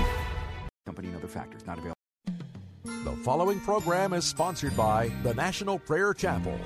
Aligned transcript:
factors 1.31 1.65
not 1.65 1.77
available. 1.77 1.95
The 2.85 3.15
following 3.23 3.59
program 3.61 4.13
is 4.13 4.25
sponsored 4.25 4.75
by 4.77 5.11
the 5.23 5.33
National 5.33 5.79
Prayer 5.79 6.13
Chapel. 6.13 6.59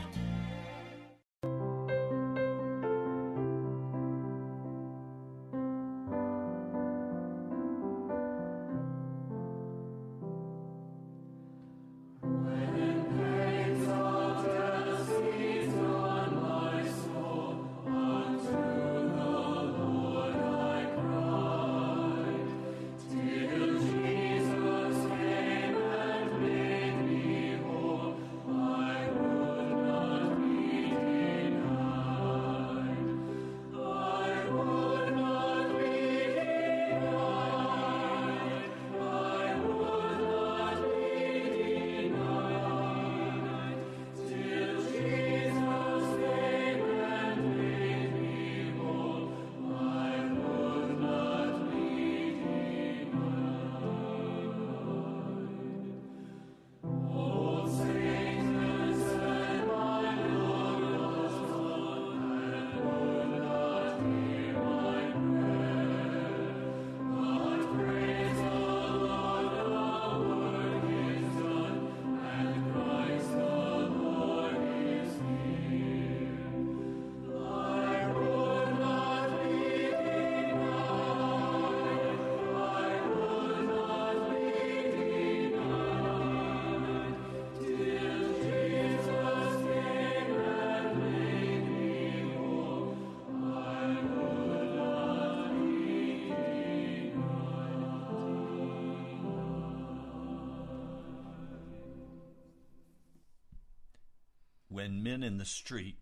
When 104.96 105.04
men 105.04 105.24
in 105.24 105.38
the 105.38 105.46
street 105.46 105.98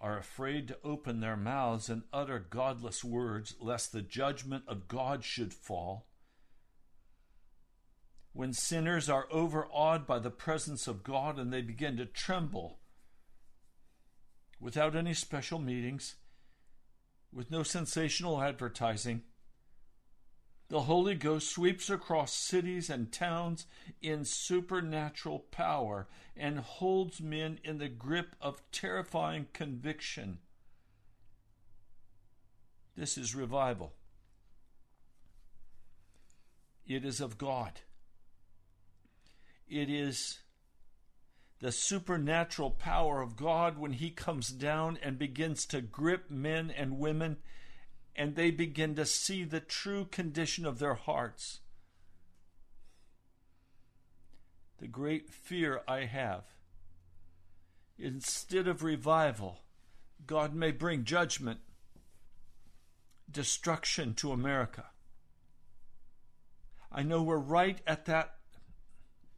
are 0.00 0.16
afraid 0.16 0.66
to 0.66 0.78
open 0.82 1.20
their 1.20 1.36
mouths 1.36 1.90
and 1.90 2.02
utter 2.12 2.38
godless 2.38 3.04
words, 3.04 3.54
lest 3.60 3.92
the 3.92 4.00
judgment 4.00 4.64
of 4.66 4.88
God 4.88 5.22
should 5.22 5.52
fall. 5.52 6.06
When 8.32 8.54
sinners 8.54 9.10
are 9.10 9.28
overawed 9.30 10.06
by 10.06 10.18
the 10.18 10.30
presence 10.30 10.88
of 10.88 11.04
God 11.04 11.38
and 11.38 11.52
they 11.52 11.60
begin 11.60 11.98
to 11.98 12.06
tremble 12.06 12.78
without 14.58 14.96
any 14.96 15.12
special 15.12 15.58
meetings, 15.58 16.14
with 17.32 17.50
no 17.50 17.62
sensational 17.62 18.40
advertising, 18.40 19.22
the 20.72 20.80
Holy 20.80 21.14
Ghost 21.14 21.50
sweeps 21.50 21.90
across 21.90 22.32
cities 22.32 22.88
and 22.88 23.12
towns 23.12 23.66
in 24.00 24.24
supernatural 24.24 25.40
power 25.50 26.08
and 26.34 26.60
holds 26.60 27.20
men 27.20 27.58
in 27.62 27.76
the 27.76 27.90
grip 27.90 28.34
of 28.40 28.62
terrifying 28.72 29.48
conviction. 29.52 30.38
This 32.96 33.18
is 33.18 33.34
revival. 33.34 33.92
It 36.86 37.04
is 37.04 37.20
of 37.20 37.36
God. 37.36 37.80
It 39.68 39.90
is 39.90 40.38
the 41.60 41.70
supernatural 41.70 42.70
power 42.70 43.20
of 43.20 43.36
God 43.36 43.76
when 43.76 43.92
He 43.92 44.08
comes 44.08 44.48
down 44.48 44.98
and 45.02 45.18
begins 45.18 45.66
to 45.66 45.82
grip 45.82 46.30
men 46.30 46.70
and 46.70 46.98
women 46.98 47.36
and 48.14 48.34
they 48.34 48.50
begin 48.50 48.94
to 48.94 49.06
see 49.06 49.44
the 49.44 49.60
true 49.60 50.04
condition 50.04 50.66
of 50.66 50.78
their 50.78 50.94
hearts. 50.94 51.60
The 54.78 54.88
great 54.88 55.30
fear 55.30 55.82
I 55.86 56.04
have 56.04 56.44
instead 57.98 58.66
of 58.66 58.82
revival, 58.82 59.60
God 60.26 60.54
may 60.54 60.72
bring 60.72 61.04
judgment, 61.04 61.60
destruction 63.30 64.14
to 64.14 64.32
America. 64.32 64.86
I 66.90 67.02
know 67.02 67.22
we're 67.22 67.38
right 67.38 67.80
at 67.86 68.06
that 68.06 68.34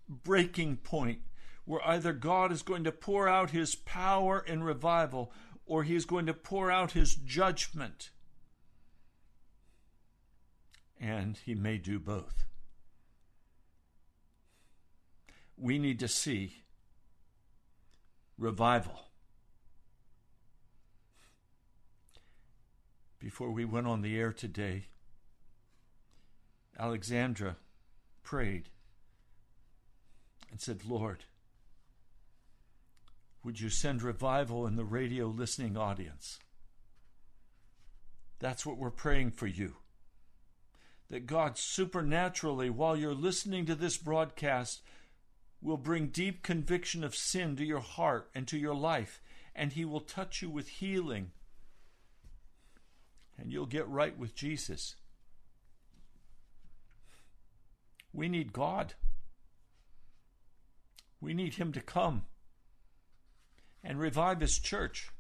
breaking 0.09 0.79
point 0.79 1.21
where 1.65 1.87
either 1.87 2.13
God 2.13 2.51
is 2.53 2.63
going 2.63 2.85
to 2.85 2.93
pour 2.93 3.29
out 3.29 3.51
his 3.51 3.75
power 3.75 4.41
in 4.41 4.63
revival 4.63 5.33
or 5.67 5.83
he's 5.83 6.05
going 6.05 6.27
to 6.27 6.35
pour 6.35 6.71
out 6.71 6.93
his 6.93 7.15
judgment 7.15 8.11
and 11.01 11.39
he 11.45 11.55
may 11.55 11.79
do 11.79 11.99
both. 11.99 12.45
We 15.57 15.79
need 15.79 15.99
to 16.01 16.09
see 16.09 16.65
revival. 18.39 19.01
Before 23.19 23.51
we 23.51 23.65
went 23.65 23.87
on 23.87 24.03
the 24.03 24.19
air 24.19 24.33
today, 24.33 24.87
Alexandra 26.79 27.57
prayed 28.23 28.69
and 30.51 30.61
said, 30.61 30.85
Lord, 30.85 31.25
would 33.43 33.61
you 33.61 33.71
send 33.71 34.03
revival 34.03 34.67
in 34.67 34.77
the 34.77 34.85
radio 34.85 35.27
listening 35.27 35.77
audience? 35.77 36.39
That's 38.41 38.67
what 38.67 38.77
we're 38.77 38.91
praying 38.91 39.33
for 39.33 39.47
you 39.47 39.77
that 41.15 41.29
God 41.29 41.57
supernaturally, 41.57 42.69
while 42.69 42.97
you're 42.97 43.15
listening 43.15 43.67
to 43.67 43.77
this 43.77 43.97
broadcast, 43.97 44.83
will 45.63 45.77
bring 45.77 46.09
deep 46.09 46.43
conviction 46.43 47.05
of 47.05 47.15
sin 47.15 47.55
to 47.55 47.65
your 47.65 47.79
heart 47.79 48.29
and 48.35 48.49
to 48.49 48.59
your 48.59 48.75
life, 48.75 49.23
and 49.55 49.73
He 49.73 49.85
will 49.85 50.01
touch 50.01 50.43
you 50.43 50.51
with 50.51 50.67
healing, 50.67 51.31
and 53.39 53.53
you'll 53.53 53.65
get 53.65 53.87
right 53.87 54.19
with 54.19 54.35
Jesus. 54.35 54.97
We 58.13 58.29
need 58.29 58.53
God. 58.53 58.95
We 61.21 61.33
need 61.33 61.55
Him 61.55 61.71
to 61.75 61.81
come 61.81 62.25
and 63.85 64.01
revive 64.01 64.41
His 64.41 64.59
church. 64.59 65.11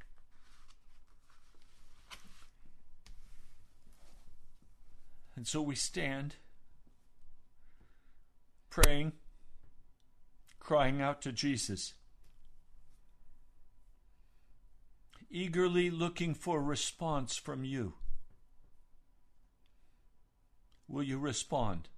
And 5.36 5.46
so 5.46 5.60
we 5.60 5.74
stand 5.74 6.36
praying, 8.70 9.12
crying 10.58 11.00
out 11.00 11.22
to 11.22 11.32
Jesus, 11.32 11.94
eagerly 15.30 15.90
looking 15.90 16.34
for 16.34 16.62
response 16.62 17.36
from 17.36 17.64
you. 17.64 17.94
Will 20.88 21.02
you 21.02 21.18
respond? 21.18 21.88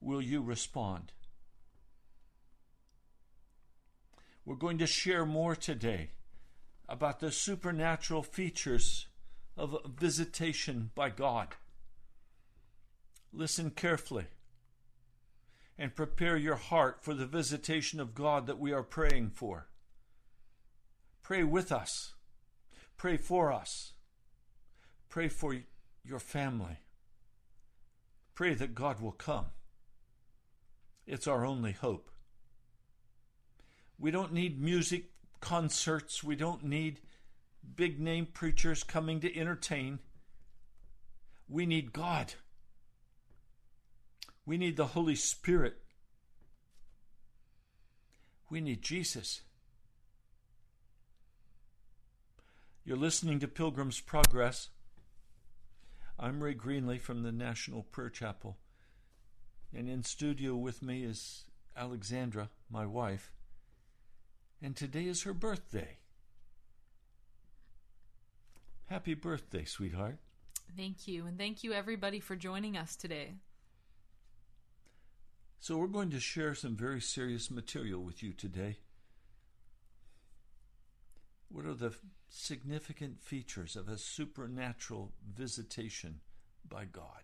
Will 0.00 0.22
you 0.22 0.42
respond? 0.42 1.12
We're 4.44 4.56
going 4.56 4.78
to 4.78 4.86
share 4.86 5.24
more 5.24 5.54
today 5.54 6.10
about 6.92 7.20
the 7.20 7.32
supernatural 7.32 8.22
features 8.22 9.06
of 9.56 9.74
visitation 9.98 10.90
by 10.94 11.08
God. 11.08 11.48
Listen 13.32 13.70
carefully 13.70 14.26
and 15.78 15.96
prepare 15.96 16.36
your 16.36 16.56
heart 16.56 16.98
for 17.00 17.14
the 17.14 17.24
visitation 17.24 17.98
of 17.98 18.14
God 18.14 18.46
that 18.46 18.58
we 18.58 18.74
are 18.74 18.82
praying 18.82 19.30
for. 19.30 19.68
Pray 21.22 21.42
with 21.42 21.72
us. 21.72 22.12
Pray 22.98 23.16
for 23.16 23.50
us. 23.50 23.94
Pray 25.08 25.28
for 25.28 25.56
your 26.04 26.20
family. 26.20 26.76
Pray 28.34 28.52
that 28.52 28.74
God 28.74 29.00
will 29.00 29.12
come. 29.12 29.46
It's 31.06 31.26
our 31.26 31.46
only 31.46 31.72
hope. 31.72 32.10
We 33.98 34.10
don't 34.10 34.34
need 34.34 34.60
music 34.60 35.11
concerts. 35.42 36.24
We 36.24 36.36
don't 36.36 36.64
need 36.64 37.00
big 37.76 38.00
name 38.00 38.26
preachers 38.32 38.82
coming 38.82 39.20
to 39.20 39.38
entertain. 39.38 39.98
We 41.48 41.66
need 41.66 41.92
God. 41.92 42.32
We 44.46 44.56
need 44.56 44.78
the 44.78 44.86
Holy 44.86 45.16
Spirit. 45.16 45.76
We 48.48 48.62
need 48.62 48.80
Jesus. 48.80 49.42
You're 52.84 52.96
listening 52.96 53.38
to 53.40 53.48
Pilgrim's 53.48 54.00
Progress. 54.00 54.68
I'm 56.18 56.42
Ray 56.42 56.54
Greenley 56.54 57.00
from 57.00 57.22
the 57.22 57.32
National 57.32 57.82
Prayer 57.82 58.10
Chapel. 58.10 58.56
And 59.74 59.88
in 59.88 60.02
studio 60.02 60.54
with 60.54 60.82
me 60.82 61.04
is 61.04 61.44
Alexandra, 61.76 62.50
my 62.70 62.86
wife. 62.86 63.32
And 64.62 64.76
today 64.76 65.06
is 65.06 65.24
her 65.24 65.34
birthday. 65.34 65.98
Happy 68.86 69.14
birthday, 69.14 69.64
sweetheart. 69.64 70.18
Thank 70.76 71.08
you. 71.08 71.26
And 71.26 71.36
thank 71.36 71.64
you, 71.64 71.72
everybody, 71.72 72.20
for 72.20 72.36
joining 72.36 72.76
us 72.76 72.94
today. 72.94 73.34
So, 75.58 75.76
we're 75.76 75.88
going 75.88 76.10
to 76.10 76.20
share 76.20 76.54
some 76.54 76.76
very 76.76 77.00
serious 77.00 77.50
material 77.50 78.02
with 78.02 78.22
you 78.22 78.32
today. 78.32 78.78
What 81.48 81.66
are 81.66 81.74
the 81.74 81.94
significant 82.28 83.20
features 83.20 83.76
of 83.76 83.88
a 83.88 83.98
supernatural 83.98 85.12
visitation 85.36 86.20
by 86.68 86.84
God? 86.84 87.22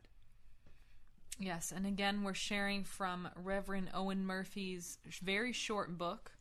Yes, 1.38 1.72
and 1.74 1.86
again, 1.86 2.24
we're 2.24 2.34
sharing 2.34 2.84
from 2.84 3.28
Reverend 3.36 3.90
Owen 3.94 4.24
Murphy's 4.24 4.98
very 5.22 5.52
short 5.52 5.96
book 5.96 6.32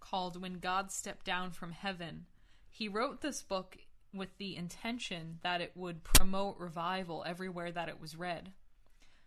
called 0.00 0.40
When 0.40 0.58
God 0.58 0.90
Stepped 0.90 1.26
Down 1.26 1.50
from 1.50 1.72
Heaven. 1.72 2.26
He 2.68 2.88
wrote 2.88 3.20
this 3.20 3.42
book 3.42 3.78
with 4.12 4.36
the 4.38 4.56
intention 4.56 5.38
that 5.42 5.60
it 5.60 5.72
would 5.74 6.02
promote 6.02 6.58
revival 6.58 7.24
everywhere 7.26 7.70
that 7.70 7.88
it 7.88 8.00
was 8.00 8.16
read. 8.16 8.52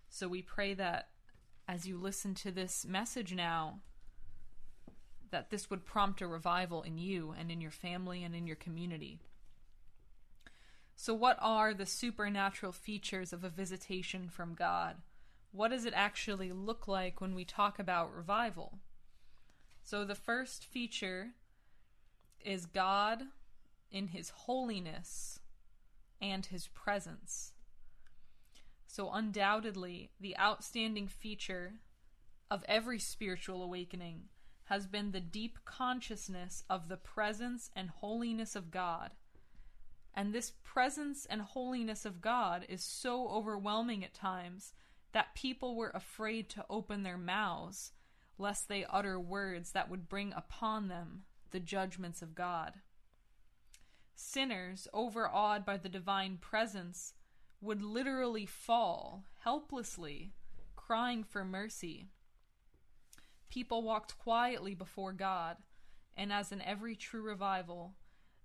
So 0.09 0.27
we 0.27 0.41
pray 0.41 0.73
that 0.73 1.09
as 1.67 1.87
you 1.87 1.97
listen 1.97 2.35
to 2.35 2.51
this 2.51 2.85
message 2.85 3.33
now, 3.33 3.79
that 5.31 5.49
this 5.49 5.69
would 5.69 5.85
prompt 5.85 6.21
a 6.21 6.27
revival 6.27 6.83
in 6.83 6.97
you 6.97 7.33
and 7.37 7.49
in 7.49 7.61
your 7.61 7.71
family 7.71 8.23
and 8.23 8.35
in 8.35 8.45
your 8.45 8.55
community. 8.55 9.19
So, 10.95 11.13
what 11.13 11.37
are 11.41 11.73
the 11.73 11.87
supernatural 11.87 12.71
features 12.71 13.33
of 13.33 13.43
a 13.43 13.49
visitation 13.49 14.29
from 14.29 14.53
God? 14.53 14.97
What 15.51 15.69
does 15.69 15.85
it 15.85 15.93
actually 15.95 16.51
look 16.51 16.87
like 16.87 17.19
when 17.19 17.33
we 17.33 17.45
talk 17.45 17.79
about 17.79 18.15
revival? 18.15 18.77
So, 19.83 20.05
the 20.05 20.15
first 20.15 20.63
feature 20.65 21.31
is 22.39 22.65
God 22.65 23.23
in 23.91 24.07
his 24.07 24.29
holiness 24.29 25.39
and 26.21 26.45
his 26.45 26.67
presence. 26.67 27.51
So, 28.87 29.11
undoubtedly, 29.11 30.11
the 30.19 30.37
outstanding 30.37 31.07
feature 31.07 31.73
of 32.49 32.63
every 32.67 32.97
spiritual 32.97 33.61
awakening 33.61 34.29
has 34.65 34.87
been 34.87 35.11
the 35.11 35.19
deep 35.19 35.59
consciousness 35.65 36.63
of 36.69 36.87
the 36.87 36.97
presence 36.97 37.69
and 37.75 37.89
holiness 37.89 38.55
of 38.55 38.71
God. 38.71 39.11
And 40.13 40.31
this 40.31 40.53
presence 40.63 41.25
and 41.25 41.41
holiness 41.41 42.05
of 42.05 42.21
God 42.21 42.65
is 42.69 42.83
so 42.83 43.27
overwhelming 43.27 44.03
at 44.03 44.13
times 44.13 44.73
that 45.11 45.35
people 45.35 45.75
were 45.75 45.91
afraid 45.93 46.49
to 46.49 46.65
open 46.69 47.03
their 47.03 47.17
mouths 47.17 47.91
lest 48.37 48.67
they 48.67 48.85
utter 48.85 49.19
words 49.19 49.71
that 49.71 49.89
would 49.89 50.09
bring 50.09 50.33
upon 50.33 50.87
them 50.87 51.23
the 51.51 51.59
judgments 51.59 52.21
of 52.21 52.35
God. 52.35 52.73
Sinners, 54.15 54.87
overawed 54.93 55.65
by 55.65 55.77
the 55.77 55.89
divine 55.89 56.37
presence, 56.37 57.13
would 57.61 57.81
literally 57.81 58.45
fall 58.45 59.23
helplessly, 59.39 60.33
crying 60.75 61.23
for 61.23 61.45
mercy. 61.45 62.07
People 63.49 63.83
walked 63.83 64.17
quietly 64.17 64.73
before 64.73 65.13
God, 65.13 65.57
and 66.15 66.33
as 66.33 66.51
in 66.51 66.61
every 66.61 66.95
true 66.95 67.21
revival, 67.21 67.93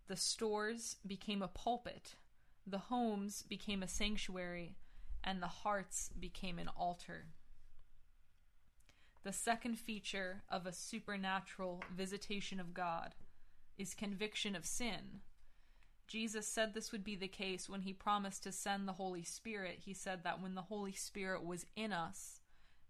the 0.07 0.17
stores 0.17 0.97
became 1.07 1.43
a 1.43 1.49
pulpit, 1.49 2.15
the 2.67 2.79
homes 2.79 3.43
became 3.43 3.83
a 3.83 3.89
sanctuary, 3.89 4.77
and 5.25 5.43
the 5.43 5.47
hearts 5.47 6.11
became 6.19 6.59
an 6.59 6.69
altar. 6.69 7.27
The 9.25 9.33
second 9.33 9.79
feature 9.79 10.43
of 10.51 10.67
a 10.67 10.73
supernatural 10.73 11.83
visitation 11.95 12.61
of 12.61 12.73
God 12.73 13.15
is 13.77 13.95
conviction 13.95 14.55
of 14.57 14.65
sin. 14.65 15.21
Jesus 16.07 16.49
said 16.49 16.73
this 16.73 16.91
would 16.91 17.05
be 17.05 17.17
the 17.17 17.29
case 17.29 17.69
when 17.69 17.83
he 17.83 17.93
promised 17.93 18.43
to 18.45 18.53
send 18.53 18.89
the 18.89 18.95
Holy 18.95 19.23
Spirit. 19.23 19.81
He 19.85 19.93
said 19.93 20.25
that 20.25 20.41
when 20.41 20.55
the 20.55 20.63
Holy 20.63 20.93
Spirit 20.93 21.45
was 21.45 21.67
in 21.77 21.93
us, 21.93 22.41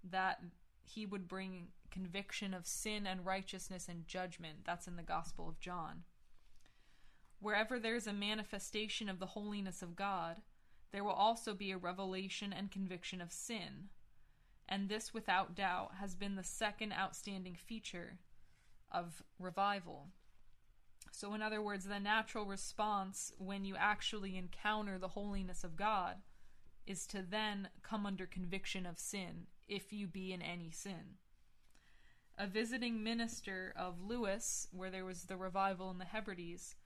that 0.04 0.40
he 0.84 1.04
would 1.04 1.26
bring 1.26 1.68
conviction 1.90 2.54
of 2.54 2.66
sin 2.66 3.06
and 3.06 3.26
righteousness 3.26 3.88
and 3.88 4.06
judgment. 4.06 4.58
That's 4.64 4.86
in 4.86 4.96
the 4.96 5.02
Gospel 5.02 5.48
of 5.48 5.58
John. 5.58 6.04
Wherever 7.40 7.78
there 7.78 7.96
is 7.96 8.06
a 8.06 8.12
manifestation 8.12 9.08
of 9.08 9.18
the 9.18 9.26
holiness 9.26 9.82
of 9.82 9.96
God, 9.96 10.36
there 10.92 11.04
will 11.04 11.10
also 11.10 11.54
be 11.54 11.72
a 11.72 11.76
revelation 11.76 12.52
and 12.52 12.70
conviction 12.70 13.20
of 13.20 13.32
sin. 13.32 13.88
And 14.68 14.88
this, 14.88 15.14
without 15.14 15.54
doubt, 15.54 15.92
has 16.00 16.14
been 16.14 16.36
the 16.36 16.44
second 16.44 16.92
outstanding 16.92 17.54
feature 17.54 18.18
of 18.92 19.22
revival. 19.38 20.08
So, 21.10 21.34
in 21.34 21.42
other 21.42 21.62
words, 21.62 21.86
the 21.86 21.98
natural 21.98 22.44
response 22.44 23.32
when 23.38 23.64
you 23.64 23.76
actually 23.76 24.36
encounter 24.36 24.98
the 24.98 25.08
holiness 25.08 25.64
of 25.64 25.76
God 25.76 26.16
is 26.86 27.06
to 27.06 27.22
then 27.22 27.68
come 27.82 28.06
under 28.06 28.26
conviction 28.26 28.86
of 28.86 28.98
sin, 28.98 29.46
if 29.68 29.92
you 29.92 30.06
be 30.06 30.32
in 30.32 30.42
any 30.42 30.70
sin. 30.70 31.16
A 32.36 32.46
visiting 32.46 33.02
minister 33.02 33.74
of 33.76 34.00
Lewis, 34.00 34.68
where 34.70 34.90
there 34.90 35.04
was 35.04 35.24
the 35.24 35.36
revival 35.36 35.90
in 35.90 35.98
the 35.98 36.04
Hebrides, 36.04 36.76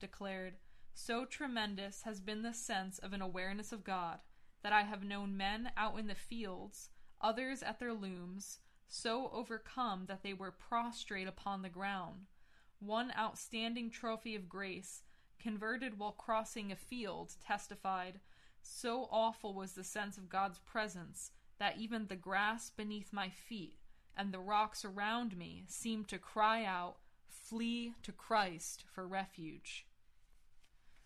declared, 0.00 0.54
So 0.94 1.24
tremendous 1.24 2.02
has 2.02 2.20
been 2.20 2.42
the 2.42 2.52
sense 2.52 2.98
of 2.98 3.12
an 3.12 3.22
awareness 3.22 3.72
of 3.72 3.84
God 3.84 4.18
that 4.62 4.72
I 4.72 4.82
have 4.82 5.04
known 5.04 5.36
men 5.36 5.70
out 5.76 5.98
in 5.98 6.08
the 6.08 6.14
fields, 6.14 6.90
others 7.20 7.62
at 7.62 7.78
their 7.78 7.92
looms, 7.92 8.60
so 8.88 9.30
overcome 9.32 10.06
that 10.06 10.22
they 10.22 10.32
were 10.32 10.50
prostrate 10.50 11.28
upon 11.28 11.62
the 11.62 11.68
ground. 11.68 12.26
One 12.78 13.12
outstanding 13.18 13.90
trophy 13.90 14.34
of 14.34 14.48
grace, 14.48 15.02
converted 15.38 15.98
while 15.98 16.12
crossing 16.12 16.70
a 16.70 16.76
field, 16.76 17.34
testified, 17.44 18.20
So 18.62 19.08
awful 19.10 19.54
was 19.54 19.72
the 19.72 19.84
sense 19.84 20.18
of 20.18 20.28
God's 20.28 20.58
presence 20.58 21.30
that 21.58 21.78
even 21.78 22.06
the 22.06 22.16
grass 22.16 22.70
beneath 22.70 23.12
my 23.12 23.28
feet 23.28 23.78
and 24.16 24.32
the 24.32 24.40
rocks 24.40 24.84
around 24.84 25.36
me 25.36 25.64
seemed 25.68 26.08
to 26.08 26.18
cry 26.18 26.64
out, 26.64 26.96
Flee 27.28 27.94
to 28.02 28.12
Christ 28.12 28.84
for 28.92 29.06
refuge. 29.06 29.86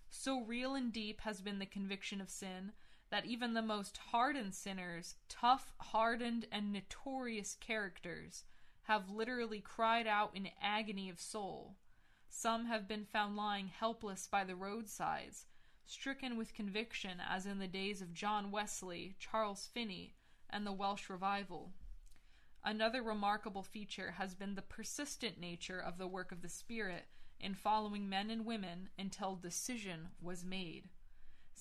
So 0.09 0.41
real 0.41 0.75
and 0.75 0.93
deep 0.93 1.21
has 1.21 1.41
been 1.41 1.59
the 1.59 1.67
conviction 1.67 2.21
of 2.21 2.31
sin 2.31 2.73
that 3.11 3.27
even 3.27 3.55
the 3.55 3.63
most 3.63 3.99
hardened 4.13 4.55
sinners, 4.55 5.17
tough, 5.29 5.73
hardened, 5.79 6.47
and 6.53 6.73
notorious 6.73 7.57
characters, 7.61 8.45
have 8.83 9.11
literally 9.11 9.61
cried 9.61 10.07
out 10.07 10.31
in 10.35 10.49
agony 10.63 11.09
of 11.09 11.21
soul. 11.21 11.77
Some 12.29 12.67
have 12.67 12.87
been 12.87 13.05
found 13.05 13.37
lying 13.37 13.69
helpless 13.69 14.29
by 14.29 14.45
the 14.45 14.55
roadsides, 14.55 15.47
stricken 15.85 16.37
with 16.37 16.55
conviction, 16.55 17.21
as 17.29 17.47
in 17.47 17.59
the 17.59 17.67
days 17.67 18.01
of 18.01 18.15
John 18.15 18.51
Wesley, 18.51 19.17
Charles 19.19 19.69
Finney, 19.73 20.15
and 20.49 20.65
the 20.65 20.73
Welsh 20.73 21.11
Revival. 21.11 21.73
Another 22.65 23.03
remarkable 23.03 23.63
feature 23.63 24.13
has 24.19 24.35
been 24.35 24.55
the 24.55 24.63
persistent 24.63 25.41
nature 25.41 25.81
of 25.81 25.99
the 25.99 26.07
work 26.07 26.31
of 26.31 26.43
the 26.43 26.49
Spirit 26.49 27.07
in 27.41 27.55
following 27.55 28.09
men 28.09 28.31
and 28.31 28.45
women 28.45 28.91
until 28.99 29.35
decision 29.35 30.09
was 30.21 30.45
made. 30.45 30.89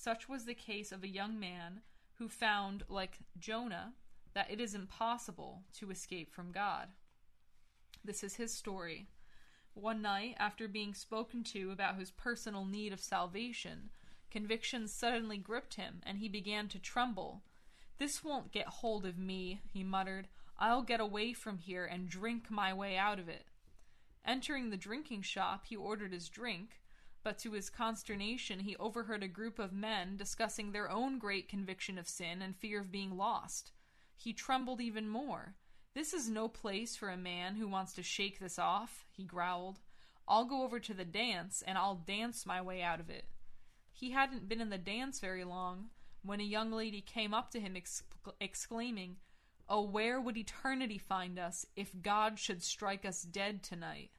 Such 0.02 0.30
was 0.30 0.46
the 0.46 0.54
case 0.54 0.94
of 0.94 1.04
a 1.04 1.10
young 1.10 1.38
man 1.38 1.82
who 2.20 2.30
found, 2.30 2.84
like 2.88 3.20
Jonah, 3.38 3.96
that 4.34 4.50
it 4.50 4.62
is 4.62 4.74
impossible 4.74 5.64
to 5.74 5.92
escape 5.92 6.32
from 6.32 6.54
God. 6.54 6.88
This 8.02 8.24
is 8.24 8.36
his 8.36 8.54
story. 8.54 9.10
One 9.74 10.02
night, 10.02 10.38
after 10.40 10.70
being 10.70 10.94
spoken 10.94 11.44
to 11.52 11.72
about 11.72 12.00
his 12.00 12.12
personal 12.12 12.64
need 12.64 12.94
of 12.94 13.02
salvation, 13.02 13.90
conviction 14.32 14.88
suddenly 14.88 15.38
gripped 15.38 15.74
him 15.74 16.02
and 16.06 16.20
he 16.20 16.30
began 16.30 16.70
to 16.70 16.80
tremble. 16.80 17.42
This 17.98 18.24
won't 18.24 18.54
get 18.54 18.68
hold 18.68 19.06
of 19.06 19.18
me, 19.18 19.60
he 19.66 19.84
muttered. 19.84 20.30
I'll 20.58 20.82
get 20.82 21.02
away 21.02 21.34
from 21.34 21.58
here 21.58 21.84
and 21.84 22.08
drink 22.08 22.50
my 22.50 22.74
way 22.74 22.96
out 22.96 23.20
of 23.20 23.28
it. 23.28 23.48
Entering 24.26 24.70
the 24.70 24.78
drinking 24.78 25.24
shop, 25.24 25.66
he 25.66 25.76
ordered 25.76 26.14
his 26.14 26.30
drink, 26.30 26.79
but 27.24 27.38
to 27.40 27.52
his 27.52 27.70
consternation, 27.70 28.60
he 28.60 28.76
overheard 28.78 29.24
a 29.24 29.28
group 29.28 29.60
of 29.60 29.74
men 29.74 30.18
discussing 30.18 30.72
their 30.72 30.90
own 30.90 31.20
great 31.20 31.50
conviction 31.50 31.98
of 31.98 32.08
sin 32.08 32.42
and 32.42 32.56
fear 32.56 32.80
of 32.80 32.92
being 32.92 33.18
lost. 33.18 33.72
He 34.16 34.34
trembled 34.34 34.82
even 34.82 35.08
more. 35.08 35.56
This 35.94 36.14
is 36.14 36.30
no 36.30 36.48
place 36.48 36.96
for 36.96 37.10
a 37.10 37.18
man 37.18 37.56
who 37.56 37.68
wants 37.68 37.94
to 37.94 38.04
shake 38.04 38.40
this 38.40 38.60
off, 38.60 39.06
he 39.12 39.24
growled. 39.24 39.80
I'll 40.28 40.46
go 40.46 40.64
over 40.64 40.80
to 40.80 40.94
the 40.94 41.06
dance, 41.06 41.64
and 41.66 41.78
I'll 41.78 41.96
dance 41.96 42.46
my 42.46 42.62
way 42.62 42.82
out 42.82 43.00
of 43.00 43.10
it. 43.10 43.26
He 43.92 44.12
hadn't 44.12 44.48
been 44.48 44.62
in 44.62 44.70
the 44.70 44.78
dance 44.78 45.20
very 45.20 45.44
long 45.44 45.90
when 46.22 46.40
a 46.40 46.44
young 46.44 46.72
lady 46.72 47.02
came 47.02 47.34
up 47.34 47.52
to 47.52 47.60
him 47.60 47.76
exclaiming, 48.40 49.18
Oh, 49.68 49.82
where 49.82 50.20
would 50.20 50.38
eternity 50.38 50.98
find 50.98 51.38
us 51.38 51.66
if 51.76 51.92
God 52.02 52.40
should 52.40 52.64
strike 52.64 53.06
us 53.06 53.24
dead 53.24 53.62
tonight? 53.62 54.12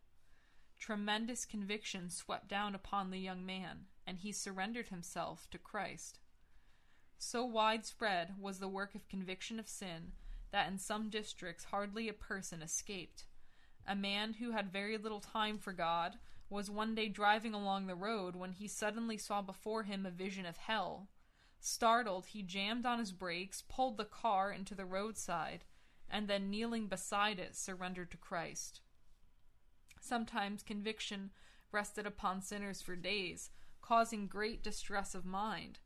Tremendous 0.80 1.44
conviction 1.44 2.08
swept 2.08 2.48
down 2.48 2.74
upon 2.74 3.10
the 3.10 3.18
young 3.18 3.44
man, 3.44 3.84
and 4.06 4.18
he 4.18 4.32
surrendered 4.32 4.88
himself 4.88 5.46
to 5.50 5.58
Christ. 5.58 6.18
So 7.18 7.44
widespread 7.44 8.34
was 8.40 8.58
the 8.58 8.66
work 8.66 8.94
of 8.94 9.06
conviction 9.06 9.60
of 9.60 9.68
sin 9.68 10.12
that 10.52 10.68
in 10.68 10.78
some 10.78 11.10
districts 11.10 11.64
hardly 11.64 12.08
a 12.08 12.14
person 12.14 12.62
escaped. 12.62 13.26
A 13.86 13.94
man 13.94 14.32
who 14.32 14.52
had 14.52 14.72
very 14.72 14.96
little 14.96 15.20
time 15.20 15.58
for 15.58 15.74
God 15.74 16.18
was 16.48 16.70
one 16.70 16.94
day 16.94 17.08
driving 17.08 17.52
along 17.52 17.86
the 17.86 17.94
road 17.94 18.34
when 18.34 18.52
he 18.52 18.66
suddenly 18.66 19.18
saw 19.18 19.42
before 19.42 19.82
him 19.82 20.06
a 20.06 20.10
vision 20.10 20.46
of 20.46 20.56
hell. 20.56 21.08
Startled, 21.60 22.26
he 22.26 22.42
jammed 22.42 22.86
on 22.86 22.98
his 22.98 23.12
brakes, 23.12 23.62
pulled 23.68 23.98
the 23.98 24.04
car 24.06 24.50
into 24.50 24.74
the 24.74 24.86
roadside, 24.86 25.64
and 26.08 26.26
then 26.26 26.48
kneeling 26.48 26.86
beside 26.86 27.38
it, 27.38 27.54
surrendered 27.54 28.10
to 28.10 28.16
Christ. 28.16 28.80
Sometimes 30.00 30.62
conviction 30.62 31.30
rested 31.70 32.06
upon 32.06 32.42
sinners 32.42 32.82
for 32.82 32.96
days, 32.96 33.50
causing 33.82 34.26
great 34.26 34.62
distress 34.62 35.14
of 35.14 35.24
mind. 35.24 35.78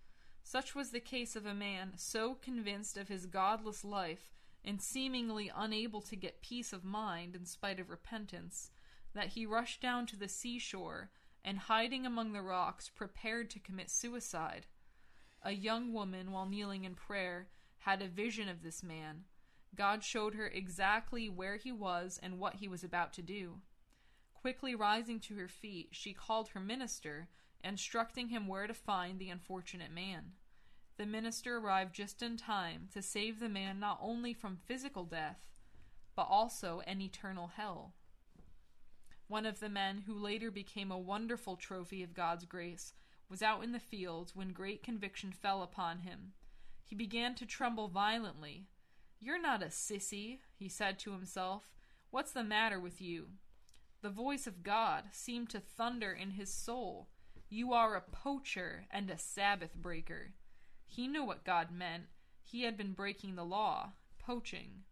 Such 0.43 0.75
was 0.75 0.91
the 0.91 1.01
case 1.01 1.37
of 1.37 1.47
a 1.47 1.55
man 1.55 1.93
so 1.97 2.35
convinced 2.35 2.97
of 2.97 3.09
his 3.09 3.27
godless 3.27 3.85
life 3.85 4.33
and 4.65 4.81
seemingly 4.81 5.51
unable 5.55 6.01
to 6.03 6.17
get 6.17 6.43
peace 6.43 6.73
of 6.73 6.85
mind 6.85 7.35
in 7.35 7.45
spite 7.45 7.81
of 7.81 7.91
repentance 7.91 8.71
that 9.15 9.29
he 9.29 9.47
rushed 9.47 9.81
down 9.81 10.07
to 10.07 10.17
the 10.17 10.29
seashore 10.29 11.11
and, 11.45 11.59
hiding 11.59 12.07
among 12.07 12.33
the 12.33 12.43
rocks, 12.43 12.89
prepared 12.89 13.51
to 13.51 13.59
commit 13.59 13.91
suicide. 13.91 14.67
A 15.43 15.53
young 15.53 15.93
woman, 15.93 16.33
while 16.33 16.47
kneeling 16.47 16.85
in 16.85 16.95
prayer, 16.95 17.49
had 17.79 18.01
a 18.01 18.09
vision 18.09 18.49
of 18.49 18.63
this 18.63 18.83
man. 18.83 19.25
God 19.75 20.03
showed 20.03 20.35
her 20.35 20.47
exactly 20.47 21.29
where 21.29 21.57
he 21.57 21.73
was 21.73 22.19
and 22.23 22.39
what 22.39 22.57
he 22.57 22.69
was 22.69 22.83
about 22.83 23.13
to 23.15 23.23
do. 23.23 23.61
Quickly 24.45 24.75
rising 24.75 25.21
to 25.21 25.37
her 25.37 25.49
feet, 25.49 25.89
she 25.93 26.13
called 26.13 26.49
her 26.49 26.61
minister, 26.61 27.29
instructing 27.65 28.29
him 28.29 28.47
where 28.47 28.67
to 28.67 28.75
find 28.75 29.19
the 29.19 29.31
unfortunate 29.31 29.91
man. 29.91 30.33
The 30.99 31.07
minister 31.07 31.57
arrived 31.57 31.95
just 31.95 32.21
in 32.21 32.37
time 32.37 32.91
to 32.93 33.01
save 33.01 33.41
the 33.41 33.49
man 33.49 33.81
not 33.81 33.99
only 34.03 34.35
from 34.35 34.59
physical 34.67 35.05
death, 35.05 35.39
but 36.15 36.27
also 36.29 36.83
an 36.87 37.01
eternal 37.01 37.53
hell. 37.57 37.95
One 39.29 39.47
of 39.47 39.61
the 39.61 39.71
men, 39.71 40.03
who 40.07 40.13
later 40.13 40.51
became 40.51 40.93
a 40.93 40.99
wonderful 40.99 41.57
trophy 41.57 42.03
of 42.03 42.13
God's 42.13 42.45
grace, 42.45 42.93
was 43.31 43.41
out 43.41 43.65
in 43.65 43.73
the 43.73 43.79
fields 43.79 44.37
when 44.37 44.53
great 44.53 44.83
conviction 44.83 45.33
fell 45.33 45.63
upon 45.63 46.01
him. 46.01 46.35
He 46.85 46.95
began 46.95 47.35
to 47.37 47.47
tremble 47.47 47.89
violently. 47.89 48.67
You're 49.23 49.41
not 49.41 49.63
a 49.63 49.69
sissy, 49.69 50.41
he 50.55 50.69
said 50.69 50.99
to 50.99 51.13
himself. 51.13 51.73
What's 52.11 52.33
the 52.33 52.45
matter 52.45 52.79
with 52.79 53.01
you? 53.01 53.29
The 54.05 54.11
voice 54.11 54.47
of 54.47 54.63
God 54.63 55.05
seemed 55.13 55.49
to 55.49 55.61
thunder 55.61 56.13
in 56.13 56.33
his 56.33 56.53
soul. 56.53 57.09
You 57.49 57.73
are 57.73 57.97
a 57.97 58.03
poacher 58.03 58.85
and 58.91 59.09
a 59.09 59.17
Sabbath 59.17 59.75
breaker. 59.75 60.35
He 60.85 61.09
knew 61.09 61.25
what 61.25 61.43
God 61.43 61.71
meant. 61.73 62.03
He 62.43 62.65
had 62.65 62.77
been 62.77 62.93
breaking 62.93 63.35
the 63.35 63.47
law, 63.47 63.93
poaching. 64.19 64.83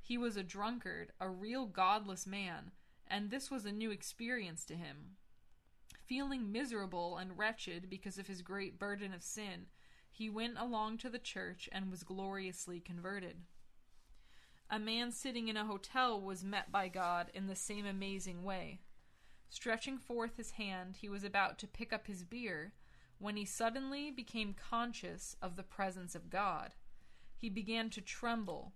He 0.00 0.16
was 0.16 0.36
a 0.36 0.44
drunkard, 0.44 1.10
a 1.20 1.28
real 1.28 1.66
godless 1.66 2.24
man, 2.24 2.70
and 3.08 3.32
this 3.32 3.50
was 3.50 3.64
a 3.64 3.72
new 3.72 3.90
experience 3.90 4.64
to 4.66 4.76
him. 4.76 5.16
Feeling 6.06 6.52
miserable 6.52 7.16
and 7.16 7.36
wretched 7.36 7.90
because 7.90 8.16
of 8.16 8.28
his 8.28 8.42
great 8.42 8.78
burden 8.78 9.12
of 9.12 9.24
sin, 9.24 9.66
he 10.08 10.30
went 10.30 10.56
along 10.56 10.98
to 10.98 11.10
the 11.10 11.18
church 11.18 11.68
and 11.72 11.90
was 11.90 12.04
gloriously 12.04 12.78
converted. 12.78 13.38
A 14.74 14.78
man 14.78 15.12
sitting 15.12 15.48
in 15.48 15.58
a 15.58 15.66
hotel 15.66 16.18
was 16.18 16.42
met 16.42 16.72
by 16.72 16.88
God 16.88 17.30
in 17.34 17.46
the 17.46 17.54
same 17.54 17.84
amazing 17.84 18.42
way. 18.42 18.80
Stretching 19.50 19.98
forth 19.98 20.38
his 20.38 20.52
hand, 20.52 20.96
he 20.96 21.10
was 21.10 21.24
about 21.24 21.58
to 21.58 21.66
pick 21.66 21.92
up 21.92 22.06
his 22.06 22.24
beer 22.24 22.72
when 23.18 23.36
he 23.36 23.44
suddenly 23.44 24.10
became 24.10 24.54
conscious 24.54 25.36
of 25.42 25.56
the 25.56 25.62
presence 25.62 26.14
of 26.14 26.30
God. 26.30 26.74
He 27.36 27.50
began 27.50 27.90
to 27.90 28.00
tremble. 28.00 28.72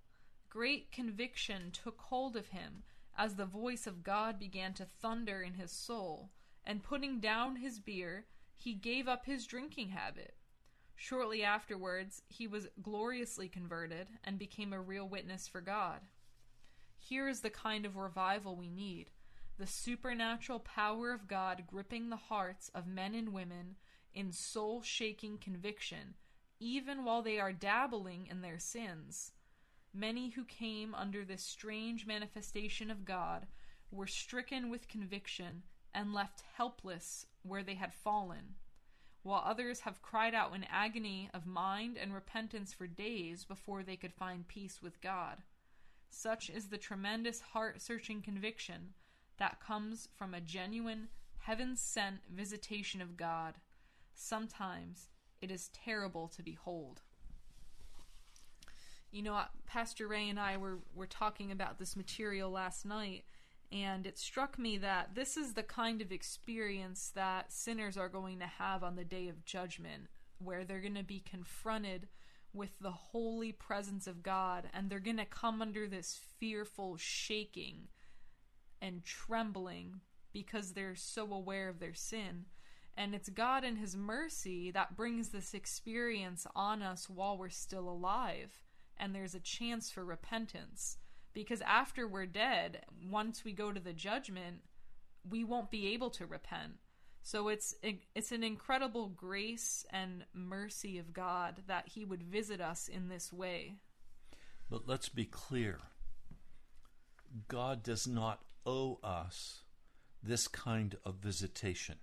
Great 0.51 0.93
conviction 0.93 1.71
took 1.71 1.99
hold 1.99 2.37
of 2.37 2.49
him 2.49 2.83
as 3.17 3.37
the 3.37 3.47
voice 3.47 3.87
of 3.87 4.05
God 4.05 4.39
began 4.39 4.75
to 4.75 4.85
thunder 4.85 5.41
in 5.41 5.55
his 5.55 5.73
soul, 5.73 6.29
and 6.63 6.83
putting 6.83 7.21
down 7.21 7.57
his 7.57 7.81
beer, 7.81 8.27
he 8.55 8.75
gave 8.75 9.09
up 9.09 9.25
his 9.25 9.47
drinking 9.47 9.89
habit. 9.89 10.35
Shortly 10.99 11.45
afterwards, 11.45 12.23
he 12.27 12.47
was 12.47 12.69
gloriously 12.83 13.49
converted 13.49 14.09
and 14.25 14.39
became 14.39 14.73
a 14.73 14.81
real 14.81 15.07
witness 15.07 15.47
for 15.47 15.61
God. 15.61 16.01
Here 16.99 17.29
is 17.29 17.43
the 17.43 17.51
kind 17.51 17.85
of 17.85 17.97
revival 17.97 18.57
we 18.57 18.71
need 18.71 19.11
the 19.59 19.67
supernatural 19.67 20.61
power 20.61 21.13
of 21.13 21.29
God 21.29 21.65
gripping 21.67 22.11
the 22.11 22.17
hearts 22.17 22.71
of 22.75 22.87
men 22.87 23.15
and 23.15 23.33
women 23.33 23.77
in 24.13 24.31
soul 24.31 24.83
shaking 24.83 25.39
conviction, 25.39 26.15
even 26.61 27.05
while 27.05 27.23
they 27.23 27.39
are 27.39 27.53
dabbling 27.53 28.27
in 28.27 28.43
their 28.43 28.59
sins. 28.59 29.33
Many 29.95 30.31
who 30.31 30.45
came 30.45 30.95
under 30.95 31.25
this 31.25 31.43
strange 31.43 32.07
manifestation 32.07 32.91
of 32.91 33.07
God 33.07 33.47
were 33.91 34.07
stricken 34.07 34.69
with 34.69 34.89
conviction 34.89 35.63
and 35.95 36.13
left 36.13 36.43
helpless 36.55 37.25
where 37.43 37.63
they 37.63 37.77
had 37.77 37.95
fallen 37.95 38.57
while 39.27 39.43
others 39.45 39.81
have 39.81 40.03
cried 40.03 40.35
out 40.35 40.55
in 40.55 40.65
agony 40.71 41.29
of 41.35 41.47
mind 41.47 41.99
and 42.01 42.15
repentance 42.15 42.73
for 42.73 42.87
days 42.87 43.45
before 43.45 43.83
they 43.83 43.97
could 43.97 44.15
find 44.15 44.47
peace 44.47 44.81
with 44.81 45.01
God. 45.01 45.39
Such 46.09 46.49
is 46.49 46.67
the 46.69 46.79
tremendous 46.79 47.41
heart 47.41 47.83
searching 47.83 48.23
conviction 48.23 48.95
that 49.39 49.61
comes 49.61 50.09
from 50.17 50.33
a 50.33 50.41
genuine, 50.41 51.09
heaven 51.39 51.75
sent 51.75 52.21
visitation 52.33 53.03
of 53.03 53.17
God. 53.17 53.55
Sometimes 54.15 55.09
it 55.43 55.51
is 55.51 55.71
terrible 55.75 56.29
to 56.29 56.43
behold. 56.43 57.03
You 59.11 59.23
know, 59.23 59.41
Pastor 59.67 60.07
Ray 60.07 60.29
and 60.29 60.39
I 60.39 60.57
were, 60.57 60.79
were 60.95 61.07
talking 61.07 61.51
about 61.51 61.81
this 61.81 61.97
material 61.97 62.51
last 62.51 62.87
night, 62.87 63.25
and 63.73 64.07
it 64.07 64.19
struck 64.19 64.59
me 64.59 64.79
that 64.79 65.15
this 65.15 65.37
is 65.37 65.55
the 65.55 65.63
kind 65.63 66.01
of 66.01 66.13
experience 66.13 67.11
that 67.15 67.53
sinners 67.53 67.97
are 67.97 68.09
going 68.09 68.39
to 68.39 68.47
have 68.47 68.85
on 68.85 68.97
the 68.97 69.05
day 69.05 69.29
of 69.29 69.45
judgment, 69.45 70.05
where 70.39 70.65
they're 70.65 70.81
going 70.81 70.95
to 70.95 71.03
be 71.03 71.21
confronted 71.21 72.09
with 72.53 72.79
the 72.81 72.93
holy 72.93 73.53
presence 73.53 74.07
of 74.07 74.23
God 74.23 74.69
and 74.73 74.89
they're 74.89 74.99
going 74.99 75.19
to 75.19 75.27
come 75.27 75.61
under 75.61 75.87
this 75.87 76.19
fearful 76.39 76.97
shaking 76.97 77.89
and 78.81 79.05
trembling 79.05 80.01
because 80.33 80.73
they're 80.73 80.95
so 80.95 81.33
aware 81.33 81.69
of 81.69 81.81
their 81.81 81.95
sin. 81.95 82.47
And 82.97 83.15
it's 83.15 83.29
God 83.29 83.63
in 83.63 83.77
His 83.77 83.95
mercy 83.95 84.71
that 84.71 84.97
brings 84.97 85.29
this 85.29 85.53
experience 85.53 86.47
on 86.55 86.83
us 86.83 87.11
while 87.11 87.37
we're 87.37 87.51
still 87.51 87.89
alive 87.89 88.63
and 88.97 89.15
there's 89.15 89.35
a 89.35 89.41
chance 89.41 89.91
for 89.91 90.05
repentance 90.05 90.97
because 91.37 91.61
after 91.61 92.09
we're 92.09 92.25
dead, 92.25 92.81
once 93.11 93.45
we 93.45 93.53
go 93.53 93.71
to 93.71 93.79
the 93.79 93.93
judgment, 93.93 94.63
we 95.29 95.45
won't 95.45 95.71
be 95.71 95.93
able 95.93 96.09
to 96.09 96.25
repent. 96.25 96.73
So 97.23 97.49
it's 97.49 97.75
it's 98.15 98.33
an 98.33 98.43
incredible 98.43 99.09
grace 99.09 99.85
and 99.91 100.25
mercy 100.33 100.97
of 100.97 101.13
God 101.13 101.61
that 101.67 101.89
he 101.89 102.07
would 102.07 102.23
visit 102.23 102.63
us 102.63 102.89
in 102.89 103.09
this 103.09 103.35
way. 103.35 103.75
But 104.71 104.89
let's 104.89 105.11
be 105.11 105.27
clear. 105.27 105.81
God 107.49 107.83
does 107.83 108.07
not 108.07 108.41
owe 108.65 108.99
us 109.05 109.61
this 110.23 110.49
kind 110.49 110.97
of 111.05 111.17
visitation. 111.17 111.97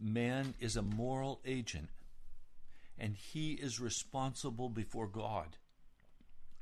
Man 0.00 0.54
is 0.58 0.76
a 0.76 0.82
moral 0.82 1.40
agent 1.46 1.90
and 2.98 3.14
he 3.14 3.52
is 3.52 3.78
responsible 3.78 4.70
before 4.70 5.06
God 5.06 5.56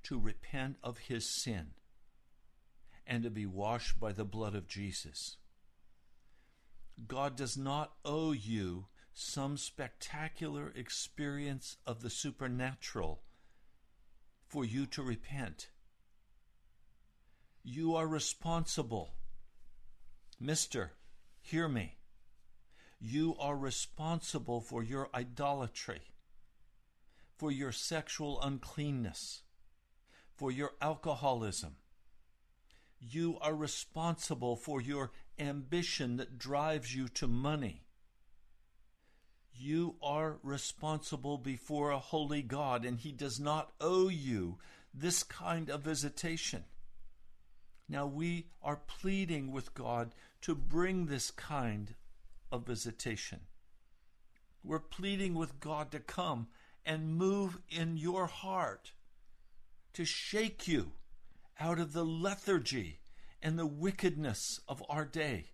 to 0.04 0.18
repent 0.18 0.76
of 0.82 0.98
his 0.98 1.28
sin 1.28 1.68
and 3.06 3.22
to 3.22 3.30
be 3.30 3.46
washed 3.46 3.98
by 3.98 4.12
the 4.12 4.24
blood 4.24 4.54
of 4.54 4.68
Jesus. 4.68 5.36
God 7.06 7.36
does 7.36 7.56
not 7.56 7.92
owe 8.04 8.32
you 8.32 8.86
some 9.14 9.56
spectacular 9.56 10.72
experience 10.74 11.76
of 11.86 12.02
the 12.02 12.10
supernatural 12.10 13.22
for 14.46 14.64
you 14.64 14.86
to 14.86 15.02
repent. 15.02 15.68
You 17.62 17.94
are 17.96 18.06
responsible. 18.06 19.14
Mister, 20.40 20.92
hear 21.40 21.68
me. 21.68 21.96
You 23.00 23.36
are 23.38 23.56
responsible 23.56 24.60
for 24.60 24.82
your 24.82 25.08
idolatry, 25.14 26.00
for 27.36 27.52
your 27.52 27.72
sexual 27.72 28.40
uncleanness, 28.40 29.42
for 30.38 30.50
your 30.50 30.72
alcoholism. 30.80 31.76
You 33.00 33.38
are 33.40 33.54
responsible 33.54 34.56
for 34.56 34.80
your 34.80 35.10
ambition 35.38 36.16
that 36.16 36.38
drives 36.38 36.94
you 36.94 37.08
to 37.08 37.28
money. 37.28 37.82
You 39.52 39.96
are 40.00 40.38
responsible 40.42 41.36
before 41.36 41.90
a 41.90 41.98
holy 41.98 42.42
God, 42.42 42.84
and 42.84 42.98
He 42.98 43.12
does 43.12 43.38
not 43.40 43.72
owe 43.80 44.08
you 44.08 44.58
this 44.94 45.22
kind 45.24 45.68
of 45.68 45.82
visitation. 45.82 46.64
Now 47.88 48.06
we 48.06 48.46
are 48.62 48.80
pleading 48.86 49.50
with 49.50 49.74
God 49.74 50.14
to 50.42 50.54
bring 50.54 51.06
this 51.06 51.30
kind 51.32 51.94
of 52.52 52.66
visitation. 52.66 53.40
We're 54.62 54.78
pleading 54.78 55.34
with 55.34 55.60
God 55.60 55.90
to 55.92 56.00
come 56.00 56.48
and 56.84 57.16
move 57.16 57.58
in 57.68 57.96
your 57.96 58.26
heart, 58.26 58.92
to 59.94 60.04
shake 60.04 60.68
you 60.68 60.92
out 61.60 61.78
of 61.78 61.92
the 61.92 62.04
lethargy 62.04 63.00
and 63.42 63.58
the 63.58 63.66
wickedness 63.66 64.60
of 64.68 64.82
our 64.88 65.04
day. 65.04 65.46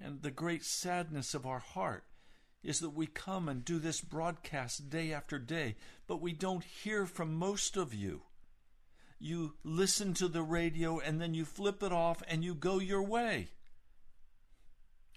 And 0.00 0.22
the 0.22 0.30
great 0.30 0.64
sadness 0.64 1.34
of 1.34 1.46
our 1.46 1.60
heart 1.60 2.04
is 2.62 2.80
that 2.80 2.90
we 2.90 3.06
come 3.06 3.48
and 3.48 3.64
do 3.64 3.78
this 3.78 4.00
broadcast 4.00 4.88
day 4.90 5.12
after 5.12 5.38
day, 5.38 5.76
but 6.06 6.20
we 6.20 6.32
don't 6.32 6.64
hear 6.64 7.06
from 7.06 7.34
most 7.34 7.76
of 7.76 7.92
you. 7.92 8.22
You 9.18 9.54
listen 9.62 10.14
to 10.14 10.28
the 10.28 10.42
radio 10.42 10.98
and 10.98 11.20
then 11.20 11.34
you 11.34 11.44
flip 11.44 11.82
it 11.82 11.92
off 11.92 12.22
and 12.26 12.44
you 12.44 12.54
go 12.54 12.78
your 12.78 13.02
way. 13.02 13.48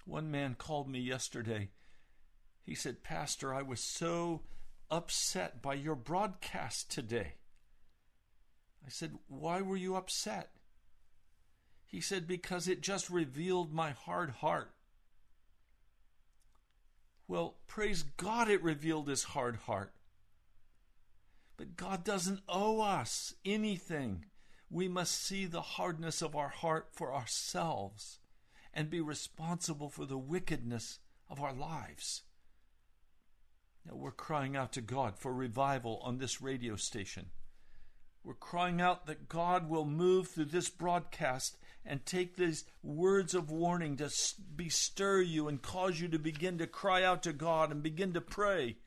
One 0.04 0.30
man 0.30 0.54
called 0.54 0.88
me 0.88 1.00
yesterday. 1.00 1.70
He 2.62 2.74
said, 2.74 3.02
Pastor, 3.02 3.52
I 3.52 3.62
was 3.62 3.80
so 3.80 4.42
upset 4.90 5.62
by 5.62 5.74
your 5.74 5.94
broadcast 5.94 6.90
today. 6.90 7.34
I 8.84 8.88
said, 8.88 9.18
Why 9.28 9.60
were 9.60 9.76
you 9.76 9.96
upset? 9.96 10.50
He 11.84 12.00
said, 12.00 12.26
Because 12.26 12.68
it 12.68 12.80
just 12.80 13.10
revealed 13.10 13.72
my 13.72 13.90
hard 13.90 14.30
heart. 14.30 14.72
Well, 17.28 17.56
praise 17.66 18.04
God, 18.16 18.48
it 18.48 18.62
revealed 18.62 19.08
his 19.08 19.24
hard 19.24 19.56
heart. 19.56 19.92
But 21.56 21.76
God 21.76 22.04
doesn't 22.04 22.40
owe 22.48 22.80
us 22.80 23.34
anything. 23.44 24.26
We 24.70 24.88
must 24.88 25.20
see 25.20 25.46
the 25.46 25.62
hardness 25.62 26.22
of 26.22 26.36
our 26.36 26.48
heart 26.48 26.88
for 26.92 27.14
ourselves 27.14 28.18
and 28.74 28.90
be 28.90 29.00
responsible 29.00 29.88
for 29.88 30.04
the 30.04 30.18
wickedness 30.18 30.98
of 31.28 31.40
our 31.40 31.52
lives. 31.52 32.22
We're 33.92 34.10
crying 34.10 34.56
out 34.56 34.72
to 34.72 34.80
God 34.80 35.18
for 35.18 35.32
revival 35.32 36.00
on 36.02 36.18
this 36.18 36.40
radio 36.40 36.76
station. 36.76 37.26
We're 38.24 38.34
crying 38.34 38.80
out 38.80 39.06
that 39.06 39.28
God 39.28 39.68
will 39.68 39.84
move 39.84 40.28
through 40.28 40.46
this 40.46 40.68
broadcast 40.68 41.56
and 41.84 42.04
take 42.04 42.36
these 42.36 42.64
words 42.82 43.34
of 43.34 43.50
warning 43.50 43.96
to 43.98 44.10
bestir 44.56 45.20
you 45.20 45.46
and 45.46 45.62
cause 45.62 46.00
you 46.00 46.08
to 46.08 46.18
begin 46.18 46.58
to 46.58 46.66
cry 46.66 47.04
out 47.04 47.22
to 47.22 47.32
God 47.32 47.70
and 47.70 47.82
begin 47.82 48.12
to 48.14 48.20
pray. 48.20 48.78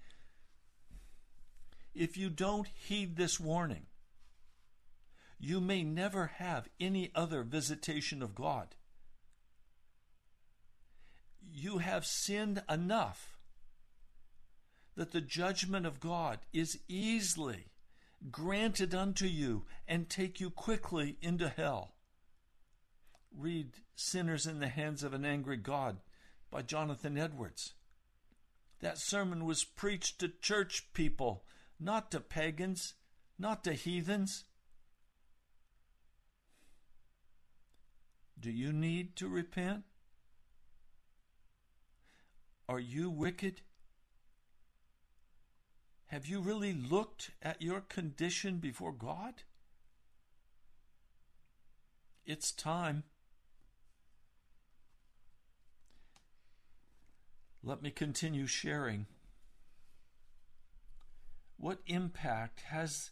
If 1.96 2.18
you 2.18 2.30
don't 2.30 2.68
heed 2.68 3.16
this 3.16 3.40
warning, 3.40 3.86
you 5.40 5.62
may 5.62 5.84
never 5.84 6.28
have 6.36 6.68
any 6.80 7.12
other 7.16 7.44
visitation 7.44 8.22
of 8.22 8.36
God. 8.36 8.76
You 11.50 11.78
have 11.78 12.06
sinned 12.06 12.62
enough 12.70 13.39
that 15.00 15.12
the 15.12 15.22
judgment 15.22 15.86
of 15.86 16.02
God 16.02 16.40
is 16.52 16.78
easily 16.90 17.68
granted 18.32 18.94
unto 18.94 19.28
you 19.28 19.64
and 19.88 20.10
take 20.10 20.42
you 20.42 20.50
quickly 20.50 21.16
into 21.22 21.48
hell. 21.48 21.94
Read 23.34 23.76
Sinners 23.96 24.46
in 24.46 24.60
the 24.60 24.68
Hands 24.68 25.02
of 25.02 25.14
an 25.14 25.24
Angry 25.24 25.56
God 25.56 26.00
by 26.52 26.64
Jonathan 26.64 27.18
Edwards. 27.18 27.76
That 28.82 28.98
sermon 28.98 29.46
was 29.46 29.64
preached 29.64 30.20
to 30.20 30.34
church 30.42 30.90
people, 30.92 31.46
not 31.80 32.12
to 32.12 32.20
pagans, 32.20 32.96
not 33.38 33.64
to 33.64 33.72
heathens. 33.72 34.44
Do 38.38 38.52
you 38.52 38.74
need 38.74 39.16
to 39.16 39.30
repent? 39.30 39.84
Are 42.68 42.82
you 42.82 43.10
wicked? 43.10 43.62
Have 46.10 46.26
you 46.26 46.42
really 46.42 46.74
looked 46.74 47.30
at 47.44 47.62
your 47.62 47.82
condition 47.82 48.58
before 48.58 48.92
God? 48.92 49.44
It's 52.26 52.52
time. 52.52 53.04
Let 57.64 57.84
me 57.84 57.92
continue 57.92 58.48
sharing. 58.48 59.06
What 61.58 61.80
impact 61.86 62.62
has 62.62 63.12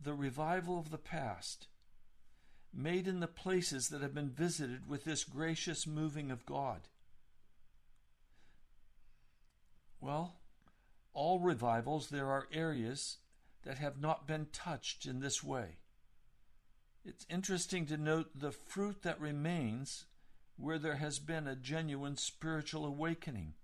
the 0.00 0.14
revival 0.14 0.78
of 0.78 0.90
the 0.90 0.96
past 0.96 1.66
made 2.72 3.06
in 3.06 3.20
the 3.20 3.26
places 3.26 3.88
that 3.88 4.00
have 4.00 4.14
been 4.14 4.30
visited 4.30 4.88
with 4.88 5.04
this 5.04 5.24
gracious 5.24 5.86
moving 5.86 6.30
of 6.30 6.46
God? 6.46 6.88
Well, 10.00 10.36
all 11.18 11.40
revivals, 11.40 12.10
there 12.10 12.30
are 12.30 12.46
areas 12.52 13.16
that 13.64 13.78
have 13.78 14.00
not 14.00 14.28
been 14.28 14.46
touched 14.52 15.04
in 15.04 15.18
this 15.18 15.42
way. 15.42 15.78
It's 17.04 17.26
interesting 17.28 17.86
to 17.86 17.96
note 17.96 18.30
the 18.36 18.52
fruit 18.52 19.02
that 19.02 19.20
remains 19.20 20.04
where 20.56 20.78
there 20.78 20.98
has 20.98 21.18
been 21.18 21.48
a 21.48 21.56
genuine 21.56 22.16
spiritual 22.16 22.86
awakening. 22.86 23.54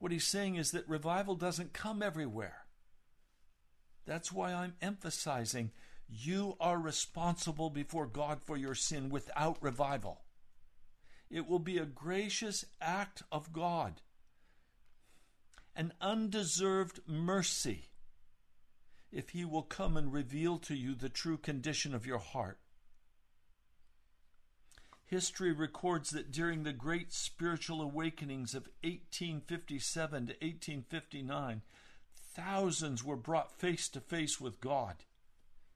What 0.00 0.10
he's 0.10 0.26
saying 0.26 0.56
is 0.56 0.72
that 0.72 0.88
revival 0.88 1.36
doesn't 1.36 1.72
come 1.72 2.02
everywhere. 2.02 2.66
That's 4.04 4.32
why 4.32 4.52
I'm 4.52 4.74
emphasizing 4.82 5.70
you 6.08 6.56
are 6.58 6.80
responsible 6.80 7.70
before 7.70 8.06
God 8.06 8.40
for 8.42 8.56
your 8.56 8.74
sin 8.74 9.08
without 9.08 9.62
revival. 9.62 10.22
It 11.30 11.46
will 11.46 11.60
be 11.60 11.78
a 11.78 11.86
gracious 11.86 12.64
act 12.80 13.22
of 13.30 13.52
God 13.52 14.00
an 15.76 15.92
undeserved 16.00 17.00
mercy 17.06 17.90
if 19.12 19.30
He 19.30 19.44
will 19.44 19.62
come 19.62 19.96
and 19.96 20.12
reveal 20.12 20.58
to 20.58 20.74
you 20.74 20.94
the 20.94 21.08
true 21.08 21.36
condition 21.36 21.94
of 21.94 22.06
your 22.06 22.18
heart. 22.18 22.58
History 25.04 25.52
records 25.52 26.10
that 26.10 26.32
during 26.32 26.64
the 26.64 26.72
great 26.72 27.12
spiritual 27.12 27.80
awakenings 27.80 28.54
of 28.54 28.68
1857 28.82 30.26
to 30.26 30.32
1859, 30.32 31.62
thousands 32.34 33.04
were 33.04 33.16
brought 33.16 33.52
face 33.52 33.88
to 33.90 34.00
face 34.00 34.40
with 34.40 34.60
God. 34.60 34.96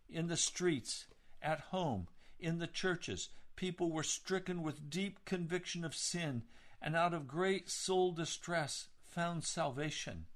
In 0.08 0.26
the 0.26 0.36
streets, 0.36 1.06
at 1.40 1.60
home, 1.60 2.08
in 2.40 2.58
the 2.58 2.66
churches, 2.66 3.28
people 3.54 3.92
were 3.92 4.02
stricken 4.02 4.62
with 4.62 4.90
deep 4.90 5.24
conviction 5.24 5.84
of 5.84 5.94
sin 5.94 6.42
and 6.82 6.96
out 6.96 7.14
of 7.14 7.28
great 7.28 7.70
soul 7.70 8.10
distress 8.10 8.88
found 9.10 9.44
salvation. 9.44 10.26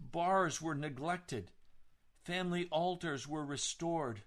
Bars 0.00 0.60
were 0.60 0.74
neglected. 0.74 1.52
Family 2.24 2.68
altars 2.70 3.28
were 3.28 3.44
restored. 3.44 4.22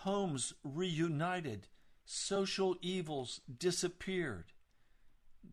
Homes 0.00 0.54
reunited. 0.64 1.68
Social 2.04 2.76
evils 2.80 3.40
disappeared. 3.58 4.52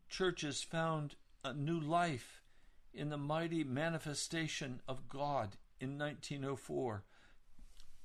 Churches 0.08 0.62
found 0.62 1.16
a 1.44 1.54
new 1.54 1.80
life 1.80 2.42
in 2.94 3.10
the 3.10 3.18
mighty 3.18 3.64
manifestation 3.64 4.82
of 4.88 5.10
God 5.10 5.58
in 5.80 5.98
1904 5.98 7.04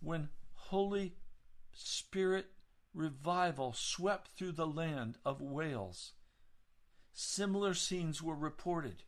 when 0.01 0.29
Holy 0.55 1.15
Spirit 1.73 2.47
revival 2.95 3.73
swept 3.73 4.29
through 4.29 4.53
the 4.53 4.67
land 4.67 5.19
of 5.25 5.41
Wales. 5.41 6.13
Similar 7.13 7.75
scenes 7.75 8.23
were 8.23 8.35
reported 8.35 9.03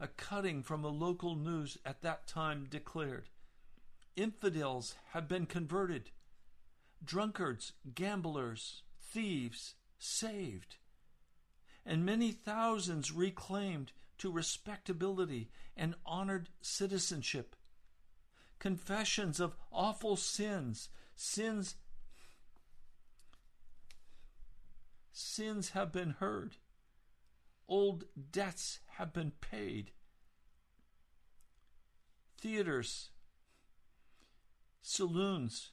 a 0.00 0.08
cutting 0.08 0.62
from 0.62 0.82
the 0.82 0.90
local 0.90 1.34
news 1.34 1.78
at 1.84 2.02
that 2.02 2.26
time 2.26 2.66
declared 2.70 3.28
infidels 4.18 4.96
have 5.12 5.28
been 5.28 5.46
converted, 5.46 6.10
drunkards, 7.04 7.72
gamblers, 7.94 8.82
thieves 9.00 9.74
saved, 9.98 10.76
and 11.86 12.04
many 12.04 12.32
thousands 12.32 13.12
reclaimed 13.12 13.92
to 14.18 14.30
respectability 14.30 15.48
and 15.76 15.94
honored 16.04 16.48
citizenship. 16.60 17.54
Confessions 18.58 19.38
of 19.38 19.54
awful 19.70 20.16
sins, 20.16 20.88
sins 21.14 21.76
sins 25.12 25.70
have 25.70 25.92
been 25.92 26.10
heard. 26.10 26.56
Old 27.68 28.04
debts 28.32 28.80
have 28.98 29.12
been 29.12 29.30
paid. 29.40 29.92
Theaters, 32.40 33.10
saloons 34.82 35.70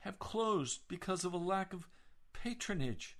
have 0.00 0.18
closed 0.18 0.80
because 0.86 1.24
of 1.24 1.32
a 1.32 1.38
lack 1.38 1.72
of 1.72 1.88
patronage. 2.34 3.16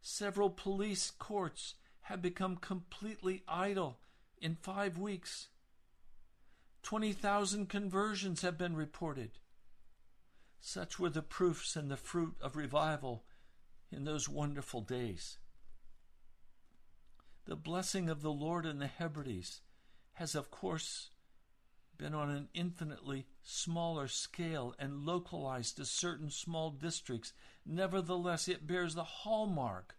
Several 0.00 0.48
police 0.48 1.10
courts 1.10 1.74
have 2.02 2.22
become 2.22 2.56
completely 2.56 3.42
idle 3.46 3.98
in 4.40 4.54
five 4.54 4.96
weeks. 4.96 5.48
20,000 6.82 7.68
conversions 7.68 8.40
have 8.40 8.56
been 8.56 8.74
reported. 8.74 9.32
Such 10.60 10.98
were 10.98 11.10
the 11.10 11.20
proofs 11.20 11.76
and 11.76 11.90
the 11.90 11.98
fruit 11.98 12.36
of 12.40 12.56
revival 12.56 13.24
in 13.92 14.04
those 14.04 14.30
wonderful 14.30 14.80
days. 14.80 15.36
The 17.48 17.56
blessing 17.56 18.10
of 18.10 18.20
the 18.20 18.30
Lord 18.30 18.66
in 18.66 18.78
the 18.78 18.86
Hebrides 18.86 19.62
has, 20.12 20.34
of 20.34 20.50
course, 20.50 21.08
been 21.96 22.14
on 22.14 22.28
an 22.28 22.50
infinitely 22.52 23.26
smaller 23.42 24.06
scale 24.06 24.74
and 24.78 25.06
localized 25.06 25.78
to 25.78 25.86
certain 25.86 26.30
small 26.30 26.70
districts. 26.70 27.32
Nevertheless, 27.64 28.48
it 28.48 28.66
bears 28.66 28.94
the 28.94 29.02
hallmark 29.02 29.96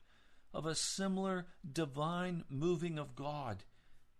of 0.53 0.67
a 0.67 0.75
similar 0.75 1.47
divine 1.73 2.43
moving 2.49 2.99
of 2.99 3.15
God 3.15 3.63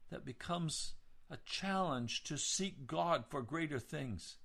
that 0.09 0.25
becomes 0.25 0.95
a 1.29 1.37
challenge 1.45 2.23
to 2.23 2.35
seek 2.35 2.87
God 2.87 3.25
for 3.29 3.43
greater 3.43 3.77
things. 3.77 4.37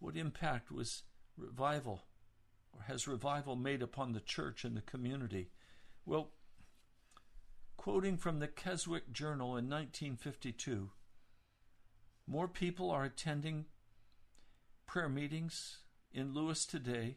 What 0.00 0.16
impact 0.16 0.72
was 0.72 1.04
revival 1.36 2.02
or 2.72 2.82
has 2.82 3.06
revival 3.06 3.54
made 3.54 3.82
upon 3.82 4.14
the 4.14 4.20
church 4.20 4.64
and 4.64 4.76
the 4.76 4.82
community? 4.82 5.52
Well, 6.04 6.32
quoting 7.78 8.16
from 8.18 8.40
the 8.40 8.48
Keswick 8.48 9.12
Journal 9.12 9.56
in 9.56 9.70
1952, 9.70 10.90
more 12.26 12.48
people 12.48 12.90
are 12.90 13.04
attending 13.04 13.64
prayer 14.84 15.08
meetings 15.08 15.78
in 16.12 16.34
Lewis 16.34 16.66
today 16.66 17.16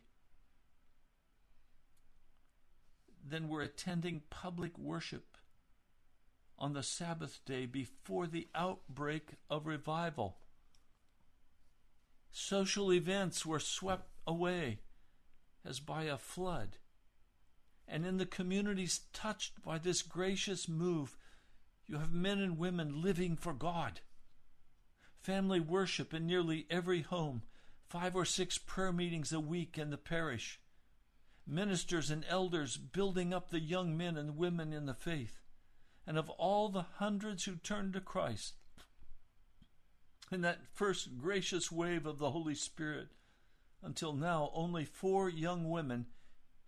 than 3.27 3.49
were 3.49 3.61
attending 3.61 4.21
public 4.29 4.77
worship 4.77 5.35
on 6.59 6.73
the 6.73 6.83
Sabbath 6.83 7.39
day 7.45 7.65
before 7.65 8.27
the 8.27 8.47
outbreak 8.53 9.29
of 9.49 9.65
revival. 9.65 10.37
Social 12.31 12.93
events 12.93 13.45
were 13.45 13.59
swept 13.59 14.09
away 14.27 14.79
as 15.65 15.79
by 15.79 16.03
a 16.03 16.17
flood. 16.17 16.77
And 17.93 18.05
in 18.05 18.15
the 18.15 18.25
communities 18.25 19.01
touched 19.11 19.61
by 19.63 19.77
this 19.77 20.01
gracious 20.01 20.69
move, 20.69 21.17
you 21.87 21.97
have 21.97 22.13
men 22.13 22.39
and 22.39 22.57
women 22.57 23.01
living 23.01 23.35
for 23.35 23.53
God. 23.53 23.99
Family 25.19 25.59
worship 25.59 26.13
in 26.13 26.25
nearly 26.25 26.65
every 26.69 27.01
home, 27.01 27.41
five 27.89 28.15
or 28.15 28.23
six 28.23 28.57
prayer 28.57 28.93
meetings 28.93 29.33
a 29.33 29.41
week 29.41 29.77
in 29.77 29.89
the 29.89 29.97
parish, 29.97 30.61
ministers 31.45 32.09
and 32.09 32.23
elders 32.29 32.77
building 32.77 33.33
up 33.33 33.49
the 33.49 33.59
young 33.59 33.97
men 33.97 34.15
and 34.15 34.37
women 34.37 34.71
in 34.71 34.85
the 34.85 34.93
faith, 34.93 35.41
and 36.07 36.17
of 36.17 36.29
all 36.29 36.69
the 36.69 36.85
hundreds 36.95 37.43
who 37.43 37.57
turned 37.57 37.91
to 37.91 37.99
Christ, 37.99 38.53
in 40.31 40.39
that 40.41 40.61
first 40.73 41.17
gracious 41.17 41.69
wave 41.69 42.05
of 42.05 42.19
the 42.19 42.31
Holy 42.31 42.55
Spirit, 42.55 43.09
until 43.83 44.13
now, 44.13 44.49
only 44.53 44.85
four 44.85 45.27
young 45.27 45.69
women 45.69 46.05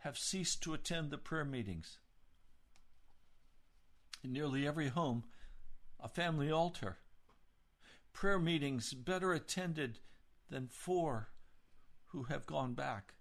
have 0.04 0.18
ceased 0.18 0.62
to 0.62 0.74
attend 0.74 1.10
the 1.10 1.18
prayer 1.18 1.46
meetings. 1.46 1.98
In 4.22 4.34
nearly 4.34 4.68
every 4.68 4.90
home, 4.90 5.24
a 5.98 6.10
family 6.10 6.52
altar. 6.52 6.98
Prayer 8.12 8.38
meetings 8.38 8.94
better 8.94 9.32
attended 9.32 10.00
than 10.50 10.68
four 10.68 11.30
who 12.08 12.24
have 12.24 12.46
gone 12.46 12.74
back. 12.74 13.14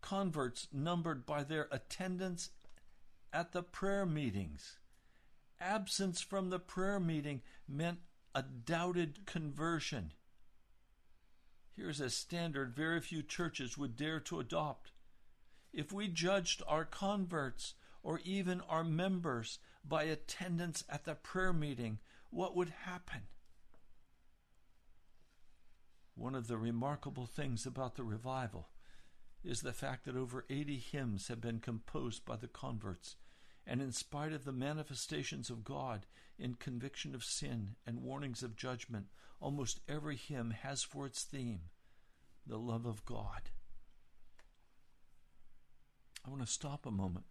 Converts 0.00 0.68
numbered 0.72 1.26
by 1.26 1.44
their 1.44 1.68
attendance 1.70 2.50
at 3.30 3.52
the 3.52 3.62
prayer 3.62 4.06
meetings. 4.06 4.78
Absence 5.60 6.22
from 6.22 6.48
the 6.48 6.58
prayer 6.58 6.98
meeting 6.98 7.42
meant 7.68 7.98
a 8.34 8.42
doubted 8.42 9.26
conversion. 9.26 10.12
Here's 11.76 12.00
a 12.00 12.08
standard 12.08 12.74
very 12.74 13.02
few 13.02 13.22
churches 13.22 13.76
would 13.76 13.96
dare 13.96 14.20
to 14.20 14.40
adopt. 14.40 14.92
If 15.76 15.92
we 15.92 16.08
judged 16.08 16.62
our 16.66 16.86
converts 16.86 17.74
or 18.02 18.18
even 18.24 18.62
our 18.62 18.82
members 18.82 19.58
by 19.86 20.04
attendance 20.04 20.82
at 20.88 21.04
the 21.04 21.14
prayer 21.14 21.52
meeting, 21.52 21.98
what 22.30 22.56
would 22.56 22.70
happen? 22.70 23.24
One 26.14 26.34
of 26.34 26.48
the 26.48 26.56
remarkable 26.56 27.26
things 27.26 27.66
about 27.66 27.94
the 27.94 28.04
revival 28.04 28.70
is 29.44 29.60
the 29.60 29.74
fact 29.74 30.06
that 30.06 30.16
over 30.16 30.46
80 30.48 30.78
hymns 30.78 31.28
have 31.28 31.42
been 31.42 31.60
composed 31.60 32.24
by 32.24 32.36
the 32.36 32.48
converts, 32.48 33.16
and 33.66 33.82
in 33.82 33.92
spite 33.92 34.32
of 34.32 34.46
the 34.46 34.52
manifestations 34.52 35.50
of 35.50 35.62
God 35.62 36.06
in 36.38 36.54
conviction 36.54 37.14
of 37.14 37.22
sin 37.22 37.76
and 37.86 38.00
warnings 38.00 38.42
of 38.42 38.56
judgment, 38.56 39.08
almost 39.40 39.80
every 39.86 40.16
hymn 40.16 40.52
has 40.52 40.82
for 40.82 41.04
its 41.04 41.22
theme 41.22 41.60
the 42.46 42.58
love 42.58 42.86
of 42.86 43.04
God. 43.04 43.50
I 46.26 46.30
want 46.30 46.44
to 46.44 46.52
stop 46.52 46.86
a 46.86 46.90
moment. 46.90 47.26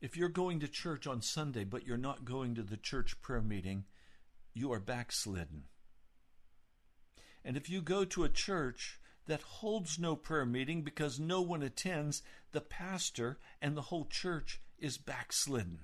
If 0.00 0.16
you're 0.16 0.28
going 0.28 0.60
to 0.60 0.68
church 0.68 1.06
on 1.06 1.20
Sunday, 1.20 1.64
but 1.64 1.86
you're 1.86 1.96
not 1.96 2.24
going 2.24 2.54
to 2.54 2.62
the 2.62 2.76
church 2.76 3.20
prayer 3.20 3.40
meeting, 3.40 3.84
you 4.54 4.72
are 4.72 4.80
backslidden. 4.80 5.64
And 7.44 7.56
if 7.56 7.68
you 7.68 7.82
go 7.82 8.04
to 8.04 8.24
a 8.24 8.28
church 8.28 9.00
that 9.26 9.42
holds 9.42 9.98
no 9.98 10.14
prayer 10.14 10.46
meeting 10.46 10.82
because 10.82 11.18
no 11.18 11.40
one 11.40 11.62
attends, 11.62 12.22
the 12.52 12.60
pastor 12.60 13.38
and 13.60 13.76
the 13.76 13.82
whole 13.82 14.04
church 14.04 14.60
is 14.78 14.98
backslidden. 14.98 15.80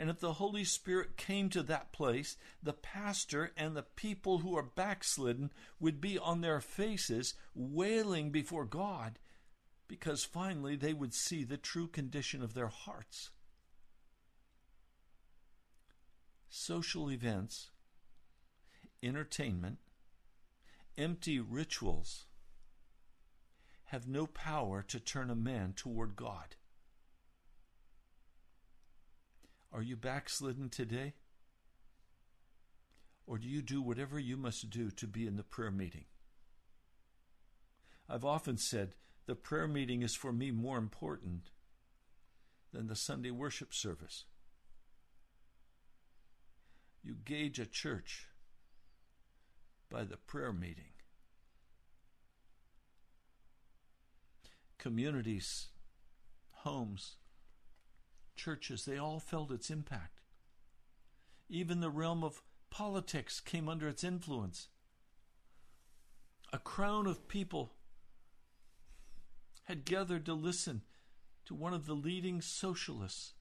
And 0.00 0.08
if 0.08 0.20
the 0.20 0.34
Holy 0.34 0.62
Spirit 0.62 1.16
came 1.16 1.50
to 1.50 1.62
that 1.64 1.90
place, 1.90 2.36
the 2.62 2.72
pastor 2.72 3.50
and 3.56 3.76
the 3.76 3.82
people 3.82 4.38
who 4.38 4.56
are 4.56 4.62
backslidden 4.62 5.50
would 5.80 6.00
be 6.00 6.16
on 6.16 6.40
their 6.40 6.60
faces 6.60 7.34
wailing 7.52 8.30
before 8.30 8.64
God 8.64 9.18
because 9.88 10.22
finally 10.22 10.76
they 10.76 10.94
would 10.94 11.12
see 11.12 11.42
the 11.42 11.56
true 11.56 11.88
condition 11.88 12.44
of 12.44 12.54
their 12.54 12.68
hearts. 12.68 13.30
Social 16.48 17.10
events, 17.10 17.70
entertainment, 19.02 19.78
empty 20.96 21.40
rituals 21.40 22.26
have 23.86 24.06
no 24.06 24.26
power 24.26 24.82
to 24.82 25.00
turn 25.00 25.28
a 25.28 25.34
man 25.34 25.72
toward 25.74 26.14
God. 26.14 26.54
Are 29.72 29.82
you 29.82 29.96
backslidden 29.96 30.70
today? 30.70 31.14
Or 33.26 33.36
do 33.36 33.46
you 33.46 33.60
do 33.60 33.82
whatever 33.82 34.18
you 34.18 34.36
must 34.36 34.70
do 34.70 34.90
to 34.90 35.06
be 35.06 35.26
in 35.26 35.36
the 35.36 35.42
prayer 35.42 35.70
meeting? 35.70 36.06
I've 38.08 38.24
often 38.24 38.56
said 38.56 38.94
the 39.26 39.34
prayer 39.34 39.68
meeting 39.68 40.02
is 40.02 40.14
for 40.14 40.32
me 40.32 40.50
more 40.50 40.78
important 40.78 41.50
than 42.72 42.86
the 42.86 42.96
Sunday 42.96 43.30
worship 43.30 43.74
service. 43.74 44.24
You 47.02 47.14
gauge 47.22 47.58
a 47.58 47.66
church 47.66 48.28
by 49.90 50.04
the 50.04 50.16
prayer 50.16 50.52
meeting. 50.52 50.92
Communities, 54.78 55.68
homes, 56.50 57.17
churches, 58.38 58.86
they 58.86 58.96
all 58.96 59.20
felt 59.20 59.52
its 59.52 59.68
impact. 59.68 60.20
Even 61.50 61.80
the 61.80 61.90
realm 61.90 62.24
of 62.24 62.42
politics 62.70 63.40
came 63.40 63.68
under 63.68 63.88
its 63.88 64.02
influence. 64.02 64.68
A 66.52 66.58
crowd 66.58 67.06
of 67.06 67.28
people 67.28 67.74
had 69.64 69.84
gathered 69.84 70.24
to 70.24 70.32
listen 70.32 70.80
to 71.44 71.54
one 71.54 71.74
of 71.74 71.84
the 71.84 71.94
leading 71.94 72.40
socialists 72.40 73.34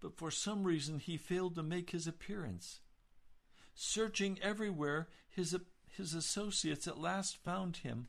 but 0.00 0.16
for 0.16 0.30
some 0.30 0.64
reason 0.64 0.98
he 0.98 1.16
failed 1.16 1.54
to 1.54 1.62
make 1.62 1.90
his 1.90 2.06
appearance. 2.06 2.80
Searching 3.74 4.38
everywhere, 4.42 5.08
his, 5.28 5.56
his 5.86 6.14
associates 6.14 6.88
at 6.88 6.98
last 6.98 7.36
found 7.36 7.78
him 7.78 8.08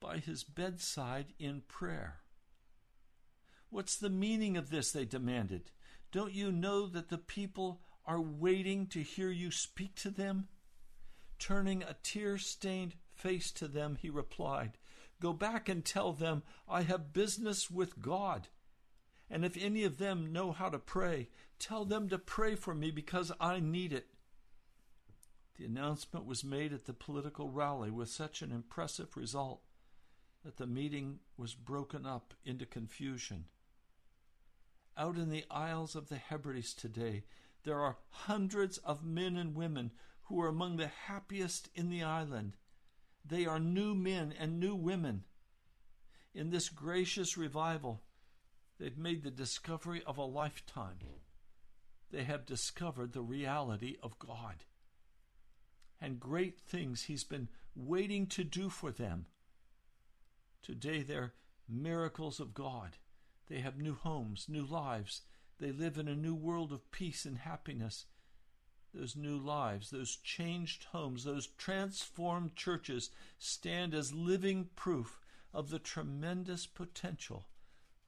by 0.00 0.18
his 0.18 0.44
bedside 0.44 1.26
in 1.38 1.62
prayer. 1.68 2.20
What's 3.70 3.96
the 3.96 4.10
meaning 4.10 4.56
of 4.56 4.70
this? 4.70 4.90
They 4.90 5.04
demanded. 5.04 5.70
Don't 6.10 6.32
you 6.32 6.50
know 6.50 6.86
that 6.86 7.08
the 7.08 7.18
people 7.18 7.80
are 8.04 8.20
waiting 8.20 8.86
to 8.88 9.02
hear 9.02 9.30
you 9.30 9.52
speak 9.52 9.94
to 9.96 10.10
them? 10.10 10.48
Turning 11.38 11.82
a 11.82 11.94
tear 12.02 12.36
stained 12.36 12.94
face 13.14 13.52
to 13.52 13.68
them, 13.68 13.96
he 14.00 14.10
replied, 14.10 14.72
Go 15.20 15.32
back 15.32 15.68
and 15.68 15.84
tell 15.84 16.12
them 16.12 16.42
I 16.68 16.82
have 16.82 17.12
business 17.12 17.70
with 17.70 18.02
God. 18.02 18.48
And 19.30 19.44
if 19.44 19.56
any 19.56 19.84
of 19.84 19.98
them 19.98 20.32
know 20.32 20.50
how 20.50 20.68
to 20.68 20.78
pray, 20.78 21.28
tell 21.60 21.84
them 21.84 22.08
to 22.08 22.18
pray 22.18 22.56
for 22.56 22.74
me 22.74 22.90
because 22.90 23.30
I 23.38 23.60
need 23.60 23.92
it. 23.92 24.08
The 25.56 25.66
announcement 25.66 26.26
was 26.26 26.42
made 26.42 26.72
at 26.72 26.86
the 26.86 26.94
political 26.94 27.50
rally 27.50 27.90
with 27.90 28.08
such 28.08 28.42
an 28.42 28.50
impressive 28.50 29.16
result 29.16 29.60
that 30.44 30.56
the 30.56 30.66
meeting 30.66 31.20
was 31.36 31.54
broken 31.54 32.06
up 32.06 32.34
into 32.44 32.66
confusion. 32.66 33.44
Out 35.00 35.16
in 35.16 35.30
the 35.30 35.46
Isles 35.50 35.96
of 35.96 36.10
the 36.10 36.18
Hebrides 36.18 36.74
today, 36.74 37.24
there 37.62 37.80
are 37.80 37.96
hundreds 38.10 38.76
of 38.76 39.02
men 39.02 39.34
and 39.38 39.54
women 39.54 39.92
who 40.24 40.38
are 40.42 40.48
among 40.48 40.76
the 40.76 40.88
happiest 40.88 41.70
in 41.74 41.88
the 41.88 42.02
island. 42.02 42.58
They 43.24 43.46
are 43.46 43.58
new 43.58 43.94
men 43.94 44.34
and 44.38 44.60
new 44.60 44.74
women. 44.74 45.24
In 46.34 46.50
this 46.50 46.68
gracious 46.68 47.38
revival, 47.38 48.02
they've 48.78 48.98
made 48.98 49.22
the 49.22 49.30
discovery 49.30 50.02
of 50.06 50.18
a 50.18 50.22
lifetime. 50.22 50.98
They 52.10 52.24
have 52.24 52.44
discovered 52.44 53.14
the 53.14 53.22
reality 53.22 53.96
of 54.02 54.18
God 54.18 54.64
and 55.98 56.20
great 56.20 56.60
things 56.60 57.04
He's 57.04 57.24
been 57.24 57.48
waiting 57.74 58.26
to 58.26 58.44
do 58.44 58.68
for 58.68 58.90
them. 58.90 59.24
Today, 60.60 61.00
they're 61.00 61.32
miracles 61.66 62.38
of 62.38 62.52
God. 62.52 62.98
They 63.50 63.60
have 63.60 63.76
new 63.76 63.94
homes, 63.94 64.46
new 64.48 64.64
lives. 64.64 65.22
They 65.58 65.72
live 65.72 65.98
in 65.98 66.08
a 66.08 66.16
new 66.16 66.34
world 66.34 66.72
of 66.72 66.90
peace 66.90 67.26
and 67.26 67.36
happiness 67.36 68.06
those 68.92 69.14
new 69.14 69.38
lives, 69.38 69.90
those 69.90 70.16
changed 70.16 70.84
homes, 70.92 71.24
those 71.24 71.46
transformed 71.58 72.56
churches 72.56 73.10
stand 73.38 73.94
as 73.94 74.12
living 74.12 74.68
proof 74.74 75.20
of 75.54 75.70
the 75.70 75.78
tremendous 75.78 76.66
potential 76.66 77.46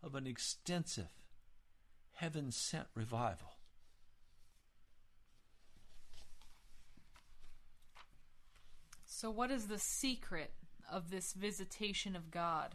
of 0.03 0.15
an 0.15 0.27
extensive, 0.27 1.23
heaven 2.15 2.51
sent 2.51 2.87
revival. 2.95 3.53
So, 9.07 9.31
what 9.31 9.53
is 9.53 9.69
the 9.69 9.79
secret 9.79 10.53
of 10.91 11.11
this 11.11 11.33
visitation 11.33 12.17
of 12.17 12.33
God? 12.33 12.75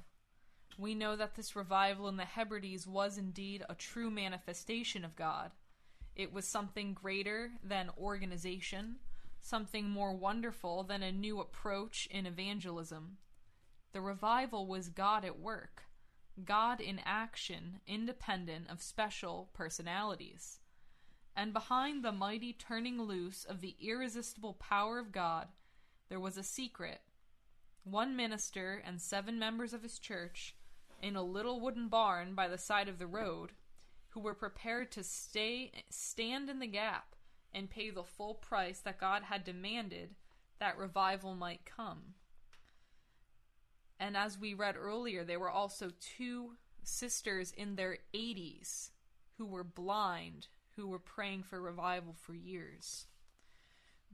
We 0.77 0.93
know 0.93 1.15
that 1.15 1.35
this 1.35 1.55
revival 1.55 2.07
in 2.07 2.17
the 2.17 2.25
Hebrides 2.25 2.85
was 2.85 3.17
indeed 3.17 3.63
a 3.67 3.73
true 3.73 4.11
manifestation 4.11 5.03
of 5.03 5.15
God. 5.15 5.51
It 6.15 6.31
was 6.31 6.47
something 6.47 6.93
greater 6.93 7.51
than 7.63 7.89
organization, 7.97 8.97
something 9.41 9.89
more 9.89 10.13
wonderful 10.13 10.83
than 10.83 11.01
a 11.01 11.11
new 11.11 11.39
approach 11.39 12.07
in 12.11 12.27
evangelism. 12.27 13.17
The 13.91 14.01
revival 14.01 14.67
was 14.67 14.89
God 14.89 15.25
at 15.25 15.39
work, 15.39 15.83
God 16.45 16.79
in 16.79 16.99
action, 17.03 17.79
independent 17.87 18.69
of 18.69 18.81
special 18.81 19.49
personalities. 19.53 20.59
And 21.35 21.53
behind 21.53 22.03
the 22.03 22.11
mighty 22.11 22.53
turning 22.53 23.01
loose 23.01 23.43
of 23.43 23.61
the 23.61 23.75
irresistible 23.79 24.53
power 24.53 24.99
of 24.99 25.11
God, 25.11 25.47
there 26.09 26.19
was 26.19 26.37
a 26.37 26.43
secret. 26.43 27.01
One 27.83 28.15
minister 28.15 28.81
and 28.85 29.01
seven 29.01 29.39
members 29.39 29.73
of 29.73 29.83
his 29.83 29.97
church, 29.97 30.55
in 31.01 31.15
a 31.15 31.23
little 31.23 31.59
wooden 31.59 31.87
barn 31.87 32.33
by 32.33 32.47
the 32.47 32.57
side 32.57 32.87
of 32.87 32.99
the 32.99 33.07
road, 33.07 33.51
who 34.09 34.19
were 34.19 34.33
prepared 34.33 34.91
to 34.91 35.03
stay 35.03 35.71
stand 35.89 36.49
in 36.49 36.59
the 36.59 36.67
gap 36.67 37.15
and 37.53 37.69
pay 37.69 37.89
the 37.89 38.03
full 38.03 38.33
price 38.33 38.79
that 38.79 38.99
God 38.99 39.23
had 39.23 39.43
demanded 39.43 40.15
that 40.59 40.77
revival 40.77 41.35
might 41.35 41.65
come. 41.65 42.15
And 43.99 44.15
as 44.15 44.37
we 44.37 44.53
read 44.53 44.75
earlier, 44.75 45.23
there 45.23 45.39
were 45.39 45.49
also 45.49 45.91
two 45.99 46.53
sisters 46.83 47.51
in 47.51 47.75
their 47.75 47.99
80s 48.13 48.91
who 49.37 49.45
were 49.45 49.63
blind, 49.63 50.47
who 50.75 50.87
were 50.87 50.99
praying 50.99 51.43
for 51.43 51.61
revival 51.61 52.13
for 52.13 52.33
years. 52.33 53.07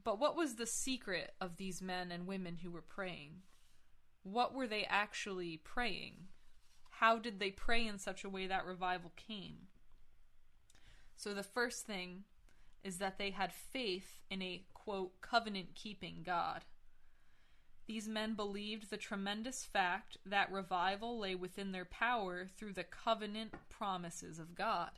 But 0.02 0.18
what 0.18 0.36
was 0.36 0.56
the 0.56 0.66
secret 0.66 1.32
of 1.40 1.56
these 1.56 1.80
men 1.80 2.12
and 2.12 2.26
women 2.26 2.58
who 2.62 2.70
were 2.70 2.82
praying? 2.82 3.42
What 4.22 4.54
were 4.54 4.66
they 4.66 4.84
actually 4.84 5.58
praying? 5.58 6.28
How 7.04 7.18
did 7.18 7.38
they 7.38 7.50
pray 7.50 7.86
in 7.86 7.98
such 7.98 8.24
a 8.24 8.30
way 8.30 8.46
that 8.46 8.64
revival 8.64 9.12
came? 9.14 9.68
So 11.16 11.34
the 11.34 11.42
first 11.42 11.84
thing 11.84 12.24
is 12.82 12.96
that 12.96 13.18
they 13.18 13.30
had 13.30 13.52
faith 13.52 14.22
in 14.30 14.40
a 14.40 14.64
quote 14.72 15.20
covenant 15.20 15.74
keeping 15.74 16.22
God. 16.24 16.64
These 17.86 18.08
men 18.08 18.32
believed 18.32 18.88
the 18.88 18.96
tremendous 18.96 19.66
fact 19.66 20.16
that 20.24 20.50
revival 20.50 21.18
lay 21.18 21.34
within 21.34 21.72
their 21.72 21.84
power 21.84 22.46
through 22.56 22.72
the 22.72 22.84
covenant 22.84 23.52
promises 23.68 24.38
of 24.38 24.54
God. 24.54 24.92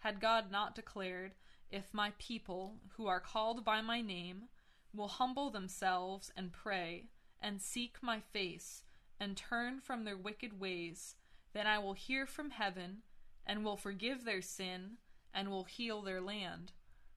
Had 0.00 0.20
God 0.20 0.50
not 0.50 0.74
declared, 0.74 1.36
If 1.70 1.94
my 1.94 2.12
people, 2.18 2.74
who 2.96 3.06
are 3.06 3.20
called 3.20 3.64
by 3.64 3.82
my 3.82 4.00
name, 4.00 4.48
will 4.92 5.06
humble 5.06 5.50
themselves 5.50 6.32
and 6.36 6.52
pray, 6.52 7.04
and 7.40 7.62
seek 7.62 7.98
my 8.02 8.18
face, 8.18 8.82
and 9.20 9.36
turn 9.36 9.78
from 9.78 10.02
their 10.02 10.16
wicked 10.16 10.58
ways, 10.58 11.14
then 11.52 11.66
I 11.66 11.78
will 11.78 11.94
hear 11.94 12.26
from 12.26 12.50
heaven, 12.50 13.02
and 13.46 13.64
will 13.64 13.76
forgive 13.76 14.24
their 14.24 14.42
sin, 14.42 14.98
and 15.34 15.50
will 15.50 15.64
heal 15.64 16.02
their 16.02 16.20
land. 16.20 16.72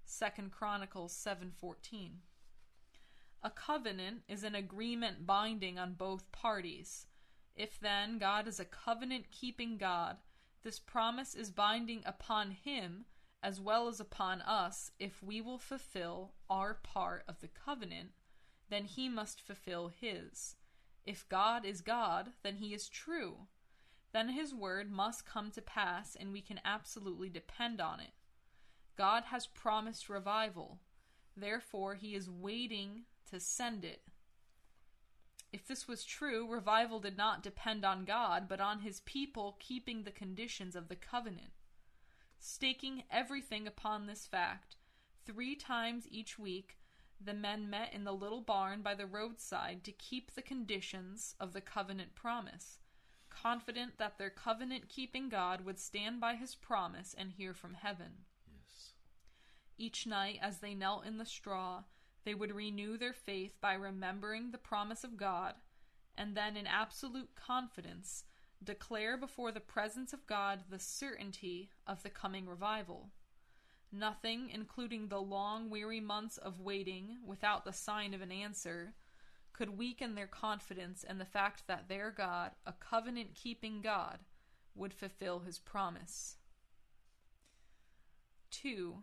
2 0.05 0.49
Chronicles 0.49 1.13
7:14. 1.13 2.21
A 3.41 3.51
covenant 3.51 4.23
is 4.27 4.43
an 4.43 4.55
agreement 4.55 5.25
binding 5.25 5.77
on 5.77 5.93
both 5.93 6.31
parties. 6.31 7.07
If 7.55 7.79
then 7.79 8.17
God 8.17 8.47
is 8.47 8.59
a 8.59 8.65
covenant 8.65 9.31
keeping 9.31 9.77
God, 9.77 10.17
this 10.63 10.79
promise 10.79 11.35
is 11.35 11.51
binding 11.51 12.03
upon 12.05 12.51
him 12.51 13.05
as 13.43 13.59
well 13.59 13.89
as 13.89 13.99
upon 13.99 14.41
us 14.41 14.91
if 14.97 15.21
we 15.21 15.41
will 15.41 15.59
fulfill 15.59 16.33
our 16.49 16.73
part 16.73 17.25
of 17.27 17.41
the 17.41 17.49
covenant, 17.49 18.13
then 18.69 18.85
he 18.85 19.09
must 19.09 19.41
fulfill 19.41 19.89
his. 19.89 20.55
If 21.05 21.27
God 21.27 21.65
is 21.65 21.81
God, 21.81 22.31
then 22.41 22.55
he 22.55 22.73
is 22.73 22.87
true 22.87 23.47
then 24.13 24.29
his 24.29 24.53
word 24.53 24.91
must 24.91 25.25
come 25.25 25.51
to 25.51 25.61
pass 25.61 26.15
and 26.17 26.31
we 26.31 26.39
can 26.39 26.61
absolutely 26.63 27.29
depend 27.29 27.81
on 27.81 27.99
it. 27.99 28.11
God 28.95 29.23
has 29.25 29.47
promised 29.47 30.07
revival, 30.07 30.79
therefore, 31.35 31.95
he 31.95 32.13
is 32.13 32.29
waiting 32.29 33.05
to 33.31 33.39
send 33.39 33.83
it. 33.83 34.03
If 35.51 35.67
this 35.67 35.87
was 35.87 36.03
true, 36.03 36.47
revival 36.47 36.99
did 36.99 37.17
not 37.17 37.43
depend 37.43 37.83
on 37.83 38.05
God, 38.05 38.47
but 38.47 38.61
on 38.61 38.79
his 38.79 39.01
people 39.01 39.57
keeping 39.59 40.03
the 40.03 40.11
conditions 40.11 40.75
of 40.75 40.89
the 40.89 40.95
covenant. 40.95 41.51
Staking 42.39 43.03
everything 43.09 43.67
upon 43.67 44.05
this 44.05 44.27
fact, 44.27 44.75
three 45.25 45.55
times 45.55 46.07
each 46.09 46.37
week, 46.37 46.77
the 47.19 47.33
men 47.33 47.69
met 47.69 47.93
in 47.93 48.03
the 48.03 48.13
little 48.13 48.41
barn 48.41 48.81
by 48.81 48.93
the 48.93 49.05
roadside 49.05 49.83
to 49.85 49.91
keep 49.91 50.33
the 50.33 50.41
conditions 50.41 51.35
of 51.39 51.53
the 51.53 51.61
covenant 51.61 52.15
promise 52.15 52.79
confident 53.41 53.97
that 53.97 54.17
their 54.17 54.29
covenant 54.29 54.89
keeping 54.89 55.29
God 55.29 55.65
would 55.65 55.79
stand 55.79 56.19
by 56.19 56.35
his 56.35 56.55
promise 56.55 57.15
and 57.17 57.31
hear 57.31 57.53
from 57.53 57.73
heaven. 57.73 58.25
Yes. 58.47 58.93
Each 59.77 60.05
night, 60.05 60.39
as 60.41 60.59
they 60.59 60.73
knelt 60.73 61.05
in 61.05 61.17
the 61.17 61.25
straw, 61.25 61.83
they 62.25 62.33
would 62.33 62.53
renew 62.53 62.97
their 62.97 63.13
faith 63.13 63.55
by 63.59 63.73
remembering 63.73 64.51
the 64.51 64.57
promise 64.57 65.03
of 65.03 65.17
God, 65.17 65.55
and 66.17 66.37
then, 66.37 66.55
in 66.55 66.67
absolute 66.67 67.35
confidence, 67.35 68.23
declare 68.63 69.17
before 69.17 69.51
the 69.51 69.59
presence 69.59 70.13
of 70.13 70.25
God 70.25 70.61
the 70.69 70.79
certainty 70.79 71.69
of 71.85 72.03
the 72.03 72.09
coming 72.09 72.47
revival. 72.47 73.09
Nothing, 73.91 74.49
including 74.49 75.07
the 75.07 75.21
long, 75.21 75.69
weary 75.69 75.99
months 75.99 76.37
of 76.37 76.59
waiting 76.59 77.17
without 77.25 77.65
the 77.65 77.73
sign 77.73 78.13
of 78.13 78.21
an 78.21 78.31
answer, 78.31 78.93
could 79.53 79.77
weaken 79.77 80.15
their 80.15 80.27
confidence 80.27 81.03
in 81.07 81.19
the 81.19 81.25
fact 81.25 81.63
that 81.67 81.87
their 81.87 82.11
God, 82.11 82.51
a 82.65 82.73
covenant 82.73 83.35
keeping 83.35 83.81
God, 83.81 84.19
would 84.75 84.93
fulfill 84.93 85.39
his 85.39 85.59
promise. 85.59 86.37
2. 88.51 88.95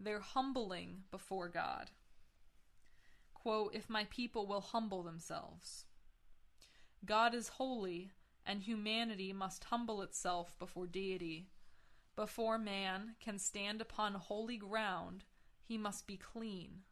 Their 0.00 0.20
humbling 0.20 1.02
before 1.10 1.48
God. 1.48 1.90
Quote, 3.34 3.74
if 3.74 3.90
my 3.90 4.04
people 4.10 4.46
will 4.46 4.60
humble 4.60 5.02
themselves. 5.02 5.86
God 7.04 7.34
is 7.34 7.48
holy, 7.48 8.12
and 8.44 8.62
humanity 8.62 9.32
must 9.32 9.64
humble 9.64 10.02
itself 10.02 10.58
before 10.58 10.86
deity. 10.86 11.48
Before 12.16 12.58
man 12.58 13.14
can 13.20 13.38
stand 13.38 13.80
upon 13.80 14.14
holy 14.14 14.56
ground, 14.56 15.24
he 15.62 15.78
must 15.78 16.06
be 16.06 16.16
clean. 16.16 16.82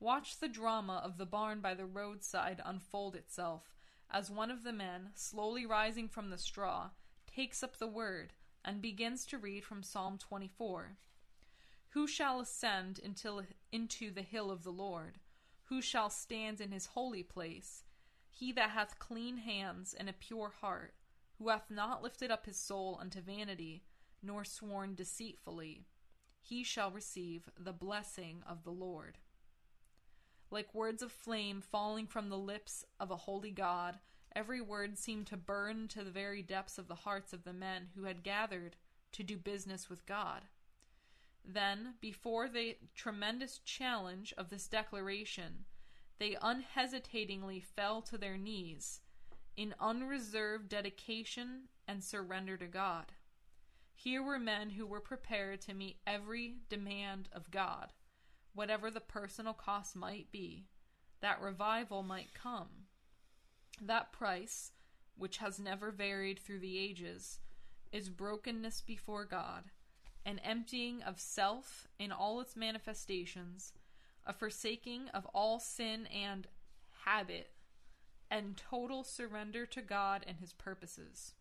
Watch 0.00 0.38
the 0.38 0.48
drama 0.48 1.00
of 1.04 1.18
the 1.18 1.26
barn 1.26 1.60
by 1.60 1.74
the 1.74 1.86
roadside 1.86 2.60
unfold 2.64 3.14
itself 3.14 3.74
as 4.10 4.30
one 4.30 4.50
of 4.50 4.62
the 4.62 4.72
men, 4.72 5.10
slowly 5.14 5.66
rising 5.66 6.08
from 6.08 6.30
the 6.30 6.38
straw, 6.38 6.90
takes 7.26 7.62
up 7.62 7.78
the 7.78 7.88
word 7.88 8.32
and 8.64 8.80
begins 8.80 9.26
to 9.26 9.38
read 9.38 9.64
from 9.64 9.82
Psalm 9.82 10.18
24. 10.18 10.96
Who 11.90 12.06
shall 12.06 12.40
ascend 12.40 13.00
until, 13.02 13.42
into 13.72 14.10
the 14.10 14.22
hill 14.22 14.50
of 14.50 14.62
the 14.62 14.72
Lord? 14.72 15.18
Who 15.64 15.80
shall 15.80 16.10
stand 16.10 16.60
in 16.60 16.70
his 16.70 16.86
holy 16.86 17.22
place? 17.22 17.84
He 18.30 18.52
that 18.52 18.70
hath 18.70 18.98
clean 18.98 19.38
hands 19.38 19.94
and 19.98 20.08
a 20.08 20.12
pure 20.12 20.52
heart, 20.60 20.94
who 21.38 21.48
hath 21.48 21.70
not 21.70 22.02
lifted 22.02 22.30
up 22.30 22.46
his 22.46 22.56
soul 22.56 22.98
unto 23.00 23.20
vanity, 23.20 23.82
nor 24.22 24.44
sworn 24.44 24.94
deceitfully, 24.94 25.86
he 26.40 26.62
shall 26.62 26.90
receive 26.90 27.48
the 27.58 27.72
blessing 27.72 28.42
of 28.46 28.64
the 28.64 28.70
Lord. 28.70 29.18
Like 30.54 30.72
words 30.72 31.02
of 31.02 31.10
flame 31.10 31.60
falling 31.60 32.06
from 32.06 32.28
the 32.28 32.38
lips 32.38 32.84
of 33.00 33.10
a 33.10 33.16
holy 33.16 33.50
God, 33.50 33.98
every 34.36 34.60
word 34.60 34.96
seemed 34.96 35.26
to 35.26 35.36
burn 35.36 35.88
to 35.88 36.04
the 36.04 36.12
very 36.12 36.42
depths 36.42 36.78
of 36.78 36.86
the 36.86 36.94
hearts 36.94 37.32
of 37.32 37.42
the 37.42 37.52
men 37.52 37.88
who 37.96 38.04
had 38.04 38.22
gathered 38.22 38.76
to 39.14 39.24
do 39.24 39.36
business 39.36 39.90
with 39.90 40.06
God. 40.06 40.42
Then, 41.44 41.94
before 42.00 42.48
the 42.48 42.76
tremendous 42.94 43.58
challenge 43.64 44.32
of 44.38 44.48
this 44.48 44.68
declaration, 44.68 45.64
they 46.20 46.36
unhesitatingly 46.40 47.58
fell 47.58 48.00
to 48.02 48.16
their 48.16 48.38
knees 48.38 49.00
in 49.56 49.74
unreserved 49.80 50.68
dedication 50.68 51.62
and 51.88 52.04
surrender 52.04 52.56
to 52.58 52.68
God. 52.68 53.06
Here 53.96 54.22
were 54.22 54.38
men 54.38 54.70
who 54.70 54.86
were 54.86 55.00
prepared 55.00 55.60
to 55.62 55.74
meet 55.74 55.96
every 56.06 56.58
demand 56.68 57.28
of 57.32 57.50
God, 57.50 57.92
whatever 58.54 58.90
the 58.90 59.00
personal 59.00 59.52
cost 59.52 59.96
might 59.96 60.30
be, 60.30 60.66
that 61.20 61.40
revival 61.40 62.02
might 62.02 62.34
come. 62.34 62.86
That 63.80 64.12
price, 64.12 64.72
which 65.16 65.38
has 65.38 65.58
never 65.58 65.90
varied 65.90 66.38
through 66.38 66.60
the 66.60 66.78
ages, 66.78 67.40
is 67.92 68.08
brokenness 68.08 68.82
before 68.82 69.24
God 69.24 69.64
an 70.26 70.38
emptying 70.38 71.02
of 71.02 71.20
self 71.20 71.86
in 71.98 72.10
all 72.10 72.40
its 72.40 72.56
manifestations, 72.56 73.72
a 74.26 74.32
forsaking 74.32 75.08
of 75.12 75.26
all 75.34 75.60
sin 75.60 76.06
and 76.06 76.46
habit, 77.04 77.50
and 78.30 78.56
total 78.56 79.04
surrender 79.04 79.66
to 79.66 79.82
God 79.82 80.24
and 80.26 80.38
His 80.38 80.52
purposes. 80.52 81.34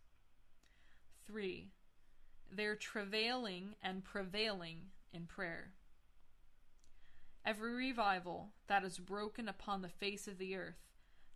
3. 1.26 1.70
Their 2.52 2.76
travailing 2.76 3.76
and 3.82 4.04
prevailing 4.04 4.80
in 5.14 5.26
prayer. 5.26 5.74
Every 7.46 7.74
revival 7.74 8.52
that 8.68 8.84
has 8.84 8.98
broken 8.98 9.50
upon 9.50 9.82
the 9.82 9.90
face 9.90 10.28
of 10.28 10.38
the 10.38 10.56
earth 10.56 10.88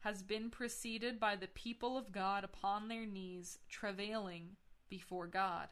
has 0.02 0.24
been 0.24 0.50
preceded 0.50 1.20
by 1.20 1.36
the 1.36 1.48
people 1.48 1.98
of 1.98 2.12
God 2.12 2.44
upon 2.44 2.88
their 2.88 3.06
knees 3.06 3.60
travailing 3.70 4.56
before 4.90 5.28
God 5.28 5.68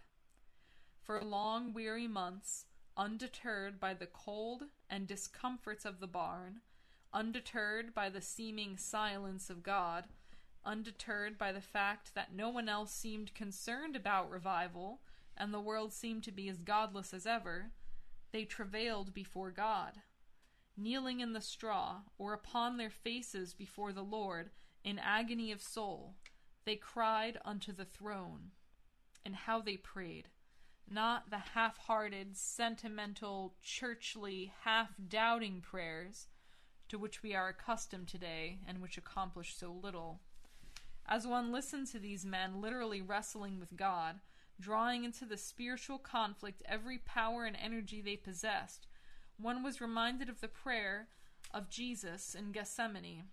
for 1.05 1.21
long 1.21 1.71
weary 1.71 2.07
months, 2.07 2.65
undeterred 2.97 3.79
by 3.79 3.93
the 3.93 4.07
cold 4.07 4.63
and 4.89 5.07
discomforts 5.07 5.85
of 5.85 5.99
the 5.99 6.07
barn, 6.07 6.61
undeterred 7.13 7.93
by 7.93 8.09
the 8.09 8.21
seeming 8.21 8.75
silence 8.75 9.49
of 9.49 9.61
God, 9.61 10.05
undeterred 10.65 11.37
by 11.37 11.51
the 11.51 11.61
fact 11.61 12.15
that 12.15 12.33
no 12.33 12.49
one 12.49 12.67
else 12.67 12.91
seemed 12.91 13.35
concerned 13.35 13.95
about 13.95 14.31
revival, 14.31 15.01
and 15.37 15.53
the 15.53 15.59
world 15.59 15.93
seemed 15.93 16.23
to 16.23 16.31
be 16.31 16.49
as 16.49 16.57
godless 16.57 17.13
as 17.13 17.27
ever, 17.27 17.71
they 18.31 18.43
travailed 18.43 19.13
before 19.13 19.51
God. 19.51 19.93
Kneeling 20.77 21.19
in 21.21 21.33
the 21.33 21.41
straw, 21.41 22.01
or 22.17 22.33
upon 22.33 22.77
their 22.77 22.89
faces 22.89 23.53
before 23.53 23.93
the 23.93 24.03
Lord, 24.03 24.49
in 24.83 24.99
agony 24.99 25.51
of 25.51 25.61
soul, 25.61 26.15
they 26.65 26.75
cried 26.75 27.39
unto 27.45 27.71
the 27.71 27.85
throne. 27.85 28.51
And 29.25 29.35
how 29.35 29.61
they 29.61 29.77
prayed! 29.77 30.29
not 30.89 31.29
the 31.29 31.37
half 31.37 31.77
hearted, 31.77 32.37
sentimental, 32.37 33.55
churchly, 33.61 34.53
half 34.61 34.93
doubting 35.07 35.61
prayers 35.61 36.27
to 36.87 36.97
which 36.97 37.23
we 37.23 37.33
are 37.33 37.49
accustomed 37.49 38.07
today 38.07 38.59
and 38.67 38.81
which 38.81 38.97
accomplish 38.97 39.55
so 39.55 39.71
little. 39.71 40.19
As 41.07 41.25
one 41.25 41.51
listened 41.51 41.87
to 41.87 41.99
these 41.99 42.25
men 42.25 42.61
literally 42.61 43.01
wrestling 43.01 43.59
with 43.59 43.75
God, 43.75 44.19
drawing 44.59 45.03
into 45.03 45.25
the 45.25 45.37
spiritual 45.37 45.97
conflict 45.97 46.61
every 46.65 46.99
power 46.99 47.45
and 47.45 47.57
energy 47.61 48.01
they 48.01 48.15
possessed, 48.15 48.87
one 49.37 49.63
was 49.63 49.81
reminded 49.81 50.29
of 50.29 50.41
the 50.41 50.47
prayer 50.47 51.07
of 51.53 51.69
Jesus 51.69 52.35
in 52.35 52.51
Gethsemane, 52.51 53.25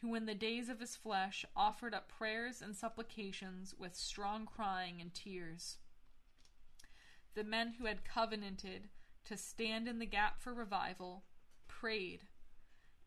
who 0.00 0.14
in 0.14 0.26
the 0.26 0.34
days 0.34 0.68
of 0.68 0.80
his 0.80 0.96
flesh 0.96 1.44
offered 1.56 1.94
up 1.94 2.08
prayers 2.08 2.62
and 2.62 2.76
supplications 2.76 3.74
with 3.78 3.94
strong 3.94 4.46
crying 4.46 5.00
and 5.00 5.12
tears 5.12 5.78
the 7.34 7.44
men 7.44 7.74
who 7.78 7.86
had 7.86 8.04
covenanted 8.04 8.88
to 9.24 9.36
stand 9.36 9.86
in 9.86 9.98
the 9.98 10.06
gap 10.06 10.40
for 10.40 10.52
revival 10.52 11.24
prayed. 11.68 12.24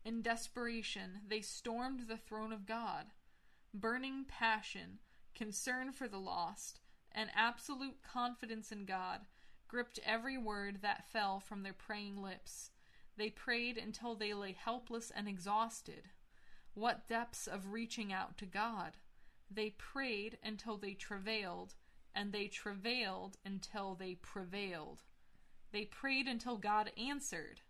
In 0.04 0.22
desperation, 0.22 1.20
they 1.26 1.40
stormed 1.40 2.08
the 2.08 2.16
throne 2.16 2.52
of 2.52 2.66
God. 2.66 3.06
Burning 3.72 4.24
passion, 4.26 4.98
concern 5.34 5.92
for 5.92 6.08
the 6.08 6.18
lost, 6.18 6.80
and 7.12 7.30
absolute 7.34 8.02
confidence 8.02 8.70
in 8.70 8.84
God 8.84 9.20
gripped 9.68 9.98
every 10.04 10.38
word 10.38 10.78
that 10.82 11.10
fell 11.10 11.40
from 11.40 11.62
their 11.62 11.72
praying 11.72 12.22
lips. 12.22 12.70
They 13.16 13.30
prayed 13.30 13.78
until 13.78 14.14
they 14.14 14.34
lay 14.34 14.52
helpless 14.52 15.12
and 15.14 15.28
exhausted. 15.28 16.08
What 16.74 17.08
depths 17.08 17.46
of 17.46 17.72
reaching 17.72 18.12
out 18.12 18.36
to 18.38 18.46
God! 18.46 18.96
They 19.50 19.70
prayed 19.70 20.38
until 20.42 20.76
they 20.76 20.94
travailed 20.94 21.74
and 22.14 22.32
they 22.32 22.46
travailed 22.46 23.36
until 23.44 23.94
they 23.94 24.14
prevailed. 24.14 25.02
They 25.72 25.84
prayed 25.84 26.26
until 26.26 26.56
God 26.56 26.92
answered. 26.96 27.60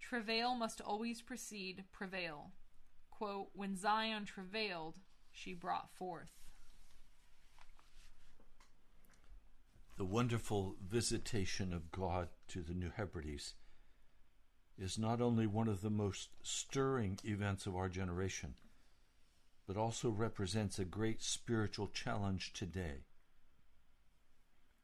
Travail 0.00 0.54
must 0.54 0.80
always 0.80 1.20
precede 1.20 1.84
prevail. 1.92 2.52
Quote, 3.10 3.50
when 3.52 3.76
Zion 3.76 4.24
travailed, 4.24 4.98
she 5.30 5.52
brought 5.52 5.90
forth. 5.94 6.39
The 10.00 10.06
wonderful 10.06 10.76
visitation 10.80 11.74
of 11.74 11.92
God 11.92 12.30
to 12.48 12.62
the 12.62 12.72
New 12.72 12.88
Hebrides 12.88 13.52
is 14.78 14.98
not 14.98 15.20
only 15.20 15.46
one 15.46 15.68
of 15.68 15.82
the 15.82 15.90
most 15.90 16.30
stirring 16.42 17.18
events 17.22 17.66
of 17.66 17.76
our 17.76 17.90
generation, 17.90 18.54
but 19.66 19.76
also 19.76 20.08
represents 20.08 20.78
a 20.78 20.86
great 20.86 21.22
spiritual 21.22 21.86
challenge 21.86 22.54
today. 22.54 23.04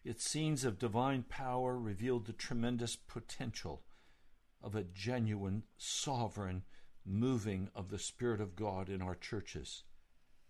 Its 0.05 0.23
scenes 0.23 0.67
of 0.67 0.79
divine 0.79 1.23
power 1.23 1.79
revealed 1.79 2.27
the 2.27 2.35
tremendous 2.35 2.95
potential 2.95 3.85
of 4.63 4.75
a 4.75 4.85
genuine, 4.85 5.63
sovereign 5.79 6.63
moving 7.07 7.71
of 7.75 7.89
the 7.89 7.99
Spirit 7.99 8.43
of 8.43 8.55
God 8.55 8.91
in 8.91 9.01
our 9.01 9.15
churches 9.15 9.85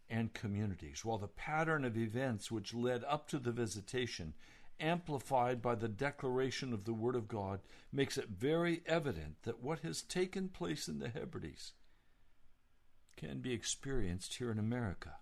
and 0.09 0.33
communities, 0.35 1.05
while 1.05 1.19
the 1.19 1.29
pattern 1.29 1.85
of 1.85 1.97
events 1.97 2.51
which 2.51 2.75
led 2.75 3.05
up 3.05 3.29
to 3.29 3.39
the 3.39 3.53
visitation, 3.53 4.35
amplified 4.81 5.63
by 5.63 5.75
the 5.75 5.89
declaration 5.89 6.73
of 6.73 6.85
the 6.85 6.93
Word 6.93 7.17
of 7.17 7.29
God, 7.29 7.61
makes 7.93 8.19
it 8.19 8.29
very 8.29 8.83
evident 8.87 9.43
that 9.43 9.63
what 9.63 9.81
has 9.81 10.03
taken 10.03 10.49
place 10.49 10.89
in 10.89 10.99
the 10.99 11.09
Hebrides 11.09 11.73
can 13.17 13.41
be 13.41 13.53
experienced 13.53 14.35
here 14.35 14.51
in 14.51 14.59
America. 14.59 15.17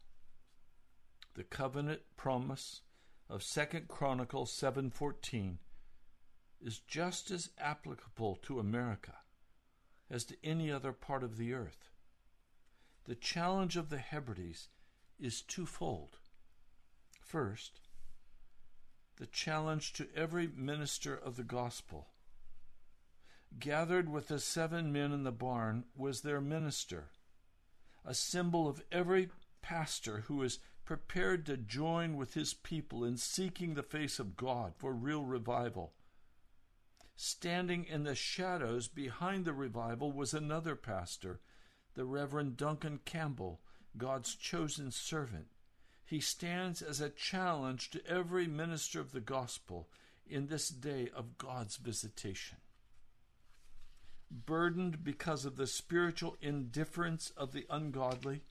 The 1.34 1.44
covenant 1.44 2.02
promise 2.16 2.82
of 3.28 3.42
Second 3.42 3.88
Chronicles 3.88 4.52
7:14 4.52 5.58
is 6.60 6.78
just 6.80 7.30
as 7.30 7.50
applicable 7.58 8.36
to 8.36 8.58
America 8.58 9.18
as 10.10 10.24
to 10.24 10.36
any 10.44 10.70
other 10.70 10.92
part 10.92 11.22
of 11.22 11.36
the 11.36 11.52
earth. 11.52 11.90
The 13.04 13.14
challenge 13.14 13.76
of 13.76 13.90
the 13.90 13.98
Hebrides 13.98 14.68
is 15.18 15.42
twofold. 15.42 16.18
First, 17.20 17.80
the 19.16 19.26
challenge 19.26 19.92
to 19.94 20.08
every 20.14 20.48
minister 20.48 21.14
of 21.14 21.36
the 21.36 21.44
gospel. 21.44 22.08
Gathered 23.58 24.08
with 24.08 24.28
the 24.28 24.40
seven 24.40 24.92
men 24.92 25.12
in 25.12 25.22
the 25.22 25.32
barn 25.32 25.84
was 25.96 26.20
their 26.20 26.40
minister, 26.40 27.10
a 28.04 28.14
symbol 28.14 28.68
of 28.68 28.82
every 28.90 29.30
pastor 29.62 30.24
who 30.26 30.42
is 30.42 30.58
prepared 30.84 31.46
to 31.46 31.56
join 31.56 32.16
with 32.16 32.34
his 32.34 32.52
people 32.52 33.04
in 33.04 33.16
seeking 33.16 33.74
the 33.74 33.82
face 33.82 34.18
of 34.18 34.36
God 34.36 34.74
for 34.76 34.92
real 34.92 35.24
revival. 35.24 35.92
Standing 37.16 37.84
in 37.84 38.02
the 38.02 38.16
shadows 38.16 38.88
behind 38.88 39.44
the 39.44 39.52
revival 39.52 40.10
was 40.10 40.34
another 40.34 40.74
pastor, 40.74 41.40
the 41.94 42.04
Reverend 42.04 42.56
Duncan 42.56 42.98
Campbell, 43.04 43.60
God's 43.96 44.34
chosen 44.34 44.90
servant, 44.90 45.46
he 46.04 46.20
stands 46.20 46.82
as 46.82 47.00
a 47.00 47.08
challenge 47.08 47.90
to 47.90 48.06
every 48.06 48.46
minister 48.46 49.00
of 49.00 49.12
the 49.12 49.20
gospel 49.20 49.88
in 50.26 50.46
this 50.46 50.68
day 50.68 51.08
of 51.14 51.38
God's 51.38 51.76
visitation. 51.76 52.58
Burdened 54.30 55.04
because 55.04 55.44
of 55.44 55.56
the 55.56 55.66
spiritual 55.66 56.36
indifference 56.40 57.32
of 57.36 57.52
the 57.52 57.66
ungodly, 57.70 58.42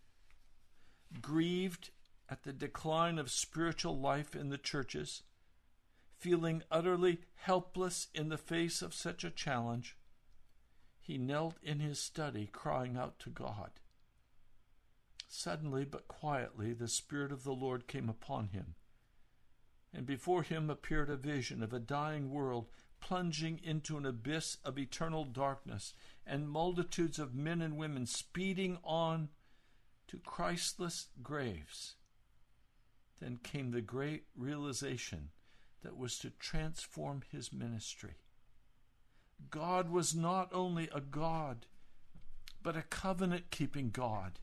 grieved 1.21 1.89
at 2.29 2.43
the 2.43 2.53
decline 2.53 3.19
of 3.19 3.29
spiritual 3.29 3.99
life 3.99 4.35
in 4.35 4.49
the 4.49 4.57
churches, 4.57 5.23
feeling 6.17 6.63
utterly 6.71 7.19
helpless 7.35 8.07
in 8.13 8.29
the 8.29 8.37
face 8.37 8.81
of 8.81 8.93
such 8.93 9.23
a 9.23 9.29
challenge, 9.29 9.97
he 10.99 11.17
knelt 11.17 11.57
in 11.61 11.79
his 11.79 11.99
study, 11.99 12.49
crying 12.51 12.95
out 12.97 13.19
to 13.19 13.29
God. 13.29 13.71
Suddenly 15.35 15.85
but 15.85 16.07
quietly, 16.07 16.73
the 16.73 16.87
Spirit 16.87 17.31
of 17.31 17.43
the 17.43 17.55
Lord 17.55 17.87
came 17.87 18.07
upon 18.07 18.49
him, 18.49 18.75
and 19.91 20.05
before 20.05 20.43
him 20.43 20.69
appeared 20.69 21.09
a 21.09 21.17
vision 21.17 21.63
of 21.63 21.73
a 21.73 21.79
dying 21.79 22.29
world 22.29 22.67
plunging 23.01 23.59
into 23.63 23.97
an 23.97 24.05
abyss 24.05 24.57
of 24.63 24.77
eternal 24.77 25.25
darkness, 25.25 25.95
and 26.23 26.47
multitudes 26.47 27.17
of 27.17 27.33
men 27.33 27.61
and 27.61 27.77
women 27.77 28.05
speeding 28.05 28.77
on 28.83 29.29
to 30.07 30.19
Christless 30.19 31.07
graves. 31.23 31.95
Then 33.19 33.37
came 33.37 33.71
the 33.71 33.81
great 33.81 34.25
realization 34.37 35.31
that 35.81 35.97
was 35.97 36.19
to 36.19 36.29
transform 36.29 37.23
his 37.31 37.51
ministry. 37.51 38.17
God 39.49 39.89
was 39.89 40.13
not 40.13 40.53
only 40.53 40.89
a 40.93 41.01
God, 41.01 41.65
but 42.61 42.77
a 42.77 42.83
covenant 42.83 43.49
keeping 43.49 43.89
God 43.89 44.37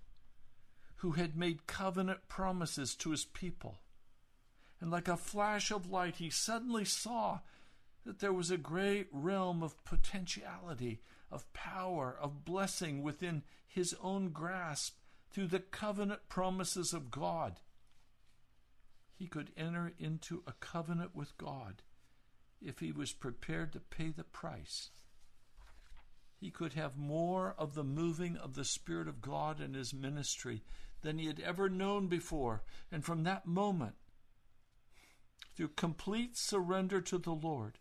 who 1.00 1.12
had 1.12 1.34
made 1.34 1.66
covenant 1.66 2.28
promises 2.28 2.94
to 2.94 3.10
his 3.10 3.24
people. 3.24 3.80
And 4.80 4.90
like 4.90 5.08
a 5.08 5.16
flash 5.16 5.70
of 5.70 5.90
light, 5.90 6.16
he 6.16 6.28
suddenly 6.28 6.84
saw 6.84 7.40
that 8.04 8.18
there 8.18 8.34
was 8.34 8.50
a 8.50 8.58
great 8.58 9.08
realm 9.10 9.62
of 9.62 9.82
potentiality, 9.84 11.00
of 11.30 11.50
power, 11.54 12.14
of 12.20 12.44
blessing 12.44 13.02
within 13.02 13.42
his 13.66 13.96
own 14.02 14.28
grasp 14.28 14.98
through 15.30 15.46
the 15.46 15.60
covenant 15.60 16.28
promises 16.28 16.92
of 16.92 17.10
God. 17.10 17.60
He 19.16 19.26
could 19.26 19.52
enter 19.56 19.94
into 19.98 20.42
a 20.46 20.52
covenant 20.52 21.16
with 21.16 21.36
God 21.38 21.82
if 22.60 22.80
he 22.80 22.92
was 22.92 23.12
prepared 23.12 23.72
to 23.72 23.80
pay 23.80 24.10
the 24.10 24.24
price. 24.24 24.90
He 26.38 26.50
could 26.50 26.74
have 26.74 26.98
more 26.98 27.54
of 27.56 27.74
the 27.74 27.84
moving 27.84 28.36
of 28.36 28.54
the 28.54 28.64
Spirit 28.64 29.08
of 29.08 29.22
God 29.22 29.62
in 29.62 29.72
his 29.72 29.94
ministry 29.94 30.62
than 31.02 31.18
he 31.18 31.26
had 31.26 31.40
ever 31.40 31.68
known 31.68 32.06
before. 32.06 32.62
And 32.90 33.04
from 33.04 33.24
that 33.24 33.46
moment, 33.46 33.94
through 35.54 35.68
complete 35.68 36.36
surrender 36.36 37.00
to 37.00 37.18
the 37.18 37.32
Lord 37.32 37.78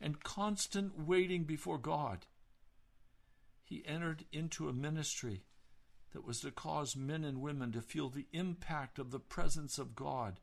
and 0.00 0.22
constant 0.22 0.98
waiting 1.06 1.44
before 1.44 1.78
God, 1.78 2.26
he 3.64 3.84
entered 3.86 4.24
into 4.32 4.68
a 4.68 4.72
ministry 4.72 5.44
that 6.12 6.24
was 6.24 6.40
to 6.40 6.50
cause 6.50 6.94
men 6.94 7.24
and 7.24 7.40
women 7.40 7.72
to 7.72 7.80
feel 7.80 8.08
the 8.08 8.26
impact 8.32 8.98
of 8.98 9.10
the 9.10 9.18
presence 9.18 9.78
of 9.78 9.96
God, 9.96 10.38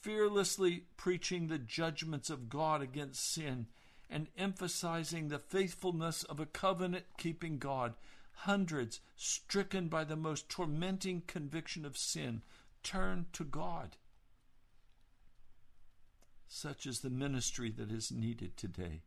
fearlessly 0.00 0.84
preaching 0.96 1.48
the 1.48 1.58
judgments 1.58 2.30
of 2.30 2.48
God 2.48 2.82
against 2.82 3.32
sin 3.32 3.66
and 4.10 4.28
emphasizing 4.38 5.28
the 5.28 5.38
faithfulness 5.38 6.22
of 6.24 6.40
a 6.40 6.46
covenant 6.46 7.04
keeping 7.16 7.58
God 7.58 7.94
hundreds 8.42 9.00
stricken 9.16 9.88
by 9.88 10.04
the 10.04 10.16
most 10.16 10.48
tormenting 10.48 11.22
conviction 11.26 11.84
of 11.84 11.98
sin 11.98 12.40
turn 12.84 13.26
to 13.32 13.44
God. 13.44 13.96
Such 16.46 16.86
is 16.86 17.00
the 17.00 17.10
ministry 17.10 17.70
that 17.72 17.90
is 17.90 18.12
needed 18.12 18.56
today. 18.56 19.02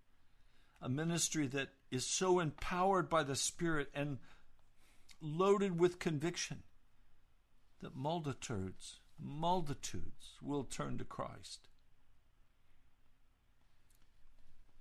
A 0.81 0.89
ministry 0.89 1.47
that 1.47 1.69
is 1.89 2.05
so 2.05 2.39
empowered 2.39 3.09
by 3.09 3.23
the 3.23 3.35
Spirit 3.35 3.89
and 3.93 4.17
loaded 5.21 5.79
with 5.79 5.99
conviction 5.99 6.63
that 7.81 7.95
multitudes, 7.95 8.99
multitudes 9.17 10.37
will 10.41 10.65
turn 10.65 10.97
to 10.97 11.05
Christ. 11.05 11.69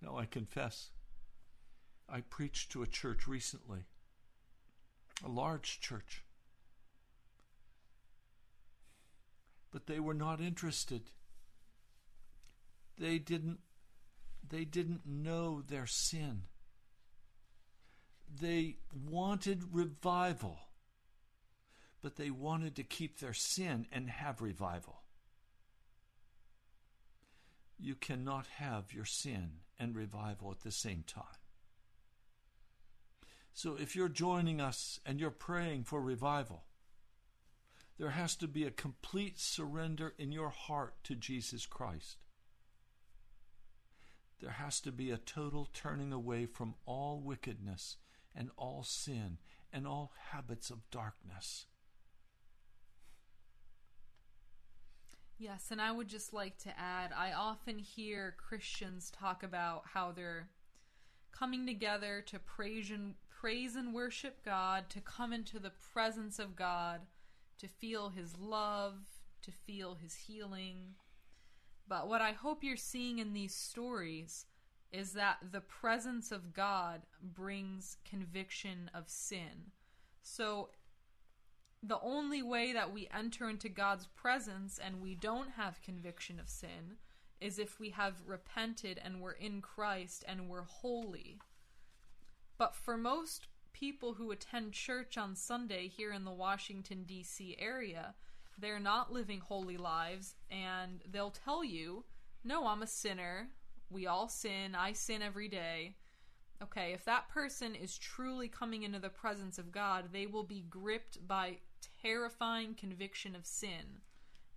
Now, 0.02 0.16
I 0.16 0.24
confess, 0.24 0.90
I 2.08 2.22
preached 2.22 2.72
to 2.72 2.82
a 2.82 2.86
church 2.86 3.28
recently 3.28 3.84
a 5.24 5.28
large 5.28 5.80
church. 5.80 6.24
But 9.70 9.86
they 9.86 10.00
were 10.00 10.14
not 10.14 10.40
interested. 10.40 11.02
They 12.98 13.18
didn't 13.18 13.60
they 14.48 14.64
didn't 14.64 15.06
know 15.06 15.62
their 15.62 15.86
sin. 15.86 16.42
They 18.40 18.78
wanted 18.92 19.72
revival, 19.72 20.58
but 22.02 22.16
they 22.16 22.30
wanted 22.30 22.76
to 22.76 22.82
keep 22.82 23.18
their 23.18 23.34
sin 23.34 23.86
and 23.92 24.10
have 24.10 24.40
revival. 24.40 25.02
You 27.78 27.94
cannot 27.94 28.46
have 28.56 28.92
your 28.92 29.04
sin 29.04 29.60
and 29.78 29.96
revival 29.96 30.50
at 30.50 30.60
the 30.60 30.72
same 30.72 31.04
time. 31.06 31.39
So 33.62 33.76
if 33.78 33.94
you're 33.94 34.08
joining 34.08 34.58
us 34.58 35.00
and 35.04 35.20
you're 35.20 35.30
praying 35.30 35.84
for 35.84 36.00
revival, 36.00 36.64
there 37.98 38.08
has 38.08 38.34
to 38.36 38.48
be 38.48 38.64
a 38.64 38.70
complete 38.70 39.38
surrender 39.38 40.14
in 40.16 40.32
your 40.32 40.48
heart 40.48 40.94
to 41.04 41.14
Jesus 41.14 41.66
Christ. 41.66 42.16
There 44.40 44.52
has 44.52 44.80
to 44.80 44.90
be 44.90 45.10
a 45.10 45.18
total 45.18 45.68
turning 45.74 46.10
away 46.10 46.46
from 46.46 46.74
all 46.86 47.20
wickedness 47.22 47.98
and 48.34 48.50
all 48.56 48.82
sin 48.82 49.36
and 49.70 49.86
all 49.86 50.14
habits 50.30 50.70
of 50.70 50.90
darkness. 50.90 51.66
Yes, 55.36 55.68
and 55.70 55.82
I 55.82 55.92
would 55.92 56.08
just 56.08 56.32
like 56.32 56.56
to 56.60 56.80
add 56.80 57.10
I 57.14 57.32
often 57.32 57.78
hear 57.78 58.36
Christians 58.38 59.10
talk 59.10 59.42
about 59.42 59.82
how 59.92 60.12
they're 60.12 60.48
coming 61.30 61.66
together 61.66 62.24
to 62.28 62.38
praise 62.38 62.90
and 62.90 63.16
praise 63.40 63.74
and 63.74 63.94
worship 63.94 64.44
God, 64.44 64.90
to 64.90 65.00
come 65.00 65.32
into 65.32 65.58
the 65.58 65.72
presence 65.94 66.38
of 66.38 66.54
God, 66.54 67.00
to 67.58 67.66
feel 67.66 68.10
His 68.10 68.36
love, 68.38 68.96
to 69.40 69.50
feel 69.50 69.94
His 69.94 70.14
healing. 70.14 70.94
But 71.88 72.06
what 72.06 72.20
I 72.20 72.32
hope 72.32 72.62
you're 72.62 72.76
seeing 72.76 73.18
in 73.18 73.32
these 73.32 73.54
stories 73.54 74.44
is 74.92 75.12
that 75.12 75.38
the 75.52 75.62
presence 75.62 76.30
of 76.30 76.52
God 76.52 77.02
brings 77.22 77.96
conviction 78.08 78.90
of 78.92 79.08
sin. 79.08 79.72
So, 80.22 80.68
the 81.82 82.00
only 82.02 82.42
way 82.42 82.74
that 82.74 82.92
we 82.92 83.08
enter 83.14 83.48
into 83.48 83.70
God's 83.70 84.06
presence 84.06 84.78
and 84.84 85.00
we 85.00 85.14
don't 85.14 85.52
have 85.52 85.80
conviction 85.80 86.38
of 86.38 86.50
sin 86.50 86.98
is 87.40 87.58
if 87.58 87.80
we 87.80 87.88
have 87.88 88.20
repented 88.26 89.00
and 89.02 89.22
we're 89.22 89.32
in 89.32 89.62
Christ 89.62 90.24
and 90.28 90.46
we're 90.46 90.64
holy. 90.64 91.38
But 92.60 92.76
for 92.76 92.98
most 92.98 93.46
people 93.72 94.12
who 94.12 94.32
attend 94.32 94.74
church 94.74 95.16
on 95.16 95.34
Sunday 95.34 95.88
here 95.88 96.12
in 96.12 96.26
the 96.26 96.30
Washington, 96.30 97.04
D.C. 97.04 97.56
area, 97.58 98.14
they're 98.58 98.78
not 98.78 99.10
living 99.10 99.40
holy 99.40 99.78
lives, 99.78 100.34
and 100.50 101.00
they'll 101.10 101.30
tell 101.30 101.64
you, 101.64 102.04
No, 102.44 102.66
I'm 102.66 102.82
a 102.82 102.86
sinner. 102.86 103.48
We 103.88 104.06
all 104.06 104.28
sin. 104.28 104.74
I 104.74 104.92
sin 104.92 105.22
every 105.22 105.48
day. 105.48 105.96
Okay, 106.62 106.92
if 106.92 107.02
that 107.06 107.30
person 107.30 107.74
is 107.74 107.96
truly 107.96 108.48
coming 108.48 108.82
into 108.82 108.98
the 108.98 109.08
presence 109.08 109.58
of 109.58 109.72
God, 109.72 110.10
they 110.12 110.26
will 110.26 110.44
be 110.44 110.66
gripped 110.68 111.26
by 111.26 111.60
terrifying 112.02 112.74
conviction 112.74 113.34
of 113.34 113.46
sin 113.46 114.02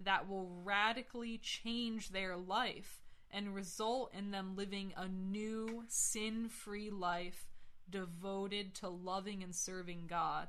that 0.01 0.27
will 0.27 0.49
radically 0.65 1.37
change 1.37 2.09
their 2.09 2.35
life 2.35 3.01
and 3.31 3.55
result 3.55 4.13
in 4.13 4.31
them 4.31 4.57
living 4.57 4.91
a 4.97 5.07
new 5.07 5.85
sin 5.87 6.49
free 6.49 6.89
life 6.89 7.47
devoted 7.89 8.73
to 8.75 8.89
loving 8.89 9.43
and 9.43 9.53
serving 9.53 10.05
God. 10.07 10.47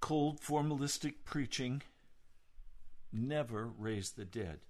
Cold, 0.00 0.40
formalistic 0.40 1.14
preaching 1.24 1.82
never 3.12 3.66
raised 3.66 4.16
the 4.16 4.24
dead. 4.24 4.60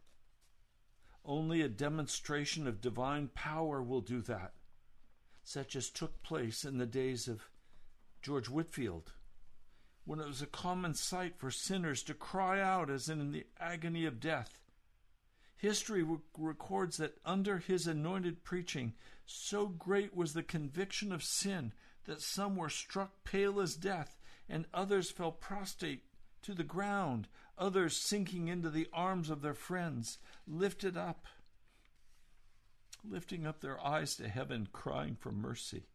Only 1.25 1.63
a 1.63 1.69
demonstration 1.69 2.67
of 2.67 2.81
divine 2.81 3.29
power 3.35 3.83
will 3.83 4.03
do 4.03 4.21
that, 4.23 4.53
such 5.43 5.75
as 5.75 5.89
took 5.89 6.23
place 6.23 6.65
in 6.65 6.79
the 6.79 6.87
days 6.87 7.27
of 7.27 7.49
George 8.23 8.49
Whitefield, 8.49 9.13
when 10.05 10.21
it 10.21 10.27
was 10.27 10.43
a 10.43 10.47
common 10.47 10.95
sight 10.95 11.37
for 11.37 11.51
sinners 11.51 12.03
to 12.05 12.15
cry 12.15 12.61
out 12.61 12.91
as 12.91 13.09
in 13.09 13.33
the 13.33 13.47
agony 13.59 14.05
of 14.05 14.21
death 14.21 14.59
History 15.57 16.03
re- 16.03 16.19
records 16.37 16.97
that 16.99 17.19
under 17.25 17.59
his 17.59 17.87
anointed 17.87 18.45
preaching, 18.45 18.95
so 19.27 19.67
great 19.67 20.15
was 20.15 20.33
the 20.33 20.43
conviction 20.43 21.13
of 21.13 21.23
sin 21.23 21.73
that 22.05 22.21
some 22.21 22.57
were 22.57 22.69
struck 22.69 23.25
pale 23.25 23.61
as 23.61 23.77
death 23.77 24.19
and 24.49 24.67
others 24.75 25.11
fell 25.11 25.33
prostrate 25.33 26.05
to 26.43 26.55
the 26.55 26.65
ground, 26.65 27.29
others 27.57 27.97
sinking 27.97 28.49
into 28.49 28.69
the 28.69 28.89
arms 28.93 29.31
of 29.31 29.41
their 29.41 29.55
friends, 29.55 30.19
lifted 30.47 30.97
up, 30.97 31.27
lifting 33.03 33.47
up 33.47 33.61
their 33.61 33.83
eyes 33.85 34.17
to 34.17 34.29
heaven, 34.29 34.69
crying 34.73 35.17
for 35.19 35.33
mercy. 35.33 35.87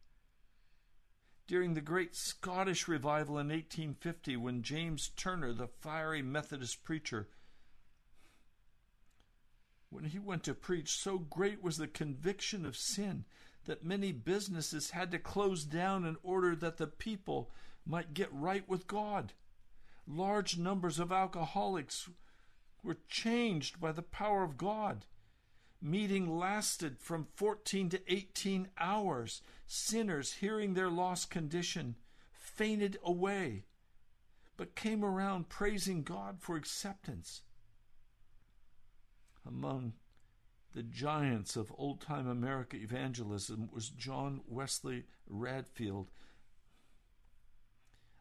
During 1.48 1.74
the 1.74 1.82
great 1.82 2.16
Scottish 2.16 2.88
revival 2.88 3.40
in 3.40 3.50
1850, 3.50 4.38
when 4.38 4.62
James 4.62 5.10
Turner, 5.10 5.54
the 5.54 5.68
fiery 5.68 6.22
Methodist 6.22 6.84
preacher, 6.84 7.28
when 9.90 10.06
he 10.06 10.20
went 10.20 10.44
to 10.44 10.54
preach, 10.54 10.98
so 10.98 11.18
great 11.18 11.64
was 11.64 11.78
the 11.78 11.88
conviction 11.88 12.66
of 12.66 12.78
sin 12.78 13.26
that 13.66 13.84
many 13.84 14.12
businesses 14.12 14.92
had 14.92 15.12
to 15.12 15.20
close 15.20 15.64
down 15.66 16.06
in 16.06 16.18
order 16.24 16.56
that 16.56 16.78
the 16.78 16.88
people 16.88 17.52
might 17.86 18.14
get 18.14 18.30
right 18.32 18.68
with 18.68 18.88
God. 18.88 19.34
Large 20.08 20.58
numbers 20.58 21.00
of 21.00 21.12
alcoholics 21.12 22.10
were 22.84 22.98
changed 23.08 23.80
by 23.80 23.92
the 23.92 24.02
power 24.02 24.44
of 24.44 24.58
God. 24.58 25.06
Meeting 25.82 26.38
lasted 26.38 27.00
from 27.00 27.28
14 27.36 27.90
to 27.90 28.14
18 28.14 28.70
hours. 28.78 29.42
Sinners, 29.66 30.34
hearing 30.34 30.74
their 30.74 30.90
lost 30.90 31.30
condition, 31.30 31.96
fainted 32.32 32.98
away, 33.04 33.66
but 34.58 34.76
came 34.76 35.06
around 35.06 35.50
praising 35.50 36.04
God 36.04 36.42
for 36.42 36.56
acceptance. 36.56 37.42
Among 39.46 39.94
the 40.74 40.84
giants 40.84 41.56
of 41.56 41.74
old 41.78 42.02
time 42.02 42.28
America 42.28 42.78
evangelism 42.78 43.70
was 43.72 43.90
John 43.90 44.42
Wesley 44.48 45.06
Redfield, 45.28 46.12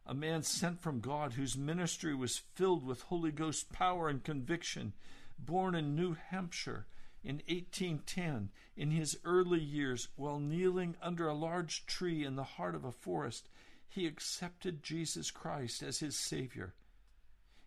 a 0.05 0.13
man 0.15 0.41
sent 0.41 0.81
from 0.81 1.01
God 1.01 1.33
whose 1.33 1.55
ministry 1.55 2.15
was 2.15 2.41
filled 2.55 2.83
with 2.83 3.03
Holy 3.03 3.31
Ghost 3.31 3.71
power 3.71 4.09
and 4.09 4.23
conviction, 4.23 4.93
born 5.37 5.75
in 5.75 5.95
New 5.95 6.15
Hampshire 6.15 6.87
in 7.23 7.43
1810. 7.47 8.49
In 8.75 8.89
his 8.89 9.19
early 9.23 9.59
years, 9.59 10.07
while 10.15 10.39
kneeling 10.39 10.95
under 10.99 11.27
a 11.27 11.35
large 11.35 11.85
tree 11.85 12.25
in 12.25 12.35
the 12.35 12.43
heart 12.43 12.73
of 12.73 12.85
a 12.85 12.91
forest, 12.91 13.49
he 13.87 14.07
accepted 14.07 14.81
Jesus 14.81 15.29
Christ 15.29 15.83
as 15.83 15.99
his 15.99 16.17
Savior. 16.17 16.73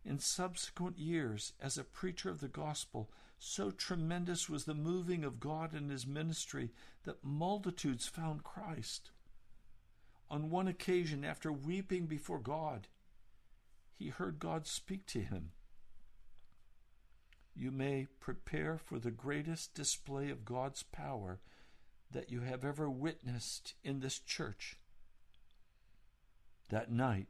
In 0.05 0.18
subsequent 0.18 0.98
years, 0.98 1.53
as 1.61 1.78
a 1.78 1.84
preacher 1.84 2.28
of 2.28 2.40
the 2.40 2.48
gospel, 2.48 3.09
so 3.45 3.72
tremendous 3.72 4.49
was 4.49 4.66
the 4.66 4.74
moving 4.74 5.24
of 5.24 5.40
God 5.40 5.74
in 5.74 5.88
his 5.88 6.07
ministry 6.07 6.70
that 7.03 7.24
multitudes 7.24 8.07
found 8.07 8.45
Christ. 8.45 9.11
On 10.30 10.49
one 10.49 10.68
occasion, 10.68 11.24
after 11.24 11.53
weeping 11.53 12.07
before 12.07 12.38
God, 12.38 12.86
he 13.99 14.11
heard 14.11 14.38
God 14.38 14.68
speak 14.68 15.07
to 15.07 15.20
him. 15.20 15.51
You 17.57 17.72
may 17.72 18.07
prepare 18.20 18.78
for 18.78 19.01
the 19.01 19.11
greatest 19.11 19.74
display 19.74 20.30
of 20.30 20.45
God's 20.45 20.84
power 20.84 21.40
that 22.12 22.30
you 22.30 22.43
have 22.43 22.64
ever 22.64 22.88
witnessed 22.88 23.74
in 23.82 23.99
this 23.99 24.20
church. 24.20 24.78
That 26.68 26.93
night, 26.93 27.26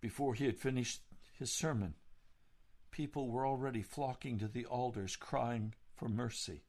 before 0.00 0.34
he 0.34 0.46
had 0.46 0.58
finished 0.58 1.02
his 1.38 1.52
sermon, 1.52 1.94
people 3.00 3.30
were 3.30 3.46
already 3.46 3.80
flocking 3.80 4.38
to 4.38 4.46
the 4.46 4.66
altars 4.66 5.16
crying 5.16 5.72
for 5.96 6.06
mercy. 6.06 6.60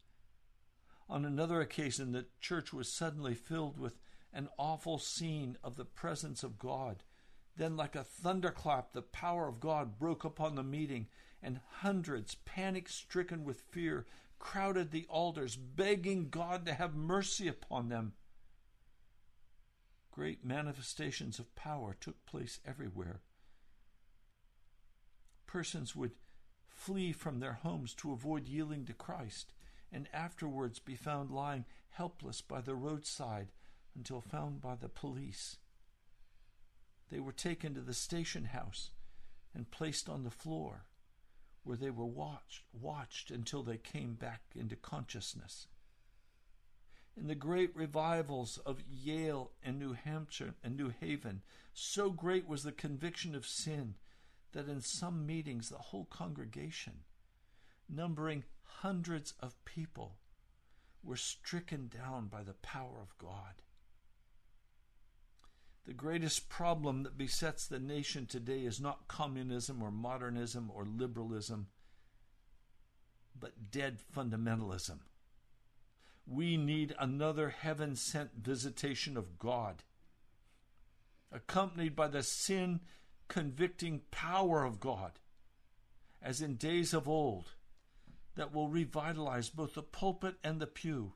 On 1.09 1.25
another 1.25 1.59
occasion, 1.59 2.13
the 2.13 2.27
church 2.39 2.71
was 2.71 2.89
suddenly 2.89 3.35
filled 3.35 3.77
with 3.77 3.99
an 4.31 4.47
awful 4.57 4.97
scene 4.97 5.57
of 5.61 5.75
the 5.75 5.83
presence 5.83 6.41
of 6.41 6.57
God. 6.57 7.03
Then, 7.57 7.75
like 7.75 7.97
a 7.97 8.05
thunderclap, 8.05 8.93
the 8.93 9.01
power 9.01 9.49
of 9.49 9.59
God 9.59 9.99
broke 9.99 10.23
upon 10.23 10.55
the 10.55 10.63
meeting, 10.63 11.07
and 11.43 11.59
hundreds, 11.79 12.35
panic 12.45 12.87
stricken 12.87 13.43
with 13.43 13.65
fear, 13.69 14.05
crowded 14.39 14.91
the 14.91 15.07
altars, 15.09 15.57
begging 15.57 16.29
God 16.29 16.65
to 16.65 16.73
have 16.73 16.95
mercy 16.95 17.49
upon 17.49 17.89
them. 17.89 18.13
Great 20.11 20.45
manifestations 20.45 21.39
of 21.39 21.53
power 21.55 21.93
took 21.99 22.25
place 22.25 22.61
everywhere. 22.65 23.19
Persons 25.51 25.97
would 25.97 26.13
flee 26.69 27.11
from 27.11 27.41
their 27.41 27.55
homes 27.55 27.93
to 27.95 28.13
avoid 28.13 28.47
yielding 28.47 28.85
to 28.85 28.93
Christ, 28.93 29.51
and 29.91 30.07
afterwards 30.13 30.79
be 30.79 30.95
found 30.95 31.29
lying 31.29 31.65
helpless 31.89 32.39
by 32.39 32.61
the 32.61 32.73
roadside 32.73 33.51
until 33.93 34.21
found 34.21 34.61
by 34.61 34.75
the 34.75 34.87
police. 34.87 35.57
They 37.09 37.19
were 37.19 37.33
taken 37.33 37.73
to 37.73 37.81
the 37.81 37.93
station 37.93 38.45
house 38.45 38.91
and 39.53 39.69
placed 39.69 40.07
on 40.07 40.23
the 40.23 40.31
floor, 40.31 40.85
where 41.65 41.75
they 41.75 41.89
were 41.89 42.05
watched, 42.05 42.63
watched 42.71 43.29
until 43.29 43.61
they 43.61 43.77
came 43.77 44.13
back 44.13 44.43
into 44.55 44.77
consciousness. 44.77 45.67
In 47.17 47.27
the 47.27 47.35
great 47.35 47.75
revivals 47.75 48.57
of 48.59 48.81
Yale 48.89 49.51
and 49.61 49.77
New 49.77 49.91
Hampshire 49.91 50.55
and 50.63 50.77
New 50.77 50.93
Haven, 51.01 51.41
so 51.73 52.09
great 52.09 52.47
was 52.47 52.63
the 52.63 52.71
conviction 52.71 53.35
of 53.35 53.45
sin 53.45 53.95
that 54.53 54.67
in 54.67 54.81
some 54.81 55.25
meetings 55.25 55.69
the 55.69 55.77
whole 55.77 56.05
congregation, 56.05 56.93
numbering 57.89 58.43
hundreds 58.63 59.33
of 59.39 59.63
people, 59.65 60.17
were 61.03 61.15
stricken 61.15 61.87
down 61.87 62.27
by 62.27 62.43
the 62.43 62.53
power 62.53 62.99
of 63.01 63.17
God. 63.17 63.61
The 65.85 65.93
greatest 65.93 66.47
problem 66.47 67.03
that 67.03 67.17
besets 67.17 67.65
the 67.65 67.79
nation 67.79 68.27
today 68.27 68.61
is 68.61 68.79
not 68.79 69.07
communism 69.07 69.81
or 69.81 69.89
modernism 69.89 70.71
or 70.73 70.85
liberalism, 70.85 71.67
but 73.37 73.71
dead 73.71 73.97
fundamentalism. 74.15 74.99
We 76.27 76.55
need 76.55 76.93
another 76.99 77.49
heaven 77.49 77.95
sent 77.95 78.35
visitation 78.35 79.17
of 79.17 79.39
God, 79.39 79.83
accompanied 81.31 81.95
by 81.95 82.09
the 82.09 82.21
sin 82.21 82.81
convicting 83.31 84.01
power 84.11 84.65
of 84.65 84.81
God, 84.81 85.13
as 86.21 86.41
in 86.41 86.55
days 86.55 86.93
of 86.93 87.07
old, 87.07 87.53
that 88.35 88.53
will 88.53 88.67
revitalize 88.67 89.47
both 89.47 89.73
the 89.73 89.81
pulpit 89.81 90.35
and 90.43 90.59
the 90.59 90.67
pew 90.67 91.13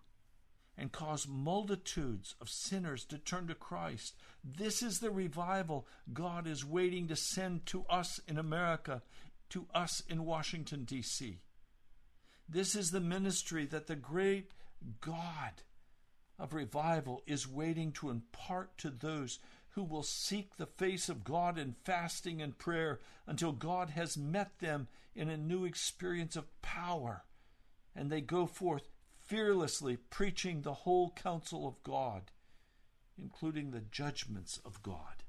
and 0.77 0.93
cause 0.93 1.27
multitudes 1.27 2.33
of 2.39 2.47
sinners 2.47 3.03
to 3.03 3.17
turn 3.17 3.47
to 3.47 3.53
Christ. 3.53 4.15
This 4.45 4.81
is 4.81 4.99
the 4.99 5.11
revival 5.11 5.87
God 6.13 6.47
is 6.47 6.63
waiting 6.63 7.09
to 7.09 7.17
send 7.17 7.65
to 7.65 7.83
us 7.89 8.21
in 8.29 8.37
America, 8.37 9.01
to 9.49 9.67
us 9.73 10.01
in 10.07 10.23
Washington, 10.23 10.85
D.C. 10.85 11.41
This 12.47 12.75
is 12.75 12.91
the 12.91 13.01
ministry 13.01 13.65
that 13.65 13.87
the 13.87 13.95
great 13.97 14.51
God 15.01 15.51
of 16.39 16.53
revival 16.53 17.23
is 17.27 17.45
waiting 17.45 17.91
to 17.93 18.09
impart 18.09 18.77
to 18.77 18.89
those 18.89 19.39
who 19.75 19.83
will 19.83 20.03
seek 20.03 20.55
the 20.55 20.65
face 20.65 21.09
of 21.09 21.25
God 21.25 21.57
in 21.57 21.75
fasting 21.83 22.41
and 22.41 22.57
prayer 22.57 22.99
until 23.27 23.51
God 23.51 23.89
has 23.91 24.17
met 24.17 24.59
them 24.59 24.87
in 25.13 25.29
a 25.29 25.37
new 25.37 25.65
experience 25.65 26.37
of 26.37 26.61
power, 26.61 27.25
and 27.93 28.09
they 28.09 28.21
go 28.21 28.45
forth 28.45 28.89
fearlessly 29.25 29.97
preaching 29.97 30.61
the 30.61 30.73
whole 30.73 31.11
counsel 31.11 31.67
of 31.67 31.83
God, 31.83 32.31
including 33.21 33.71
the 33.71 33.81
judgments 33.81 34.61
of 34.65 34.81
God. 34.81 35.23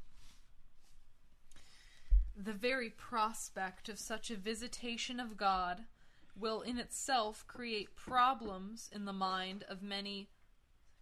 The 2.37 2.53
very 2.53 2.91
prospect 2.91 3.89
of 3.89 3.99
such 3.99 4.31
a 4.31 4.37
visitation 4.37 5.19
of 5.19 5.37
God 5.37 5.85
will 6.39 6.61
in 6.61 6.79
itself 6.79 7.45
create 7.49 7.97
problems 7.97 8.91
in 8.93 9.07
the 9.07 9.13
mind 9.13 9.65
of 9.69 9.83
many 9.83 10.29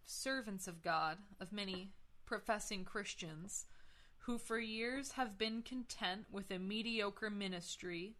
servants 0.04 0.66
of 0.66 0.80
God, 0.80 1.18
of 1.40 1.52
many 1.52 1.90
professing 2.26 2.84
Christians 2.84 3.66
who 4.18 4.38
for 4.38 4.58
years 4.58 5.12
have 5.12 5.36
been 5.36 5.62
content 5.62 6.24
with 6.30 6.50
a 6.50 6.58
mediocre 6.58 7.30
ministry 7.30 8.16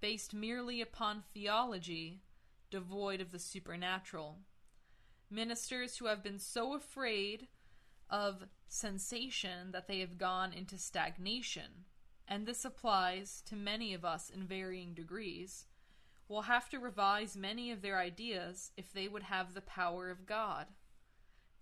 based 0.00 0.34
merely 0.34 0.80
upon 0.80 1.22
theology 1.32 2.22
devoid 2.70 3.20
of 3.20 3.30
the 3.30 3.38
supernatural. 3.38 4.38
Ministers 5.30 5.96
who 5.96 6.06
have 6.06 6.22
been 6.22 6.40
so 6.40 6.74
afraid 6.74 7.46
of 8.10 8.44
sensation 8.66 9.70
that 9.72 9.86
they 9.86 10.00
have 10.00 10.18
gone 10.18 10.52
into 10.52 10.76
stagnation, 10.76 11.84
and 12.26 12.46
this 12.46 12.64
applies 12.64 13.42
to 13.46 13.54
many 13.54 13.94
of 13.94 14.04
us 14.04 14.28
in 14.28 14.46
varying 14.46 14.92
degrees, 14.92 15.66
will 16.28 16.42
have 16.42 16.68
to 16.70 16.78
revise 16.78 17.36
many 17.36 17.70
of 17.70 17.80
their 17.80 17.98
ideas 17.98 18.72
if 18.76 18.92
they 18.92 19.06
would 19.06 19.22
have 19.22 19.54
the 19.54 19.60
power 19.60 20.10
of 20.10 20.26
God. 20.26 20.66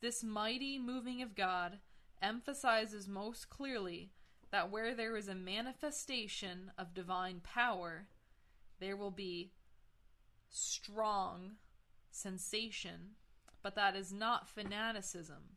This 0.02 0.24
mighty 0.24 0.80
moving 0.80 1.22
of 1.22 1.36
God 1.36 1.78
emphasizes 2.20 3.06
most 3.06 3.48
clearly 3.48 4.10
that 4.50 4.68
where 4.68 4.96
there 4.96 5.16
is 5.16 5.28
a 5.28 5.34
manifestation 5.36 6.72
of 6.76 6.92
divine 6.92 7.40
power, 7.44 8.08
there 8.80 8.96
will 8.96 9.12
be 9.12 9.52
strong 10.50 11.52
sensation, 12.10 13.12
but 13.62 13.76
that 13.76 13.94
is 13.94 14.12
not 14.12 14.48
fanaticism. 14.48 15.56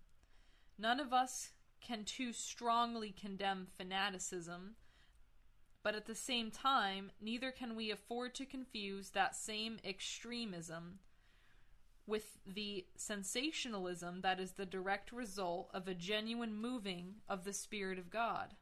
None 0.78 1.00
of 1.00 1.12
us 1.12 1.50
can 1.82 2.04
too 2.04 2.32
strongly 2.32 3.12
condemn 3.20 3.66
fanaticism, 3.76 4.76
but 5.82 5.96
at 5.96 6.06
the 6.06 6.14
same 6.14 6.52
time, 6.52 7.12
neither 7.20 7.50
can 7.50 7.76
we 7.76 7.90
afford 7.90 8.36
to 8.36 8.46
confuse 8.46 9.10
that 9.10 9.36
same 9.36 9.80
extremism 9.84 11.00
with 12.08 12.38
the 12.46 12.86
sensationalism 12.96 14.22
that 14.22 14.40
is 14.40 14.54
the 14.54 14.66
direct 14.66 15.12
result 15.12 15.70
of 15.74 15.88
a 15.88 15.94
genuine 15.94 16.56
moving 16.56 17.16
of 17.28 17.44
the 17.44 17.54
Spirit 17.54 17.98
of 17.98 18.10
God. 18.10 18.56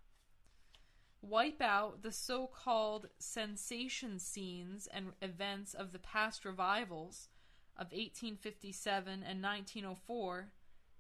Wipe 1.22 1.62
out 1.62 2.02
the 2.02 2.12
so 2.12 2.48
called 2.48 3.08
sensation 3.18 4.20
scenes 4.20 4.88
and 4.94 5.14
events 5.22 5.74
of 5.74 5.92
the 5.92 6.00
past 6.00 6.46
revivals 6.46 7.30
of 7.78 7.88
1857 7.88 9.14
and 9.14 9.42
1904, 9.42 10.52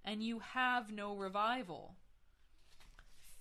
and 0.03 0.23
you 0.23 0.39
have 0.39 0.91
no 0.91 1.15
revival. 1.15 1.95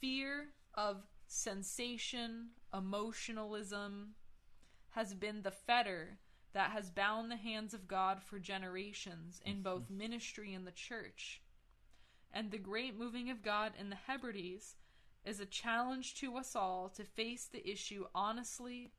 Fear 0.00 0.48
of 0.74 1.04
sensation, 1.26 2.50
emotionalism, 2.74 4.14
has 4.90 5.14
been 5.14 5.42
the 5.42 5.50
fetter 5.50 6.18
that 6.52 6.70
has 6.70 6.90
bound 6.90 7.30
the 7.30 7.36
hands 7.36 7.72
of 7.74 7.88
God 7.88 8.22
for 8.22 8.38
generations 8.38 9.40
in 9.44 9.54
mm-hmm. 9.54 9.62
both 9.62 9.90
ministry 9.90 10.52
and 10.52 10.66
the 10.66 10.72
church. 10.72 11.40
And 12.32 12.50
the 12.50 12.58
great 12.58 12.98
moving 12.98 13.30
of 13.30 13.42
God 13.42 13.72
in 13.78 13.90
the 13.90 13.96
Hebrides 13.96 14.76
is 15.24 15.40
a 15.40 15.46
challenge 15.46 16.14
to 16.16 16.36
us 16.36 16.56
all 16.56 16.88
to 16.96 17.04
face 17.04 17.46
the 17.50 17.68
issue 17.68 18.06
honestly 18.14 18.92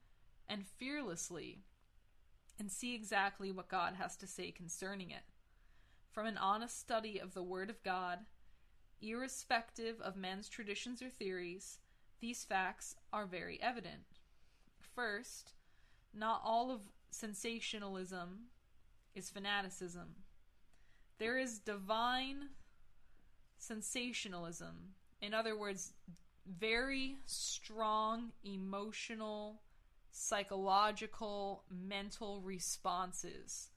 and 0.48 0.66
fearlessly 0.66 1.64
and 2.60 2.72
see 2.72 2.94
exactly 2.96 3.52
what 3.52 3.68
God 3.68 3.96
has 3.96 4.16
to 4.18 4.28
say 4.28 4.52
concerning 4.52 5.12
it. 5.12 5.24
From 6.12 6.28
an 6.28 6.38
honest 6.38 6.80
study 6.80 7.20
of 7.20 7.34
the 7.34 7.44
Word 7.44 7.70
of 7.70 7.82
God, 7.84 8.20
irrespective 9.02 10.00
of 10.00 10.16
men's 10.16 10.48
traditions 10.48 11.02
or 11.02 11.10
theories, 11.10 11.80
these 12.20 12.46
facts 12.46 12.96
are 13.12 13.26
very 13.26 13.60
evident. 13.62 14.20
First, 14.80 15.54
not 16.14 16.42
all 16.46 16.72
of 16.72 16.82
sensationalism 17.14 18.48
is 19.16 19.30
fanaticism. 19.30 20.16
There 21.20 21.38
is 21.38 21.60
divine 21.60 22.50
sensationalism. 23.58 24.96
In 25.22 25.34
other 25.34 25.58
words, 25.58 25.94
very 26.46 27.18
strong 27.26 28.32
emotional, 28.44 29.62
psychological, 30.12 31.64
mental 31.70 32.42
responses 32.42 33.70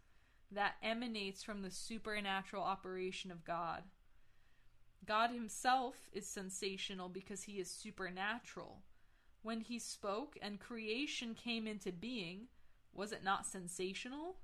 that 0.51 0.75
emanates 0.83 1.43
from 1.43 1.63
the 1.63 1.71
supernatural 1.71 2.63
operation 2.63 3.31
of 3.31 3.45
God. 3.45 3.83
God 5.05 5.31
himself 5.31 5.95
is 6.13 6.27
sensational 6.27 7.09
because 7.09 7.43
he 7.43 7.61
is 7.61 7.71
supernatural. 7.71 8.83
When 9.43 9.61
he 9.61 9.79
spoke 9.79 10.37
and 10.43 10.59
creation 10.59 11.35
came 11.35 11.69
into 11.69 11.93
being, 11.93 12.49
was 12.97 13.13
it 13.13 13.25
not 13.25 13.47
sensational? 13.47 14.37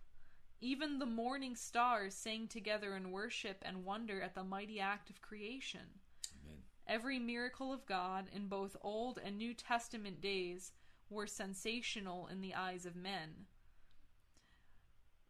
Even 0.61 0.98
the 0.98 1.07
morning 1.07 1.57
stars 1.57 2.14
sang 2.14 2.46
together 2.46 2.96
in 2.96 3.11
worship 3.11 3.62
and 3.62 3.84
wonder 3.84 4.22
at 4.22 4.34
the 4.34 4.44
mighty 4.44 4.78
act 4.78 5.11
of 5.11 5.20
creation. 5.20 6.00
Amen. 6.44 6.59
Every 6.86 7.18
miracle 7.18 7.72
of 7.72 7.84
God 7.86 8.26
in 8.32 8.46
both 8.46 8.76
Old 8.80 9.18
and 9.24 9.36
New 9.36 9.55
Testament 9.55 10.20
days 10.20 10.72
were 11.11 11.26
sensational 11.26 12.28
in 12.28 12.40
the 12.40 12.55
eyes 12.55 12.86
of 12.86 12.94
men. 12.94 13.46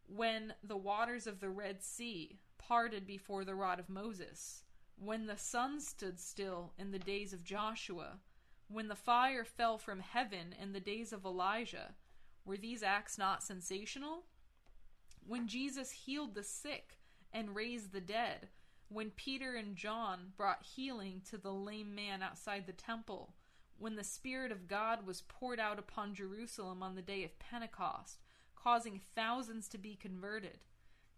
When 0.05 0.53
the 0.63 0.77
waters 0.77 1.25
of 1.25 1.39
the 1.39 1.49
Red 1.49 1.83
Sea 1.83 2.39
parted 2.59 3.07
before 3.07 3.43
the 3.43 3.55
rod 3.55 3.79
of 3.79 3.89
Moses, 3.89 4.63
when 4.95 5.25
the 5.25 5.37
sun 5.37 5.79
stood 5.79 6.19
still 6.19 6.73
in 6.77 6.91
the 6.91 6.99
days 6.99 7.33
of 7.33 7.43
Joshua, 7.43 8.19
when 8.67 8.87
the 8.87 8.95
fire 8.95 9.43
fell 9.43 9.77
from 9.77 9.99
heaven 9.99 10.53
in 10.59 10.73
the 10.73 10.79
days 10.79 11.11
of 11.11 11.25
Elijah, 11.25 11.95
were 12.45 12.57
these 12.57 12.83
acts 12.83 13.17
not 13.17 13.43
sensational? 13.43 14.23
When 15.25 15.47
Jesus 15.47 15.91
healed 15.91 16.35
the 16.35 16.43
sick 16.43 16.97
and 17.31 17.55
raised 17.55 17.93
the 17.93 18.01
dead, 18.01 18.49
when 18.89 19.11
Peter 19.11 19.55
and 19.55 19.75
John 19.75 20.33
brought 20.37 20.63
healing 20.75 21.21
to 21.29 21.37
the 21.37 21.53
lame 21.53 21.95
man 21.95 22.21
outside 22.21 22.65
the 22.67 22.73
temple, 22.73 23.33
when 23.77 23.95
the 23.95 24.03
Spirit 24.03 24.51
of 24.51 24.67
God 24.67 25.05
was 25.05 25.21
poured 25.21 25.59
out 25.59 25.79
upon 25.79 26.13
Jerusalem 26.13 26.83
on 26.83 26.95
the 26.95 27.01
day 27.01 27.23
of 27.23 27.39
Pentecost, 27.39 28.19
causing 28.55 29.01
thousands 29.15 29.67
to 29.69 29.77
be 29.77 29.95
converted, 29.95 30.59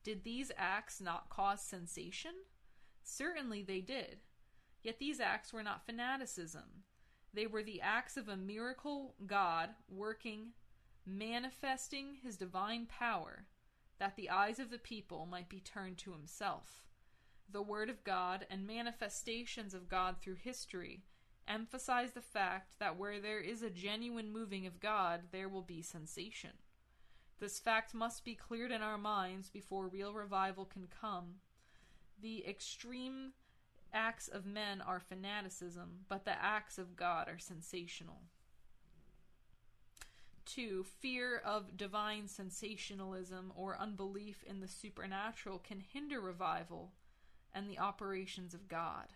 did 0.03 0.23
these 0.23 0.51
acts 0.57 1.01
not 1.01 1.29
cause 1.29 1.61
sensation? 1.61 2.31
Certainly 3.03 3.63
they 3.63 3.81
did. 3.81 4.17
Yet 4.83 4.99
these 4.99 5.19
acts 5.19 5.51
were 5.51 5.63
not 5.63 5.85
fanaticism. 5.85 6.83
They 7.33 7.47
were 7.47 7.63
the 7.63 7.81
acts 7.81 8.15
of 8.15 8.29
a 8.29 8.37
miracle 8.37 9.15
God 9.25 9.69
working 9.89 10.53
manifesting 11.05 12.17
his 12.23 12.37
divine 12.37 12.85
power, 12.87 13.45
that 13.99 14.15
the 14.15 14.29
eyes 14.29 14.59
of 14.59 14.69
the 14.71 14.77
people 14.77 15.25
might 15.25 15.49
be 15.49 15.59
turned 15.59 15.97
to 15.99 16.11
himself. 16.11 16.83
The 17.51 17.61
Word 17.61 17.89
of 17.89 18.03
God 18.03 18.45
and 18.49 18.65
manifestations 18.65 19.73
of 19.73 19.87
God 19.87 20.15
through 20.19 20.35
history 20.35 21.03
emphasize 21.47 22.11
the 22.11 22.21
fact 22.21 22.79
that 22.79 22.97
where 22.97 23.19
there 23.19 23.39
is 23.39 23.61
a 23.61 23.69
genuine 23.69 24.33
moving 24.33 24.65
of 24.65 24.79
God, 24.79 25.21
there 25.31 25.47
will 25.47 25.61
be 25.61 25.81
sensation. 25.81 26.51
This 27.39 27.59
fact 27.59 27.93
must 27.93 28.25
be 28.25 28.33
cleared 28.35 28.71
in 28.71 28.81
our 28.81 28.97
minds 28.97 29.49
before 29.49 29.87
real 29.87 30.13
revival 30.13 30.65
can 30.65 30.87
come. 30.87 31.35
The 32.21 32.45
extreme 32.47 33.33
acts 33.93 34.27
of 34.27 34.45
men 34.45 34.81
are 34.81 34.99
fanaticism, 34.99 36.05
but 36.09 36.25
the 36.25 36.41
acts 36.43 36.77
of 36.77 36.95
God 36.95 37.27
are 37.27 37.39
sensational. 37.39 38.23
2. 40.45 40.83
Fear 40.83 41.41
of 41.43 41.77
divine 41.77 42.27
sensationalism 42.27 43.51
or 43.55 43.77
unbelief 43.79 44.43
in 44.43 44.59
the 44.59 44.67
supernatural 44.67 45.59
can 45.59 45.79
hinder 45.79 46.21
revival 46.21 46.93
and 47.53 47.69
the 47.69 47.79
operations 47.79 48.53
of 48.53 48.67
God. 48.67 49.07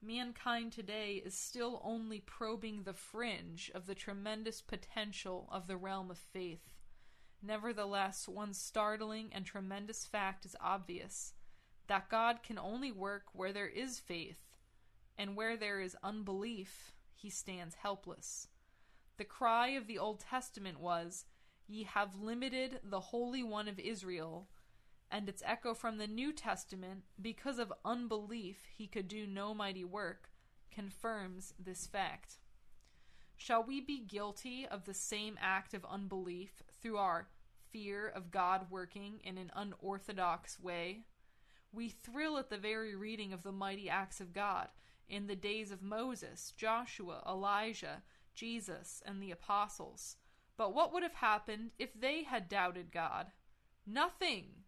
Mankind 0.00 0.72
today 0.72 1.22
is 1.24 1.34
still 1.34 1.80
only 1.84 2.20
probing 2.20 2.82
the 2.82 2.92
fringe 2.92 3.70
of 3.74 3.86
the 3.86 3.94
tremendous 3.94 4.60
potential 4.60 5.48
of 5.52 5.68
the 5.68 5.76
realm 5.76 6.10
of 6.10 6.18
faith. 6.18 6.74
Nevertheless, 7.40 8.28
one 8.28 8.52
startling 8.52 9.30
and 9.32 9.44
tremendous 9.44 10.04
fact 10.04 10.44
is 10.44 10.56
obvious 10.60 11.34
that 11.86 12.08
God 12.08 12.42
can 12.42 12.58
only 12.58 12.92
work 12.92 13.24
where 13.32 13.52
there 13.52 13.68
is 13.68 13.98
faith, 13.98 14.38
and 15.18 15.36
where 15.36 15.56
there 15.56 15.80
is 15.80 15.96
unbelief, 16.02 16.92
he 17.14 17.28
stands 17.30 17.76
helpless. 17.76 18.48
The 19.22 19.28
cry 19.28 19.68
of 19.68 19.86
the 19.86 20.00
Old 20.00 20.18
Testament 20.18 20.80
was, 20.80 21.26
Ye 21.68 21.84
have 21.84 22.20
limited 22.20 22.80
the 22.82 22.98
Holy 22.98 23.44
One 23.44 23.68
of 23.68 23.78
Israel, 23.78 24.48
and 25.12 25.28
its 25.28 25.44
echo 25.46 25.74
from 25.74 25.96
the 25.98 26.08
New 26.08 26.32
Testament, 26.32 27.04
because 27.20 27.60
of 27.60 27.72
unbelief 27.84 28.66
he 28.76 28.88
could 28.88 29.06
do 29.06 29.24
no 29.24 29.54
mighty 29.54 29.84
work, 29.84 30.32
confirms 30.72 31.54
this 31.56 31.86
fact. 31.86 32.40
Shall 33.36 33.62
we 33.62 33.80
be 33.80 34.00
guilty 34.00 34.66
of 34.66 34.86
the 34.86 34.92
same 34.92 35.38
act 35.40 35.72
of 35.72 35.84
unbelief 35.84 36.64
through 36.80 36.96
our 36.96 37.28
fear 37.70 38.08
of 38.08 38.32
God 38.32 38.72
working 38.72 39.20
in 39.22 39.38
an 39.38 39.52
unorthodox 39.54 40.58
way? 40.58 41.04
We 41.72 41.90
thrill 41.90 42.38
at 42.38 42.50
the 42.50 42.58
very 42.58 42.96
reading 42.96 43.32
of 43.32 43.44
the 43.44 43.52
mighty 43.52 43.88
acts 43.88 44.20
of 44.20 44.32
God 44.32 44.66
in 45.08 45.28
the 45.28 45.36
days 45.36 45.70
of 45.70 45.80
Moses, 45.80 46.52
Joshua, 46.56 47.22
Elijah, 47.24 48.02
Jesus, 48.34 49.02
and 49.04 49.22
the 49.22 49.30
apostles. 49.30 50.16
But 50.56 50.74
what 50.74 50.92
would 50.92 51.02
have 51.02 51.14
happened 51.14 51.70
if 51.78 51.98
they 51.98 52.24
had 52.24 52.48
doubted 52.48 52.92
God? 52.92 53.28
Nothing. 53.86 54.64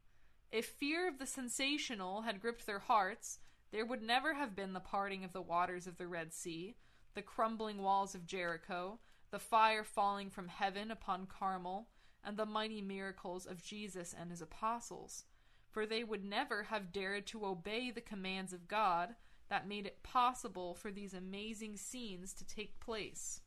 If 0.50 0.66
fear 0.66 1.08
of 1.08 1.18
the 1.18 1.26
sensational 1.26 2.22
had 2.22 2.40
gripped 2.40 2.66
their 2.66 2.78
hearts, 2.78 3.38
there 3.70 3.84
would 3.84 4.02
never 4.02 4.34
have 4.34 4.54
been 4.54 4.72
the 4.72 4.80
parting 4.80 5.24
of 5.24 5.32
the 5.32 5.42
waters 5.42 5.86
of 5.86 5.96
the 5.98 6.06
Red 6.06 6.32
Sea, 6.32 6.76
the 7.14 7.22
crumbling 7.22 7.82
walls 7.82 8.14
of 8.14 8.26
Jericho, 8.26 9.00
the 9.30 9.38
fire 9.38 9.84
falling 9.84 10.30
from 10.30 10.48
heaven 10.48 10.90
upon 10.90 11.26
Carmel, 11.26 11.88
and 12.22 12.36
the 12.36 12.46
mighty 12.46 12.80
miracles 12.80 13.46
of 13.46 13.62
Jesus 13.62 14.14
and 14.18 14.30
his 14.30 14.40
apostles. 14.40 15.24
For 15.70 15.86
they 15.86 16.04
would 16.04 16.24
never 16.24 16.64
have 16.64 16.92
dared 16.92 17.26
to 17.28 17.44
obey 17.44 17.90
the 17.90 18.00
commands 18.00 18.52
of 18.52 18.68
God 18.68 19.16
that 19.48 19.68
made 19.68 19.86
it 19.86 20.02
possible 20.02 20.74
for 20.74 20.90
these 20.90 21.14
amazing 21.14 21.76
scenes 21.76 22.32
to 22.34 22.46
take 22.46 22.80
place. 22.80 23.40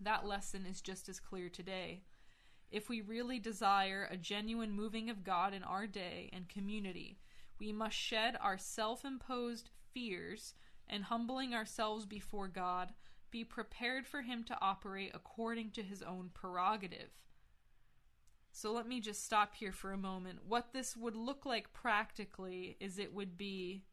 That 0.00 0.26
lesson 0.26 0.66
is 0.66 0.80
just 0.80 1.08
as 1.08 1.20
clear 1.20 1.48
today. 1.48 2.02
If 2.70 2.88
we 2.88 3.00
really 3.00 3.38
desire 3.38 4.08
a 4.10 4.16
genuine 4.16 4.72
moving 4.72 5.08
of 5.10 5.24
God 5.24 5.54
in 5.54 5.62
our 5.62 5.86
day 5.86 6.30
and 6.32 6.48
community, 6.48 7.18
we 7.58 7.72
must 7.72 7.96
shed 7.96 8.36
our 8.40 8.58
self 8.58 9.04
imposed 9.04 9.70
fears 9.92 10.54
and 10.88 11.04
humbling 11.04 11.54
ourselves 11.54 12.04
before 12.04 12.48
God, 12.48 12.92
be 13.30 13.44
prepared 13.44 14.06
for 14.06 14.22
Him 14.22 14.44
to 14.44 14.58
operate 14.60 15.12
according 15.14 15.70
to 15.72 15.82
His 15.82 16.02
own 16.02 16.30
prerogative. 16.34 17.10
So 18.52 18.72
let 18.72 18.86
me 18.86 19.00
just 19.00 19.24
stop 19.24 19.54
here 19.56 19.72
for 19.72 19.92
a 19.92 19.98
moment. 19.98 20.40
What 20.46 20.72
this 20.72 20.96
would 20.96 21.16
look 21.16 21.44
like 21.44 21.72
practically 21.72 22.76
is 22.78 22.98
it 22.98 23.12
would 23.12 23.36
be 23.36 23.84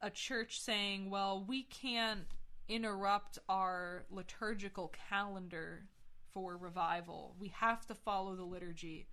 a 0.00 0.10
church 0.10 0.60
saying, 0.60 1.10
well, 1.10 1.44
we 1.46 1.62
can't 1.62 2.26
interrupt 2.68 3.38
our 3.48 4.04
liturgical 4.10 4.92
calendar 5.08 5.88
for 6.32 6.56
revival. 6.56 7.34
We 7.38 7.48
have 7.48 7.86
to 7.86 7.94
follow 7.94 8.36
the 8.36 8.44
liturgy. 8.44 9.08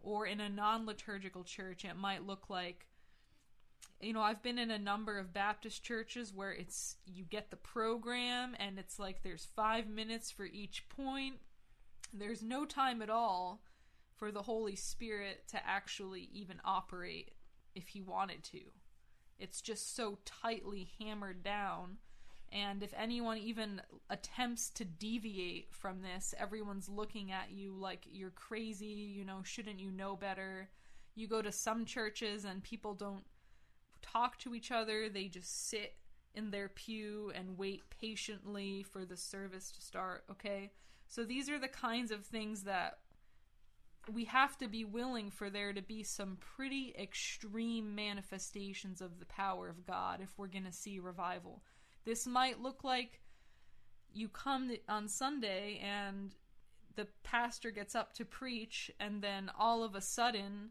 Or 0.00 0.26
in 0.26 0.40
a 0.40 0.48
non 0.48 0.86
liturgical 0.86 1.44
church, 1.44 1.84
it 1.84 1.96
might 1.96 2.26
look 2.26 2.50
like 2.50 2.86
you 4.00 4.12
know, 4.12 4.20
I've 4.20 4.42
been 4.42 4.58
in 4.58 4.70
a 4.70 4.78
number 4.78 5.18
of 5.18 5.32
Baptist 5.32 5.82
churches 5.82 6.32
where 6.32 6.52
it's 6.52 6.96
you 7.06 7.24
get 7.24 7.50
the 7.50 7.56
program 7.56 8.54
and 8.58 8.78
it's 8.78 8.98
like 8.98 9.22
there's 9.22 9.48
five 9.56 9.88
minutes 9.88 10.30
for 10.30 10.44
each 10.44 10.88
point. 10.88 11.36
There's 12.12 12.42
no 12.42 12.64
time 12.64 13.02
at 13.02 13.10
all 13.10 13.62
for 14.16 14.30
the 14.30 14.42
Holy 14.42 14.76
Spirit 14.76 15.48
to 15.48 15.66
actually 15.66 16.28
even 16.32 16.60
operate 16.64 17.32
if 17.74 17.88
he 17.88 18.02
wanted 18.02 18.42
to. 18.44 18.60
It's 19.38 19.60
just 19.60 19.96
so 19.96 20.18
tightly 20.24 20.90
hammered 21.00 21.42
down. 21.42 21.98
And 22.54 22.84
if 22.84 22.94
anyone 22.96 23.38
even 23.38 23.82
attempts 24.10 24.70
to 24.70 24.84
deviate 24.84 25.74
from 25.74 26.02
this, 26.02 26.34
everyone's 26.38 26.88
looking 26.88 27.32
at 27.32 27.50
you 27.50 27.74
like 27.76 28.06
you're 28.08 28.30
crazy, 28.30 28.86
you 28.86 29.24
know, 29.24 29.40
shouldn't 29.42 29.80
you 29.80 29.90
know 29.90 30.14
better? 30.14 30.68
You 31.16 31.26
go 31.26 31.42
to 31.42 31.50
some 31.50 31.84
churches 31.84 32.44
and 32.44 32.62
people 32.62 32.94
don't 32.94 33.24
talk 34.02 34.38
to 34.38 34.54
each 34.54 34.70
other, 34.70 35.08
they 35.08 35.26
just 35.26 35.68
sit 35.68 35.96
in 36.36 36.52
their 36.52 36.68
pew 36.68 37.32
and 37.34 37.58
wait 37.58 37.82
patiently 38.00 38.84
for 38.84 39.04
the 39.04 39.16
service 39.16 39.72
to 39.72 39.82
start, 39.82 40.22
okay? 40.30 40.70
So 41.08 41.24
these 41.24 41.50
are 41.50 41.58
the 41.58 41.68
kinds 41.68 42.12
of 42.12 42.24
things 42.24 42.62
that 42.62 42.98
we 44.12 44.26
have 44.26 44.56
to 44.58 44.68
be 44.68 44.84
willing 44.84 45.30
for 45.30 45.50
there 45.50 45.72
to 45.72 45.82
be 45.82 46.04
some 46.04 46.36
pretty 46.38 46.94
extreme 46.98 47.94
manifestations 47.96 49.00
of 49.00 49.18
the 49.18 49.26
power 49.26 49.68
of 49.68 49.86
God 49.86 50.20
if 50.22 50.38
we're 50.38 50.46
going 50.46 50.64
to 50.64 50.72
see 50.72 51.00
revival. 51.00 51.62
This 52.04 52.26
might 52.26 52.60
look 52.60 52.84
like 52.84 53.20
you 54.12 54.28
come 54.28 54.70
on 54.88 55.08
Sunday 55.08 55.80
and 55.82 56.34
the 56.96 57.08
pastor 57.22 57.70
gets 57.70 57.94
up 57.94 58.12
to 58.14 58.24
preach, 58.24 58.90
and 59.00 59.20
then 59.20 59.50
all 59.58 59.82
of 59.82 59.94
a 59.94 60.00
sudden, 60.00 60.70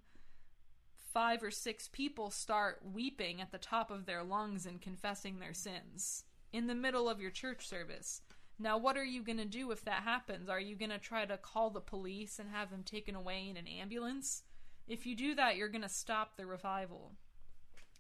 five 1.14 1.44
or 1.44 1.52
six 1.52 1.90
people 1.90 2.30
start 2.30 2.82
weeping 2.94 3.42
at 3.42 3.52
the 3.52 3.58
top 3.58 3.92
of 3.92 4.06
their 4.06 4.24
lungs 4.24 4.66
and 4.66 4.82
confessing 4.82 5.40
their 5.40 5.54
sins 5.54 6.24
in 6.54 6.68
the 6.68 6.76
middle 6.76 7.10
of 7.10 7.20
your 7.20 7.32
church 7.32 7.68
service. 7.68 8.22
Now, 8.58 8.78
what 8.78 8.98
are 8.98 9.04
you 9.04 9.24
going 9.24 9.40
to 9.40 9.46
do 9.46 9.72
if 9.72 9.84
that 9.86 10.04
happens? 10.04 10.48
Are 10.48 10.60
you 10.60 10.76
going 10.76 10.92
to 10.92 11.00
try 11.00 11.26
to 11.26 11.38
call 11.38 11.70
the 11.72 11.82
police 11.82 12.40
and 12.40 12.50
have 12.50 12.70
them 12.70 12.84
taken 12.84 13.16
away 13.16 13.48
in 13.50 13.58
an 13.58 13.68
ambulance? 13.68 14.44
If 14.88 15.06
you 15.06 15.16
do 15.16 15.36
that, 15.36 15.56
you're 15.58 15.70
going 15.70 15.82
to 15.82 15.90
stop 15.90 16.38
the 16.38 16.46
revival. 16.46 17.14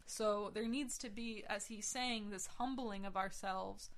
So 0.05 0.51
there 0.53 0.67
needs 0.67 0.97
to 0.99 1.09
be, 1.09 1.43
as 1.49 1.67
he's 1.67 1.85
saying, 1.85 2.29
this 2.29 2.47
humbling 2.57 3.05
of 3.05 3.15
ourselves 3.15 3.89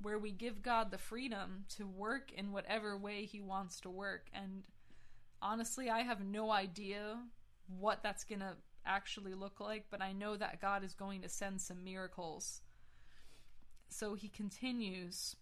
where 0.00 0.18
we 0.18 0.32
give 0.32 0.62
God 0.62 0.90
the 0.90 0.98
freedom 0.98 1.64
to 1.76 1.86
work 1.86 2.32
in 2.32 2.52
whatever 2.52 2.96
way 2.96 3.24
he 3.24 3.40
wants 3.40 3.80
to 3.80 3.90
work. 3.90 4.28
And 4.34 4.64
honestly, 5.40 5.88
I 5.88 6.00
have 6.00 6.20
no 6.20 6.50
idea 6.50 7.18
what 7.78 8.02
that's 8.02 8.24
going 8.24 8.40
to 8.40 8.56
actually 8.84 9.34
look 9.34 9.60
like, 9.60 9.86
but 9.90 10.02
I 10.02 10.12
know 10.12 10.36
that 10.36 10.60
God 10.60 10.82
is 10.82 10.94
going 10.94 11.22
to 11.22 11.28
send 11.28 11.60
some 11.60 11.84
miracles. 11.84 12.62
So 13.88 14.14
he 14.14 14.28
continues 14.28 15.36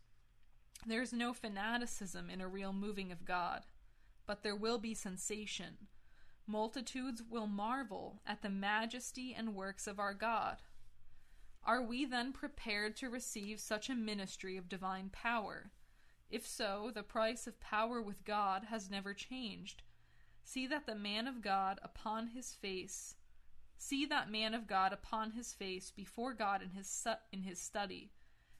There's 0.86 1.12
no 1.12 1.32
fanaticism 1.32 2.30
in 2.30 2.40
a 2.40 2.48
real 2.48 2.72
moving 2.72 3.12
of 3.12 3.24
God, 3.24 3.62
but 4.26 4.42
there 4.42 4.56
will 4.56 4.78
be 4.78 4.94
sensation. 4.94 5.88
Multitudes 6.50 7.22
will 7.22 7.46
marvel 7.46 8.20
at 8.26 8.42
the 8.42 8.50
majesty 8.50 9.32
and 9.32 9.54
works 9.54 9.86
of 9.86 10.00
our 10.00 10.14
God. 10.14 10.56
Are 11.62 11.80
we 11.80 12.04
then 12.04 12.32
prepared 12.32 12.96
to 12.96 13.08
receive 13.08 13.60
such 13.60 13.88
a 13.88 13.94
ministry 13.94 14.56
of 14.56 14.68
divine 14.68 15.10
power? 15.10 15.70
If 16.28 16.44
so, 16.44 16.90
the 16.92 17.04
price 17.04 17.46
of 17.46 17.60
power 17.60 18.02
with 18.02 18.24
God 18.24 18.64
has 18.64 18.90
never 18.90 19.14
changed. 19.14 19.82
See 20.42 20.66
that 20.66 20.86
the 20.86 20.96
man 20.96 21.28
of 21.28 21.40
God 21.40 21.78
upon 21.84 22.28
his 22.28 22.54
face 22.54 23.14
see 23.80 24.04
that 24.04 24.30
man 24.30 24.52
of 24.52 24.66
God 24.66 24.92
upon 24.92 25.30
his 25.30 25.54
face 25.54 25.90
before 25.90 26.34
God 26.34 26.62
in 26.62 26.70
his 26.70 26.86
su- 26.86 27.14
in 27.32 27.42
his 27.42 27.60
study. 27.60 28.10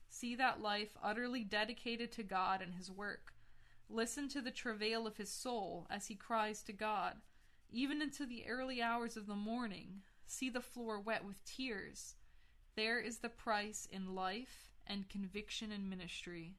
See 0.09 0.33
that 0.35 0.61
life 0.61 0.97
utterly 1.01 1.43
dedicated 1.43 2.11
to 2.13 2.23
God 2.23 2.61
and 2.61 2.73
his 2.73 2.89
work. 2.89 3.33
Listen 3.87 4.27
to 4.29 4.41
the 4.41 4.51
travail 4.51 5.05
of 5.05 5.17
his 5.17 5.29
soul 5.29 5.85
as 5.89 6.07
he 6.07 6.15
cries 6.15 6.63
to 6.63 6.73
God, 6.73 7.17
even 7.71 8.01
into 8.01 8.25
the 8.25 8.45
early 8.47 8.81
hours 8.81 9.17
of 9.17 9.27
the 9.27 9.35
morning. 9.35 10.01
See 10.25 10.49
the 10.49 10.61
floor 10.61 10.99
wet 10.99 11.25
with 11.25 11.43
tears. 11.43 12.15
There 12.75 12.99
is 12.99 13.19
the 13.19 13.29
price 13.29 13.87
in 13.91 14.15
life 14.15 14.69
and 14.87 15.09
conviction 15.09 15.71
in 15.71 15.89
ministry. 15.89 16.55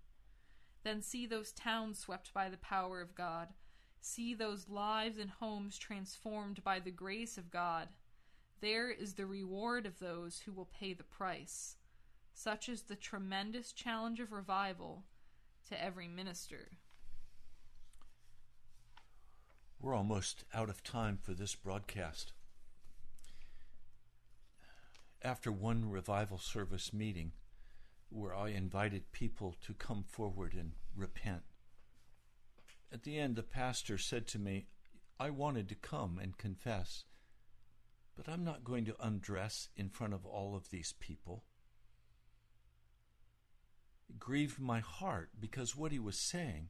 Then 0.84 1.00
see 1.02 1.26
those 1.26 1.52
towns 1.52 1.98
swept 1.98 2.34
by 2.34 2.48
the 2.48 2.56
power 2.56 3.00
of 3.00 3.14
God 3.14 3.48
See 4.04 4.34
those 4.34 4.68
lives 4.68 5.16
and 5.16 5.30
homes 5.30 5.78
transformed 5.78 6.64
by 6.64 6.80
the 6.80 6.90
grace 6.90 7.38
of 7.38 7.52
God. 7.52 7.88
There 8.60 8.90
is 8.90 9.14
the 9.14 9.26
reward 9.26 9.86
of 9.86 10.00
those 10.00 10.40
who 10.40 10.52
will 10.52 10.66
pay 10.66 10.92
the 10.92 11.04
price. 11.04 11.76
Such 12.34 12.68
is 12.68 12.82
the 12.82 12.96
tremendous 12.96 13.72
challenge 13.72 14.18
of 14.18 14.32
revival 14.32 15.04
to 15.68 15.80
every 15.80 16.08
minister. 16.08 16.72
We're 19.82 19.96
almost 19.96 20.44
out 20.54 20.68
of 20.68 20.84
time 20.84 21.18
for 21.20 21.34
this 21.34 21.56
broadcast. 21.56 22.32
After 25.20 25.50
one 25.50 25.90
revival 25.90 26.38
service 26.38 26.92
meeting, 26.92 27.32
where 28.08 28.32
I 28.32 28.50
invited 28.50 29.10
people 29.10 29.56
to 29.66 29.74
come 29.74 30.04
forward 30.06 30.54
and 30.54 30.74
repent, 30.94 31.42
at 32.92 33.02
the 33.02 33.18
end, 33.18 33.34
the 33.34 33.42
pastor 33.42 33.98
said 33.98 34.28
to 34.28 34.38
me, 34.38 34.66
I 35.18 35.30
wanted 35.30 35.68
to 35.70 35.74
come 35.74 36.16
and 36.22 36.38
confess, 36.38 37.02
but 38.14 38.28
I'm 38.28 38.44
not 38.44 38.62
going 38.62 38.84
to 38.84 39.04
undress 39.04 39.68
in 39.76 39.88
front 39.88 40.14
of 40.14 40.24
all 40.24 40.54
of 40.54 40.70
these 40.70 40.94
people. 41.00 41.42
It 44.08 44.20
grieved 44.20 44.60
my 44.60 44.78
heart 44.78 45.30
because 45.40 45.74
what 45.74 45.90
he 45.90 45.98
was 45.98 46.18
saying 46.18 46.68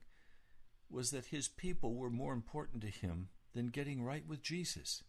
was 0.93 1.11
that 1.11 1.27
his 1.27 1.49
people 1.49 1.95
were 1.95 2.11
more 2.11 2.33
important 2.33 2.83
to 2.83 2.89
him 2.89 3.29
than 3.55 3.69
getting 3.69 4.03
right 4.03 4.27
with 4.27 4.43
Jesus. 4.43 5.03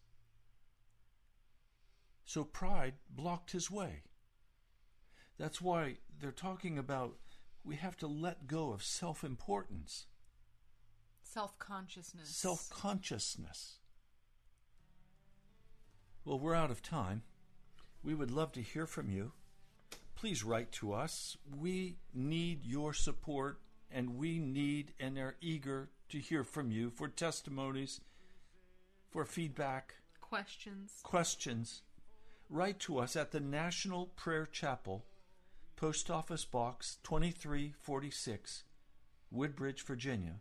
So 2.26 2.44
pride 2.44 2.96
blocked 3.10 3.52
his 3.52 3.70
way. 3.70 4.04
That's 5.38 5.62
why 5.62 5.98
they're 6.20 6.32
talking 6.32 6.78
about 6.78 7.18
we 7.66 7.76
have 7.76 7.98
to 7.98 8.08
let 8.08 8.48
go 8.48 8.72
of 8.72 8.84
self 8.84 9.24
importance. 9.24 10.06
Self 11.22 11.58
consciousness. 11.60 12.30
Self 12.30 12.70
consciousness. 12.70 13.80
Well, 16.26 16.40
we're 16.40 16.56
out 16.56 16.72
of 16.72 16.82
time. 16.82 17.24
We 18.04 18.14
would 18.14 18.32
love 18.32 18.52
to 18.54 18.62
hear 18.62 18.86
from 18.86 19.10
you. 19.10 19.32
Please 20.16 20.44
write 20.44 20.72
to 20.74 20.94
us. 20.94 21.38
We 21.60 21.98
need 22.14 22.64
your 22.64 22.94
support 22.94 23.60
and 23.94 24.18
we 24.18 24.40
need 24.40 24.94
and 25.00 25.18
are 25.18 25.38
eager 25.42 25.90
to 26.10 26.20
hear 26.20 26.44
from 26.44 26.72
you 26.72 26.90
for 26.90 27.08
testimonies, 27.08 28.02
for 29.12 29.26
feedback, 29.26 29.96
questions. 30.22 31.00
Questions. 31.04 31.84
Write 32.50 32.80
to 32.80 32.98
us 33.00 33.16
at 33.16 33.32
the 33.32 33.40
National 33.40 34.08
Prayer 34.08 34.48
Chapel, 34.52 35.06
Post 35.76 36.10
Office 36.10 36.46
Box 36.46 36.98
2346, 37.04 38.64
Woodbridge, 39.32 39.84
Virginia 39.84 40.40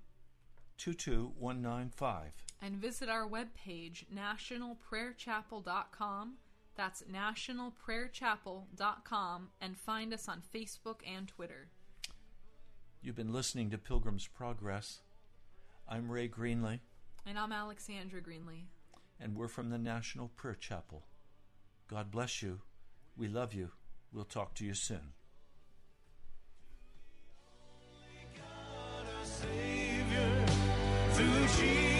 22195. 0.78 2.32
And 2.60 2.76
visit 2.76 3.08
our 3.08 3.28
webpage, 3.28 4.04
nationalprayerchapel.com. 4.14 6.34
That's 6.74 7.02
nationalprayerchapel.com 7.02 9.48
and 9.60 9.78
find 9.78 10.14
us 10.14 10.26
on 10.28 10.42
Facebook 10.54 11.00
and 11.06 11.28
Twitter. 11.28 11.68
You've 13.04 13.16
been 13.16 13.32
listening 13.32 13.70
to 13.70 13.78
Pilgrim's 13.78 14.28
Progress. 14.28 15.00
I'm 15.88 16.08
Ray 16.08 16.28
Greenley. 16.28 16.78
And 17.26 17.36
I'm 17.36 17.50
Alexandra 17.50 18.20
Greenley. 18.20 18.66
And 19.18 19.36
we're 19.36 19.48
from 19.48 19.70
the 19.70 19.78
National 19.78 20.28
Prayer 20.28 20.54
Chapel. 20.54 21.02
God 21.88 22.12
bless 22.12 22.42
you. 22.42 22.60
We 23.16 23.26
love 23.26 23.54
you. 23.54 23.70
We'll 24.12 24.24
talk 24.24 24.54
to 24.54 24.64
you 24.64 24.74
soon. 24.74 25.14
Savior, 29.24 30.46
through 31.10 31.46
Jesus. 31.58 31.91